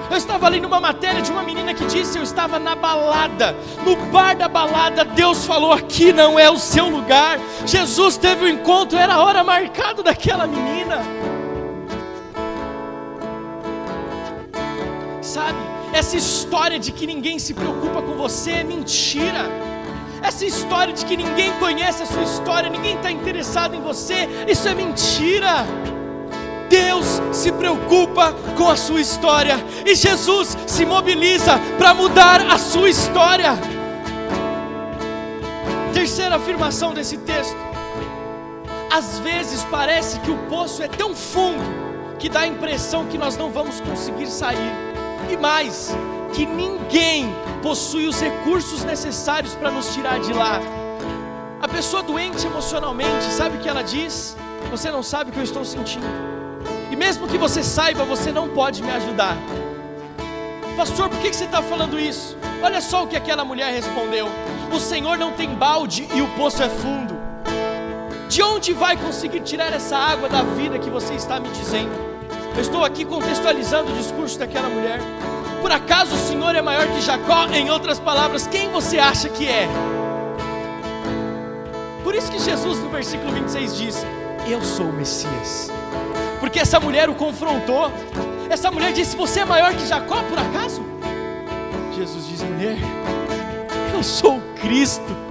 Eu 0.10 0.18
estava 0.18 0.50
lendo 0.50 0.66
uma 0.66 0.80
matéria 0.80 1.22
de 1.22 1.32
uma 1.32 1.44
menina 1.44 1.74
que 1.74 1.86
disse: 1.86 2.18
Eu 2.18 2.24
estava 2.24 2.58
na 2.58 2.76
balada, 2.76 3.56
no 3.86 3.96
bar 4.08 4.36
da 4.36 4.48
balada. 4.48 5.06
Deus 5.06 5.46
falou: 5.46 5.72
Aqui 5.72 6.12
não 6.12 6.40
é 6.40 6.50
o 6.50 6.58
seu 6.58 6.90
lugar. 6.90 7.40
Jesus 7.66 8.18
teve 8.18 8.44
o 8.44 8.46
um 8.46 8.50
encontro, 8.50 8.98
era 8.98 9.14
a 9.14 9.24
hora 9.24 9.44
marcada 9.44 10.02
daquela 10.02 10.48
menina. 10.48 11.39
Sabe? 15.30 15.60
Essa 15.94 16.18
história 16.18 16.80
de 16.80 16.92
que 16.92 17.06
ninguém 17.06 17.38
se 17.40 17.54
preocupa 17.54 18.02
com 18.02 18.14
você 18.16 18.52
é 18.52 18.64
mentira. 18.64 19.44
Essa 20.22 20.46
história 20.46 20.94
de 20.94 21.06
que 21.06 21.16
ninguém 21.16 21.52
conhece 21.60 22.04
a 22.04 22.06
sua 22.06 22.24
história, 22.24 22.70
ninguém 22.70 22.96
está 22.96 23.12
interessado 23.12 23.76
em 23.76 23.82
você, 23.82 24.28
isso 24.48 24.68
é 24.68 24.74
mentira. 24.74 25.66
Deus 26.70 27.06
se 27.32 27.52
preocupa 27.52 28.34
com 28.58 28.70
a 28.70 28.76
sua 28.76 29.02
história 29.02 29.56
e 29.86 29.96
Jesus 29.96 30.56
se 30.68 30.86
mobiliza 30.86 31.60
para 31.78 31.94
mudar 31.94 32.42
a 32.42 32.58
sua 32.58 32.90
história. 32.90 33.58
Terceira 35.94 36.36
afirmação 36.36 36.94
desse 36.94 37.18
texto: 37.18 37.58
às 38.92 39.18
vezes 39.20 39.64
parece 39.66 40.20
que 40.20 40.30
o 40.30 40.38
poço 40.50 40.84
é 40.84 40.88
tão 40.88 41.16
fundo 41.16 41.64
que 42.20 42.30
dá 42.30 42.42
a 42.42 42.48
impressão 42.48 43.06
que 43.06 43.18
nós 43.18 43.36
não 43.36 43.50
vamos 43.50 43.80
conseguir 43.80 44.28
sair. 44.28 44.89
E 45.30 45.38
mais, 45.38 45.96
que 46.34 46.46
ninguém 46.46 47.34
possui 47.62 48.08
os 48.08 48.20
recursos 48.20 48.84
necessários 48.84 49.56
para 49.56 49.72
nos 49.72 49.94
tirar 49.94 50.20
de 50.20 50.34
lá. 50.34 50.60
A 51.62 51.68
pessoa 51.68 52.02
doente 52.02 52.46
emocionalmente, 52.46 53.26
sabe 53.26 53.58
o 53.58 53.60
que 53.60 53.70
ela 53.70 53.84
diz? 53.84 54.36
Você 54.72 54.90
não 54.90 55.04
sabe 55.04 55.30
o 55.30 55.34
que 55.34 55.40
eu 55.40 55.44
estou 55.44 55.64
sentindo. 55.66 56.06
E 56.90 56.96
mesmo 56.96 57.28
que 57.28 57.38
você 57.38 57.64
saiba, 57.64 58.04
você 58.06 58.32
não 58.32 58.50
pode 58.50 58.82
me 58.82 58.92
ajudar. 58.92 59.38
Pastor, 60.76 61.10
por 61.10 61.20
que 61.20 61.34
você 61.34 61.46
está 61.46 61.62
falando 61.62 62.00
isso? 62.00 62.38
Olha 62.64 62.82
só 62.82 63.04
o 63.04 63.08
que 63.08 63.16
aquela 63.16 63.46
mulher 63.46 63.74
respondeu: 63.74 64.28
O 64.74 64.80
Senhor 64.80 65.18
não 65.18 65.34
tem 65.34 65.54
balde 65.54 66.08
e 66.14 66.22
o 66.22 66.28
poço 66.30 66.64
é 66.64 66.70
fundo. 66.70 67.18
De 68.28 68.42
onde 68.42 68.74
vai 68.74 68.96
conseguir 68.96 69.42
tirar 69.42 69.74
essa 69.74 69.98
água 69.98 70.30
da 70.30 70.42
vida 70.42 70.80
que 70.80 70.90
você 70.90 71.14
está 71.16 71.40
me 71.40 71.50
dizendo? 71.50 72.09
Eu 72.56 72.62
estou 72.62 72.84
aqui 72.84 73.06
contextualizando 73.06 73.92
o 73.92 73.96
discurso 73.96 74.38
daquela 74.38 74.70
mulher. 74.70 75.00
Por 75.62 75.72
acaso 75.72 76.16
o 76.16 76.18
Senhor 76.18 76.56
é 76.56 76.62
maior 76.62 76.88
que 76.88 77.02
Jacó? 77.02 77.46
Em 77.48 77.70
outras 77.70 78.00
palavras, 78.00 78.48
quem 78.48 78.70
você 78.70 78.98
acha 78.98 79.30
que 79.30 79.48
é? 79.48 79.68
Por 82.04 82.16
isso 82.16 82.32
que 82.32 82.40
Jesus 82.40 82.80
no 82.80 82.90
versículo 82.90 83.32
26 83.32 83.78
diz: 83.78 84.06
Eu 84.50 84.62
sou 84.62 84.88
o 84.88 84.94
Messias. 84.94 85.70
Porque 86.40 86.60
essa 86.60 86.80
mulher 86.80 87.10
o 87.10 87.16
confrontou. 87.16 87.92
Essa 88.50 88.72
mulher 88.72 88.94
disse: 88.94 89.16
Você 89.16 89.42
é 89.42 89.46
maior 89.46 89.74
que 89.74 89.86
Jacó, 89.86 90.24
por 90.24 90.40
acaso? 90.40 90.82
Jesus 91.96 92.28
diz: 92.28 92.42
Mulher, 92.42 92.78
eu 93.94 94.02
sou 94.02 94.38
o 94.38 94.42
Cristo. 94.62 95.29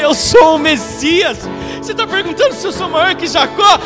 Eu 0.00 0.14
sou 0.14 0.56
o 0.56 0.58
Messias. 0.58 1.38
Você 1.80 1.92
está 1.92 2.06
perguntando 2.06 2.54
se 2.54 2.66
eu 2.66 2.72
sou 2.72 2.88
maior 2.88 3.14
que 3.14 3.26
Jacó? 3.26 3.78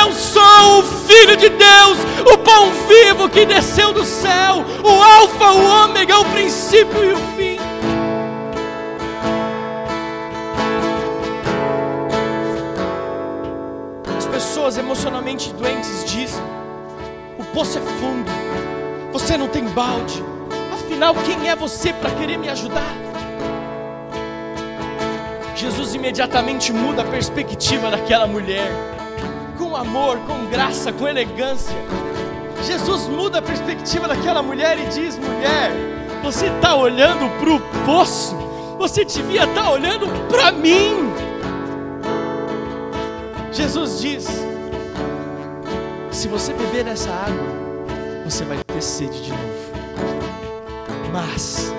Eu 0.00 0.12
sou 0.12 0.78
o 0.78 0.82
Filho 0.82 1.36
de 1.36 1.48
Deus, 1.48 1.98
o 2.32 2.38
pão 2.38 2.70
vivo 2.88 3.28
que 3.28 3.44
desceu 3.44 3.92
do 3.92 4.04
céu, 4.04 4.64
o 4.82 5.02
Alfa, 5.02 5.50
o 5.50 5.84
Ômega, 5.84 6.18
o 6.18 6.24
princípio 6.26 7.04
e 7.04 7.12
o 7.12 7.16
fim. 7.36 7.58
As 14.16 14.26
pessoas 14.26 14.78
emocionalmente 14.78 15.52
doentes 15.52 16.04
dizem: 16.04 16.42
o 17.38 17.44
poço 17.44 17.78
é 17.78 17.82
fundo, 18.00 18.30
você 19.12 19.36
não 19.36 19.48
tem 19.48 19.64
balde. 19.64 20.22
Afinal, 20.72 21.14
quem 21.14 21.48
é 21.48 21.56
você 21.56 21.92
para 21.92 22.10
querer 22.12 22.38
me 22.38 22.48
ajudar? 22.48 23.11
Jesus 25.54 25.94
imediatamente 25.94 26.72
muda 26.72 27.02
a 27.02 27.04
perspectiva 27.04 27.90
daquela 27.90 28.26
mulher, 28.26 28.70
com 29.58 29.76
amor, 29.76 30.18
com 30.26 30.46
graça, 30.46 30.92
com 30.92 31.06
elegância. 31.06 31.76
Jesus 32.62 33.08
muda 33.08 33.38
a 33.38 33.42
perspectiva 33.42 34.08
daquela 34.08 34.42
mulher 34.42 34.78
e 34.78 34.86
diz: 34.86 35.18
mulher, 35.18 35.70
você 36.22 36.46
está 36.46 36.74
olhando 36.74 37.28
para 37.38 37.52
o 37.52 37.60
poço, 37.84 38.36
você 38.78 39.04
devia 39.04 39.44
estar 39.44 39.62
tá 39.62 39.70
olhando 39.70 40.06
para 40.28 40.52
mim. 40.52 41.12
Jesus 43.52 44.00
diz: 44.00 44.26
se 46.10 46.28
você 46.28 46.52
beber 46.52 46.84
dessa 46.84 47.10
água, 47.10 48.24
você 48.24 48.44
vai 48.44 48.58
ter 48.58 48.82
sede 48.82 49.22
de 49.22 49.30
novo. 49.30 49.72
Mas 51.12 51.74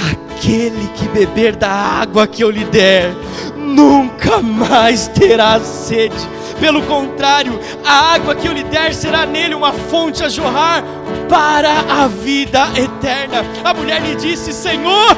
Aquele 0.00 0.88
que 0.96 1.08
beber 1.08 1.56
da 1.56 1.70
água 1.70 2.26
que 2.26 2.42
eu 2.42 2.50
lhe 2.50 2.64
der, 2.64 3.14
nunca 3.56 4.40
mais 4.40 5.08
terá 5.08 5.60
sede. 5.60 6.16
Pelo 6.58 6.82
contrário, 6.82 7.58
a 7.84 8.14
água 8.14 8.34
que 8.34 8.46
eu 8.46 8.52
lhe 8.52 8.62
der 8.64 8.94
será 8.94 9.24
nele 9.24 9.54
uma 9.54 9.72
fonte 9.72 10.22
a 10.22 10.28
jorrar 10.28 10.84
para 11.28 12.02
a 12.02 12.06
vida 12.06 12.68
eterna. 12.76 13.44
A 13.64 13.72
mulher 13.72 14.02
lhe 14.02 14.14
disse: 14.14 14.52
Senhor, 14.52 15.16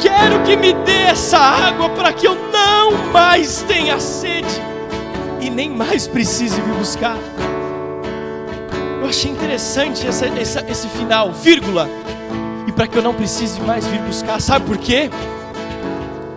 quero 0.00 0.42
que 0.44 0.56
me 0.56 0.72
dê 0.72 1.02
essa 1.10 1.38
água 1.38 1.90
para 1.90 2.12
que 2.12 2.26
eu 2.26 2.36
não 2.50 2.92
mais 3.12 3.62
tenha 3.62 4.00
sede 4.00 4.62
e 5.40 5.50
nem 5.50 5.68
mais 5.68 6.06
precise 6.06 6.60
vir 6.60 6.74
buscar. 6.74 7.18
Eu 9.00 9.08
achei 9.08 9.30
interessante 9.30 10.06
essa, 10.06 10.26
essa, 10.26 10.64
esse 10.68 10.88
final, 10.88 11.32
vírgula 11.32 11.88
para 12.76 12.86
que 12.86 12.98
eu 12.98 13.02
não 13.02 13.14
precise 13.14 13.58
mais 13.62 13.86
vir 13.86 14.00
buscar. 14.02 14.40
Sabe 14.40 14.66
por 14.66 14.76
quê? 14.76 15.10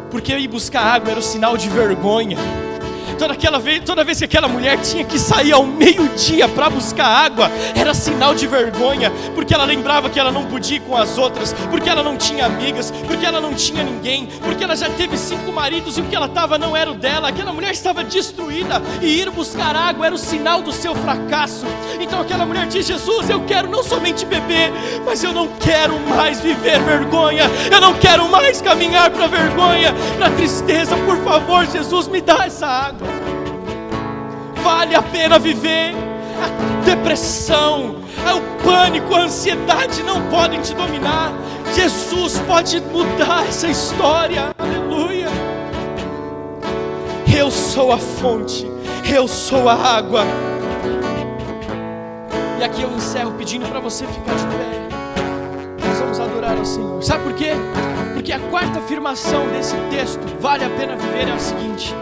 Porque 0.10 0.36
ir 0.36 0.48
buscar 0.48 0.82
água 0.82 1.12
era 1.12 1.20
o 1.20 1.24
sinal 1.24 1.58
de 1.58 1.70
vergonha. 1.70 2.38
Toda, 3.20 3.34
aquela 3.34 3.60
vez, 3.60 3.84
toda 3.86 4.02
vez 4.06 4.18
que 4.18 4.24
aquela 4.24 4.48
mulher 4.48 4.80
tinha 4.80 5.04
que 5.04 5.20
sair 5.20 5.52
ao 5.52 5.66
meio-dia 5.66 6.48
para 6.48 6.70
buscar 6.70 7.06
água, 7.06 7.52
era 7.76 7.94
sinal 7.94 8.34
de 8.34 8.48
vergonha, 8.48 9.12
porque 9.36 9.54
ela 9.54 9.66
lembrava 9.66 10.10
que 10.10 10.18
ela 10.18 10.32
não 10.32 10.46
podia 10.46 10.78
ir 10.78 10.80
com 10.80 10.96
as 10.96 11.18
outras, 11.18 11.52
porque 11.70 11.90
ela 11.90 12.02
não 12.02 12.16
tinha 12.16 12.46
amigas, 12.46 12.92
porque 13.06 13.26
ela 13.26 13.42
não 13.42 13.54
tinha 13.54 13.84
ninguém, 13.84 14.28
porque 14.42 14.64
ela 14.64 14.74
já 14.74 14.90
teve 14.92 15.18
cinco 15.18 15.52
maridos 15.52 15.98
e 15.98 16.02
o 16.02 16.06
que 16.06 16.16
ela 16.16 16.28
estava 16.28 16.58
não 16.58 16.78
era 16.78 16.90
o 16.90 16.96
dela. 16.96 17.28
Aquela 17.28 17.52
mulher 17.52 17.72
estava 17.72 18.06
destruída 18.06 18.82
e 19.02 19.20
ir 19.20 19.30
buscar 19.32 19.76
água 19.76 20.06
era 20.06 20.16
o 20.16 20.18
sinal 20.18 20.62
do 20.62 20.72
seu 20.72 20.96
fracasso. 20.96 21.66
Então 22.00 22.22
aquela 22.22 22.46
mulher 22.46 22.68
diz: 22.68 22.88
Jesus, 22.88 23.30
eu 23.30 23.42
quero 23.42 23.70
não 23.70 23.84
somente 23.84 24.26
beber, 24.26 24.72
mas 25.06 25.22
eu 25.26 25.34
não 25.34 25.50
quero 25.60 26.00
mais 26.08 26.40
viver 26.40 26.80
vergonha, 26.80 27.44
eu 27.70 27.82
não 27.82 27.96
quero 27.96 28.30
mais 28.30 28.62
caminhar 28.62 29.10
para 29.10 29.28
vergonha, 29.28 29.94
para 30.18 30.30
tristeza. 30.32 30.96
Por 30.96 31.18
favor, 31.18 31.66
Jesus, 31.66 32.08
me 32.08 32.22
dá 32.22 32.46
essa 32.46 32.66
água 32.66 33.09
vale 34.64 34.96
a 34.96 35.02
pena 35.02 35.40
viver. 35.40 35.94
A 36.42 36.86
depressão, 36.86 37.98
o 38.36 38.64
pânico, 38.64 39.14
a 39.14 39.22
ansiedade 39.22 40.04
não 40.04 40.22
podem 40.30 40.62
te 40.62 40.74
dominar. 40.74 41.34
Jesus 41.74 42.40
pode 42.48 42.82
mudar 42.82 43.46
essa 43.48 43.68
história. 43.68 44.52
Aleluia. 44.58 45.28
Eu 47.38 47.52
sou 47.52 47.92
a 47.92 47.98
fonte, 47.98 48.66
eu 49.14 49.28
sou 49.28 49.70
a 49.70 49.74
água. 49.74 50.24
E 52.60 52.64
aqui 52.64 52.82
eu 52.82 52.92
encerro 52.92 53.32
pedindo 53.34 53.66
para 53.68 53.80
você 53.80 54.06
ficar 54.06 54.36
de 54.36 54.46
pé. 54.48 55.88
Nós 55.88 56.00
vamos 56.00 56.20
adorar 56.20 56.58
ao 56.58 56.66
Senhor. 56.66 57.02
Sabe 57.02 57.24
por 57.24 57.34
quê? 57.34 57.52
Porque 58.14 58.34
a 58.34 58.40
quarta 58.40 58.80
afirmação 58.80 59.48
desse 59.48 59.76
texto, 59.90 60.20
vale 60.40 60.66
a 60.66 60.70
pena 60.70 60.96
viver, 60.96 61.30
é 61.30 61.32
a 61.32 61.40
seguinte: 61.40 61.96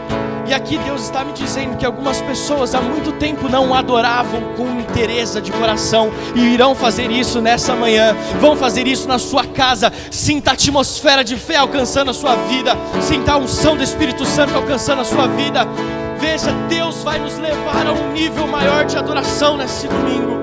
e 0.48 0.54
aqui 0.54 0.78
Deus 0.78 1.04
está 1.04 1.26
me 1.26 1.34
dizendo 1.34 1.76
que 1.76 1.86
algumas 1.86 2.22
pessoas 2.22 2.74
há 2.74 2.80
muito 2.80 3.12
tempo 3.14 3.50
não 3.50 3.74
adoravam 3.74 4.42
com 4.56 4.80
interesse 4.80 5.42
de 5.42 5.52
coração 5.52 6.10
e 6.34 6.40
irão 6.40 6.74
fazer 6.74 7.12
isso 7.12 7.42
nessa 7.42 7.76
manhã. 7.76 8.16
Vão 8.40 8.56
fazer 8.56 8.88
isso 8.88 9.10
na 9.10 9.20
sua 9.20 9.44
casa. 9.46 9.92
Sinta 10.10 10.52
a 10.52 10.54
atmosfera 10.54 11.22
de 11.22 11.36
fé 11.36 11.58
alcançando 11.58 12.12
a 12.12 12.14
sua 12.14 12.36
vida. 12.36 12.78
Sinta 13.02 13.34
a 13.34 13.38
unção 13.38 13.76
do 13.76 13.84
Espírito 13.84 14.26
Santo 14.26 14.56
alcançando 14.56 15.02
a 15.02 15.06
sua 15.06 15.28
vida. 15.28 15.68
Veja, 16.18 16.52
Deus 16.70 17.04
vai 17.04 17.20
nos 17.20 17.38
levar 17.38 17.86
a 17.86 17.92
um 17.92 18.14
nível 18.14 18.48
maior 18.48 18.86
de 18.86 18.98
adoração 18.98 19.58
nesse 19.58 19.88
domingo. 19.88 20.38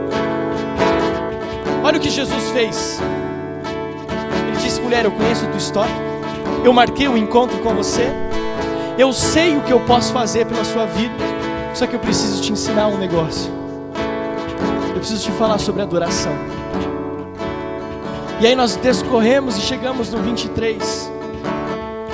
Olha 1.82 1.96
o 1.96 2.00
que 2.00 2.10
Jesus 2.10 2.50
fez. 2.50 3.00
Ele 4.48 4.56
disse: 4.62 4.80
Mulher, 4.82 5.06
eu 5.06 5.12
conheço 5.12 5.46
a 5.46 5.48
tua 5.48 5.58
história. 5.58 5.94
Eu 6.62 6.72
marquei 6.74 7.08
um 7.08 7.16
encontro 7.16 7.58
com 7.58 7.74
você. 7.74 8.12
Eu 8.96 9.12
sei 9.12 9.56
o 9.56 9.60
que 9.62 9.72
eu 9.72 9.80
posso 9.80 10.12
fazer 10.12 10.46
pela 10.46 10.64
sua 10.64 10.86
vida, 10.86 11.14
só 11.74 11.84
que 11.86 11.94
eu 11.94 12.00
preciso 12.00 12.40
te 12.40 12.52
ensinar 12.52 12.86
um 12.86 12.96
negócio. 12.96 13.52
Eu 14.90 15.00
preciso 15.00 15.24
te 15.24 15.32
falar 15.32 15.58
sobre 15.58 15.82
adoração. 15.82 16.32
E 18.40 18.46
aí 18.46 18.54
nós 18.54 18.76
descorremos 18.76 19.58
e 19.58 19.60
chegamos 19.60 20.12
no 20.12 20.22
23. 20.22 21.12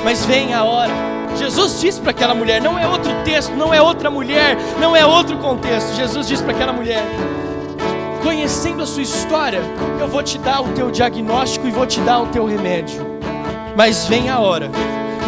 Mas 0.03 0.24
vem 0.24 0.55
a 0.55 0.64
hora. 0.64 0.93
Jesus 1.37 1.81
disse 1.81 2.01
para 2.01 2.12
aquela 2.12 2.35
mulher, 2.35 2.62
não 2.62 2.78
é 2.78 2.89
outro 2.89 3.12
texto, 3.24 3.53
não 3.53 3.72
é 3.72 3.81
outra 3.81 4.11
mulher, 4.11 4.57
não 4.81 4.97
é 4.97 5.05
outro 5.05 5.37
contexto. 5.37 5.95
Jesus 5.95 6.26
disse 6.26 6.43
para 6.43 6.53
aquela 6.53 6.72
mulher: 6.72 7.05
Conhecendo 8.22 8.83
a 8.83 8.87
sua 8.87 9.03
história, 9.03 9.61
eu 10.01 10.09
vou 10.09 10.22
te 10.22 10.39
dar 10.39 10.62
o 10.62 10.68
teu 10.72 10.91
diagnóstico 10.91 11.66
e 11.66 11.70
vou 11.70 11.87
te 11.87 12.01
dar 12.01 12.20
o 12.20 12.26
teu 12.28 12.47
remédio. 12.47 13.07
Mas 13.76 14.07
vem 14.07 14.28
a 14.31 14.39
hora, 14.41 14.70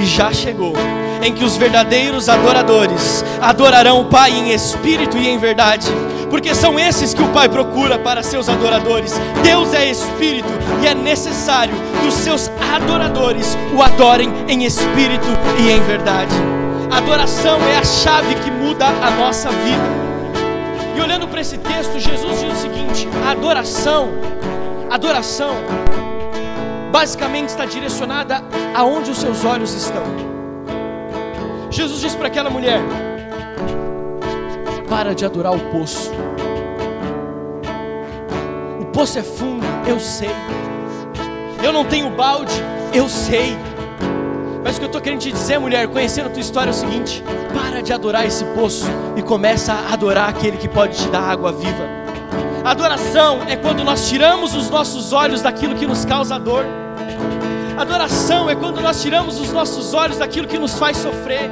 e 0.01 0.05
já 0.05 0.33
chegou, 0.33 0.75
em 1.23 1.33
que 1.33 1.45
os 1.45 1.57
verdadeiros 1.57 2.29
adoradores 2.29 3.25
adorarão 3.41 4.01
o 4.01 4.05
Pai 4.07 4.33
em 4.33 4.53
espírito 4.53 5.17
e 5.17 5.29
em 5.29 5.39
verdade, 5.39 5.87
porque 6.29 6.55
são 6.55 6.79
esses 6.79 7.15
que 7.15 7.23
o 7.23 7.29
Pai 7.29 7.49
procura 7.49 7.99
para 7.99 8.23
seus 8.23 8.49
adoradores. 8.49 9.15
Deus 9.43 9.73
é 9.73 9.89
espírito 9.89 10.49
e 10.83 10.87
é 10.87 10.95
necessário 10.95 11.75
que 12.01 12.09
os 12.09 12.15
seus 12.15 12.51
adoradores 12.75 13.57
o 13.75 13.83
adorem 13.83 14.33
em 14.49 14.65
espírito 14.65 15.29
e 15.59 15.71
em 15.71 15.81
verdade. 15.83 16.35
Adoração 16.91 17.59
é 17.69 17.79
a 17.79 17.85
chave 17.85 18.35
que 18.35 18.51
muda 18.51 18.87
a 18.87 19.11
nossa 19.13 19.49
vida. 19.49 20.03
E 20.97 21.01
olhando 21.01 21.27
para 21.27 21.41
esse 21.41 21.57
texto, 21.57 21.99
Jesus 21.99 22.41
diz 22.41 22.53
o 22.53 22.61
seguinte: 22.61 23.09
adoração, 23.31 24.11
adoração, 24.91 25.55
basicamente 26.91 27.49
está 27.49 27.65
direcionada 27.65 28.43
aonde 28.75 29.11
os 29.11 29.19
seus 29.19 29.45
olhos 29.45 29.73
estão. 29.73 30.32
Jesus 31.73 32.01
disse 32.01 32.17
para 32.17 32.27
aquela 32.27 32.51
mulher: 32.51 32.81
Para 34.89 35.15
de 35.15 35.25
adorar 35.25 35.55
o 35.55 35.61
poço. 35.71 36.13
O 38.79 38.85
poço 38.87 39.19
é 39.19 39.23
fundo, 39.23 39.65
eu 39.87 39.99
sei. 39.99 40.31
Eu 41.63 41.73
não 41.73 41.85
tenho 41.85 42.11
balde, 42.11 42.53
eu 42.93 43.09
sei. 43.09 43.57
Mas 44.63 44.77
o 44.77 44.81
que 44.81 44.85
eu 44.85 44.87
estou 44.87 45.01
querendo 45.01 45.21
te 45.21 45.33
dizer, 45.33 45.59
mulher, 45.59 45.89
conhecendo 45.89 46.27
a 46.27 46.31
tua 46.31 46.41
história, 46.41 46.69
é 46.69 46.73
o 46.73 46.75
seguinte: 46.75 47.25
para 47.55 47.83
de 47.83 47.91
adorar 47.91 48.27
esse 48.27 48.45
poço 48.47 48.87
e 49.17 49.23
começa 49.23 49.73
a 49.73 49.95
adorar 49.95 50.29
aquele 50.29 50.59
que 50.59 50.69
pode 50.69 50.97
te 50.99 51.09
dar 51.09 51.23
água 51.23 51.53
viva. 51.53 51.89
Adoração 52.63 53.41
é 53.49 53.57
quando 53.57 53.83
nós 53.83 54.09
tiramos 54.09 54.55
os 54.55 54.69
nossos 54.69 55.13
olhos 55.13 55.41
daquilo 55.41 55.75
que 55.75 55.87
nos 55.87 56.05
causa 56.05 56.39
dor. 56.39 56.67
Adoração 57.83 58.49
é 58.49 58.55
quando 58.55 58.81
nós 58.81 59.03
tiramos 59.03 59.41
os 59.41 59.51
nossos 59.51 59.93
olhos 59.93 60.17
daquilo 60.17 60.47
que 60.47 60.57
nos 60.57 60.79
faz 60.79 60.97
sofrer. 60.99 61.51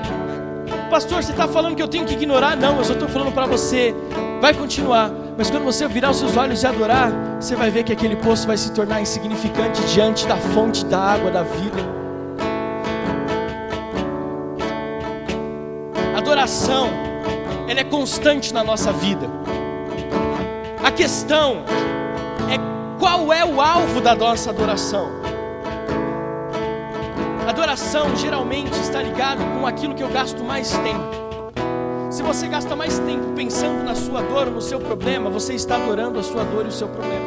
pastor, 0.88 1.24
você 1.24 1.32
está 1.32 1.48
falando 1.48 1.74
que 1.74 1.82
eu 1.82 1.88
tenho 1.88 2.06
que 2.06 2.14
ignorar? 2.14 2.56
Não, 2.56 2.78
eu 2.78 2.84
só 2.84 2.92
estou 2.92 3.08
falando 3.08 3.34
para 3.34 3.46
você. 3.46 3.92
Vai 4.40 4.54
continuar, 4.54 5.10
mas 5.36 5.50
quando 5.50 5.64
você 5.64 5.88
virar 5.88 6.12
os 6.12 6.18
seus 6.18 6.36
olhos 6.36 6.62
e 6.62 6.66
adorar, 6.68 7.10
você 7.40 7.56
vai 7.56 7.68
ver 7.68 7.82
que 7.82 7.92
aquele 7.92 8.14
poço 8.14 8.46
vai 8.46 8.56
se 8.56 8.70
tornar 8.70 9.00
insignificante 9.00 9.82
diante 9.92 10.24
da 10.24 10.36
fonte 10.36 10.84
da 10.84 11.00
água 11.00 11.32
da 11.32 11.42
vida. 11.42 11.78
Adoração, 16.16 16.90
ela 17.66 17.80
é 17.80 17.84
constante 17.84 18.54
na 18.54 18.62
nossa 18.62 18.92
vida. 18.92 19.28
A 20.80 20.92
questão 20.92 21.64
é 22.48 22.56
qual 23.00 23.32
é 23.32 23.44
o 23.44 23.60
alvo 23.60 24.00
da 24.00 24.14
nossa 24.14 24.50
adoração. 24.50 25.19
Adoração 27.61 28.16
geralmente 28.16 28.72
está 28.80 29.02
ligado 29.02 29.44
com 29.44 29.66
aquilo 29.66 29.94
que 29.94 30.02
eu 30.02 30.08
gasto 30.08 30.42
mais 30.42 30.70
tempo. 30.70 32.11
Se 32.11 32.22
você 32.22 32.48
gasta 32.48 32.74
mais 32.74 32.98
tempo 33.00 33.34
pensando 33.36 33.84
na 33.84 33.94
sua 33.94 34.22
dor 34.22 34.46
no 34.46 34.62
seu 34.62 34.80
problema, 34.80 35.28
você 35.28 35.52
está 35.52 35.76
adorando 35.76 36.18
a 36.18 36.22
sua 36.22 36.42
dor 36.42 36.64
e 36.64 36.68
o 36.68 36.72
seu 36.72 36.88
problema. 36.88 37.22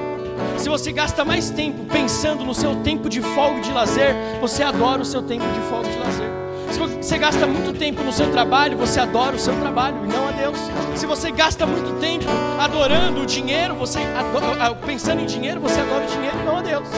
Se 0.58 0.68
você 0.68 0.92
gasta 0.92 1.24
mais 1.24 1.52
tempo 1.52 1.86
pensando 1.86 2.44
no 2.44 2.56
seu 2.56 2.76
tempo 2.78 3.10
de 3.10 3.22
folga 3.22 3.60
e 3.60 3.62
de 3.62 3.72
lazer, 3.72 4.16
você 4.42 4.64
adora 4.64 5.04
o 5.04 5.06
seu 5.06 5.22
tempo 5.22 5.46
de 5.46 5.60
folga 5.70 5.88
e 5.88 5.92
de 5.92 6.00
lazer. 6.00 6.32
Se 6.72 6.80
você 6.80 7.18
gasta 7.20 7.46
muito 7.46 7.72
tempo 7.78 8.02
no 8.02 8.12
seu 8.12 8.32
trabalho, 8.32 8.76
você 8.76 9.00
adora 9.00 9.36
o 9.36 9.40
seu 9.40 9.56
trabalho 9.60 9.98
e 10.04 10.08
não 10.08 10.30
a 10.30 10.32
Deus. 10.32 10.58
Se 10.96 11.06
você 11.06 11.30
gasta 11.30 11.68
muito 11.68 12.00
tempo 12.00 12.26
adorando 12.60 13.22
o 13.22 13.26
dinheiro, 13.28 13.76
você 13.76 14.00
adora, 14.00 14.74
pensando 14.84 15.22
em 15.22 15.28
dinheiro, 15.28 15.60
você 15.62 15.80
adora 15.80 16.06
o 16.06 16.08
dinheiro 16.08 16.38
e 16.42 16.44
não 16.44 16.58
a 16.58 16.62
Deus. 16.64 16.90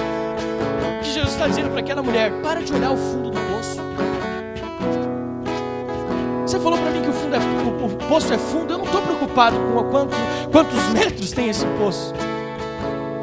Que 1.05 1.11
Jesus 1.11 1.33
está 1.33 1.47
dizendo 1.47 1.69
para 1.69 1.81
aquela 1.81 2.01
mulher? 2.01 2.31
Para 2.41 2.63
de 2.63 2.73
olhar 2.73 2.91
o 2.91 2.97
fundo 2.97 3.29
do 3.29 3.37
poço. 3.37 3.77
Você 6.41 6.59
falou 6.59 6.79
para 6.79 6.89
mim 6.89 7.03
que 7.03 7.09
o, 7.09 7.13
fundo 7.13 7.35
é, 7.35 7.39
o, 7.39 7.85
o 7.85 8.07
poço 8.09 8.33
é 8.33 8.37
fundo. 8.39 8.73
Eu 8.73 8.79
não 8.79 8.85
estou 8.85 9.01
preocupado 9.03 9.55
com 9.55 9.83
quantos, 9.83 10.17
quantos 10.51 10.89
metros 10.89 11.31
tem 11.31 11.49
esse 11.49 11.63
poço. 11.77 12.11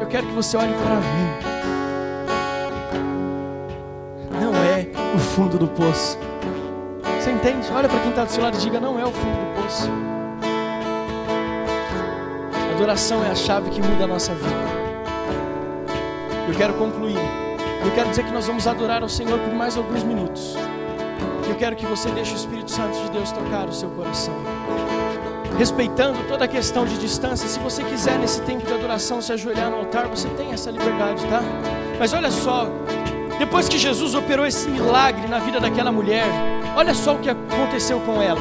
Eu 0.00 0.06
quero 0.06 0.28
que 0.28 0.32
você 0.32 0.56
olhe 0.56 0.72
para 0.74 0.94
mim. 0.94 1.28
Não 4.40 4.54
é 4.54 4.86
o 5.16 5.18
fundo 5.18 5.58
do 5.58 5.66
poço. 5.66 6.16
Você 7.18 7.32
entende? 7.32 7.66
Olha 7.74 7.88
para 7.88 7.98
quem 7.98 8.10
está 8.10 8.24
do 8.24 8.30
seu 8.30 8.44
lado 8.44 8.56
e 8.56 8.60
diga: 8.60 8.78
não 8.78 8.96
é 8.96 9.04
o 9.04 9.10
fundo 9.10 9.36
do 9.36 9.60
poço. 9.60 9.90
Adoração 12.76 13.24
é 13.24 13.30
a 13.30 13.34
chave 13.34 13.70
que 13.70 13.82
muda 13.82 14.04
a 14.04 14.06
nossa 14.06 14.32
vida. 14.34 14.72
Eu 16.48 16.54
quero 16.54 16.74
concluir. 16.74 17.41
Eu 17.84 17.90
quero 17.92 18.10
dizer 18.10 18.24
que 18.24 18.30
nós 18.30 18.46
vamos 18.46 18.66
adorar 18.66 19.02
ao 19.02 19.08
Senhor 19.08 19.38
por 19.38 19.52
mais 19.52 19.76
alguns 19.76 20.04
minutos. 20.04 20.54
Eu 21.48 21.56
quero 21.56 21.74
que 21.74 21.84
você 21.84 22.08
deixe 22.10 22.32
o 22.32 22.36
Espírito 22.36 22.70
Santo 22.70 22.96
de 23.02 23.10
Deus 23.10 23.32
tocar 23.32 23.68
o 23.68 23.72
seu 23.72 23.90
coração. 23.90 24.34
Respeitando 25.58 26.18
toda 26.28 26.44
a 26.44 26.48
questão 26.48 26.84
de 26.84 26.96
distância, 26.96 27.48
se 27.48 27.58
você 27.58 27.82
quiser 27.82 28.18
nesse 28.18 28.40
tempo 28.42 28.64
de 28.64 28.72
adoração 28.72 29.20
se 29.20 29.32
ajoelhar 29.32 29.70
no 29.70 29.78
altar, 29.78 30.06
você 30.06 30.28
tem 30.30 30.52
essa 30.52 30.70
liberdade, 30.70 31.24
tá? 31.26 31.42
Mas 31.98 32.12
olha 32.12 32.30
só, 32.30 32.68
depois 33.38 33.68
que 33.68 33.76
Jesus 33.76 34.14
operou 34.14 34.46
esse 34.46 34.68
milagre 34.68 35.26
na 35.28 35.40
vida 35.40 35.60
daquela 35.60 35.90
mulher, 35.90 36.24
olha 36.76 36.94
só 36.94 37.16
o 37.16 37.18
que 37.18 37.28
aconteceu 37.28 38.00
com 38.00 38.22
ela. 38.22 38.40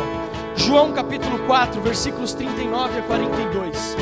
João 0.56 0.94
capítulo 0.94 1.40
4, 1.48 1.82
versículos 1.82 2.34
39 2.34 3.00
a 3.00 3.02
42. 3.02 3.98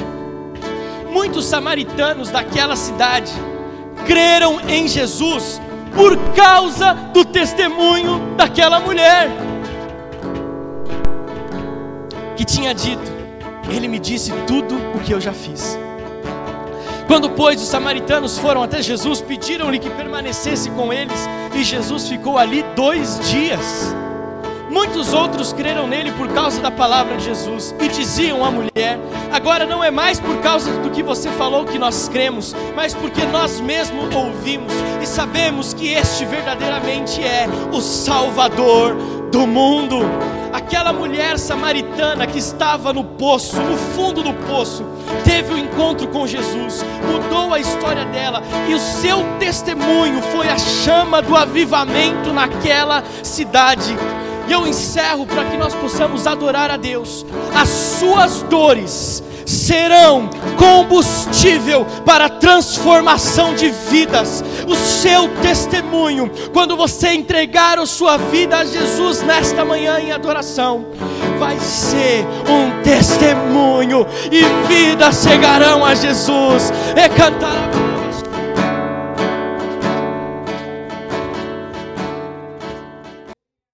Muitos 1.11 1.45
samaritanos 1.45 2.29
daquela 2.29 2.75
cidade 2.75 3.33
creram 4.05 4.61
em 4.67 4.87
Jesus 4.87 5.61
por 5.95 6.15
causa 6.33 6.93
do 7.13 7.25
testemunho 7.25 8.35
daquela 8.35 8.79
mulher 8.79 9.29
que 12.39 12.45
tinha 12.45 12.73
dito: 12.73 13.11
Ele 13.69 13.87
me 13.87 13.99
disse 13.99 14.31
tudo 14.47 14.75
o 14.95 14.99
que 14.99 15.13
eu 15.13 15.19
já 15.19 15.33
fiz. 15.33 15.77
Quando, 17.05 17.31
pois, 17.31 17.61
os 17.61 17.67
samaritanos 17.67 18.37
foram 18.37 18.63
até 18.63 18.81
Jesus, 18.81 19.19
pediram-lhe 19.19 19.79
que 19.79 19.89
permanecesse 19.89 20.69
com 20.69 20.93
eles, 20.93 21.27
e 21.53 21.63
Jesus 21.63 22.07
ficou 22.07 22.37
ali 22.37 22.63
dois 22.75 23.19
dias. 23.29 23.93
Muitos 24.69 25.13
outros 25.13 25.51
creram 25.51 25.87
nele 25.87 26.11
por 26.11 26.27
causa 26.27 26.61
da 26.61 26.69
palavra 26.69 27.17
de 27.17 27.25
Jesus 27.25 27.73
e 27.81 27.87
diziam 27.87 28.45
à 28.45 28.51
mulher: 28.51 28.99
Agora 29.31 29.65
não 29.65 29.83
é 29.83 29.89
mais 29.89 30.19
por 30.19 30.37
causa 30.41 30.71
do 30.79 30.91
que 30.91 31.01
você 31.01 31.29
falou 31.31 31.65
que 31.65 31.79
nós 31.79 32.07
cremos, 32.07 32.55
mas 32.75 32.93
porque 32.93 33.25
nós 33.25 33.59
mesmos 33.59 34.13
ouvimos 34.13 34.71
e 35.01 35.07
sabemos 35.07 35.73
que 35.73 35.93
este 35.93 36.23
verdadeiramente 36.23 37.23
é 37.23 37.47
o 37.73 37.81
Salvador 37.81 38.95
do 39.31 39.47
mundo. 39.47 40.01
Aquela 40.53 40.91
mulher 40.91 41.37
samaritana 41.37 42.27
que 42.27 42.37
estava 42.37 42.91
no 42.91 43.03
poço, 43.03 43.57
no 43.57 43.77
fundo 43.77 44.21
do 44.21 44.33
poço, 44.47 44.83
teve 45.23 45.53
o 45.53 45.55
um 45.55 45.59
encontro 45.59 46.07
com 46.07 46.27
Jesus, 46.27 46.83
mudou 47.11 47.53
a 47.53 47.59
história 47.59 48.05
dela 48.05 48.41
e 48.67 48.73
o 48.73 48.79
seu 48.79 49.23
testemunho 49.39 50.21
foi 50.21 50.47
a 50.47 50.57
chama 50.57 51.21
do 51.21 51.35
avivamento 51.35 52.33
naquela 52.33 53.03
cidade. 53.23 53.95
E 54.49 54.51
eu 54.51 54.65
encerro 54.65 55.27
para 55.27 55.45
que 55.45 55.55
nós 55.55 55.75
possamos 55.75 56.25
adorar 56.25 56.71
a 56.71 56.77
Deus. 56.77 57.23
As 57.53 57.69
suas 57.69 58.41
dores 58.43 59.23
serão 59.45 60.29
combustível 60.57 61.85
para 62.03 62.25
a 62.25 62.29
transformação 62.29 63.53
de 63.53 63.69
vidas. 63.69 64.43
O 64.67 64.75
seu 64.75 65.29
testemunho, 65.41 66.31
quando 66.51 66.75
você 66.75 67.13
entregar 67.13 67.77
a 67.77 67.85
sua 67.85 68.17
vida 68.17 68.57
a 68.57 68.65
Jesus 68.65 69.21
nesta 69.21 69.63
manhã 69.63 69.99
em 69.99 70.11
adoração, 70.11 70.87
vai 71.37 71.59
ser 71.59 72.25
um 72.47 72.81
testemunho 72.81 74.05
e 74.31 74.41
vidas 74.67 75.23
chegarão 75.23 75.85
a 75.85 75.93
Jesus. 75.93 76.73
E 76.95 77.09
cantará 77.09 77.88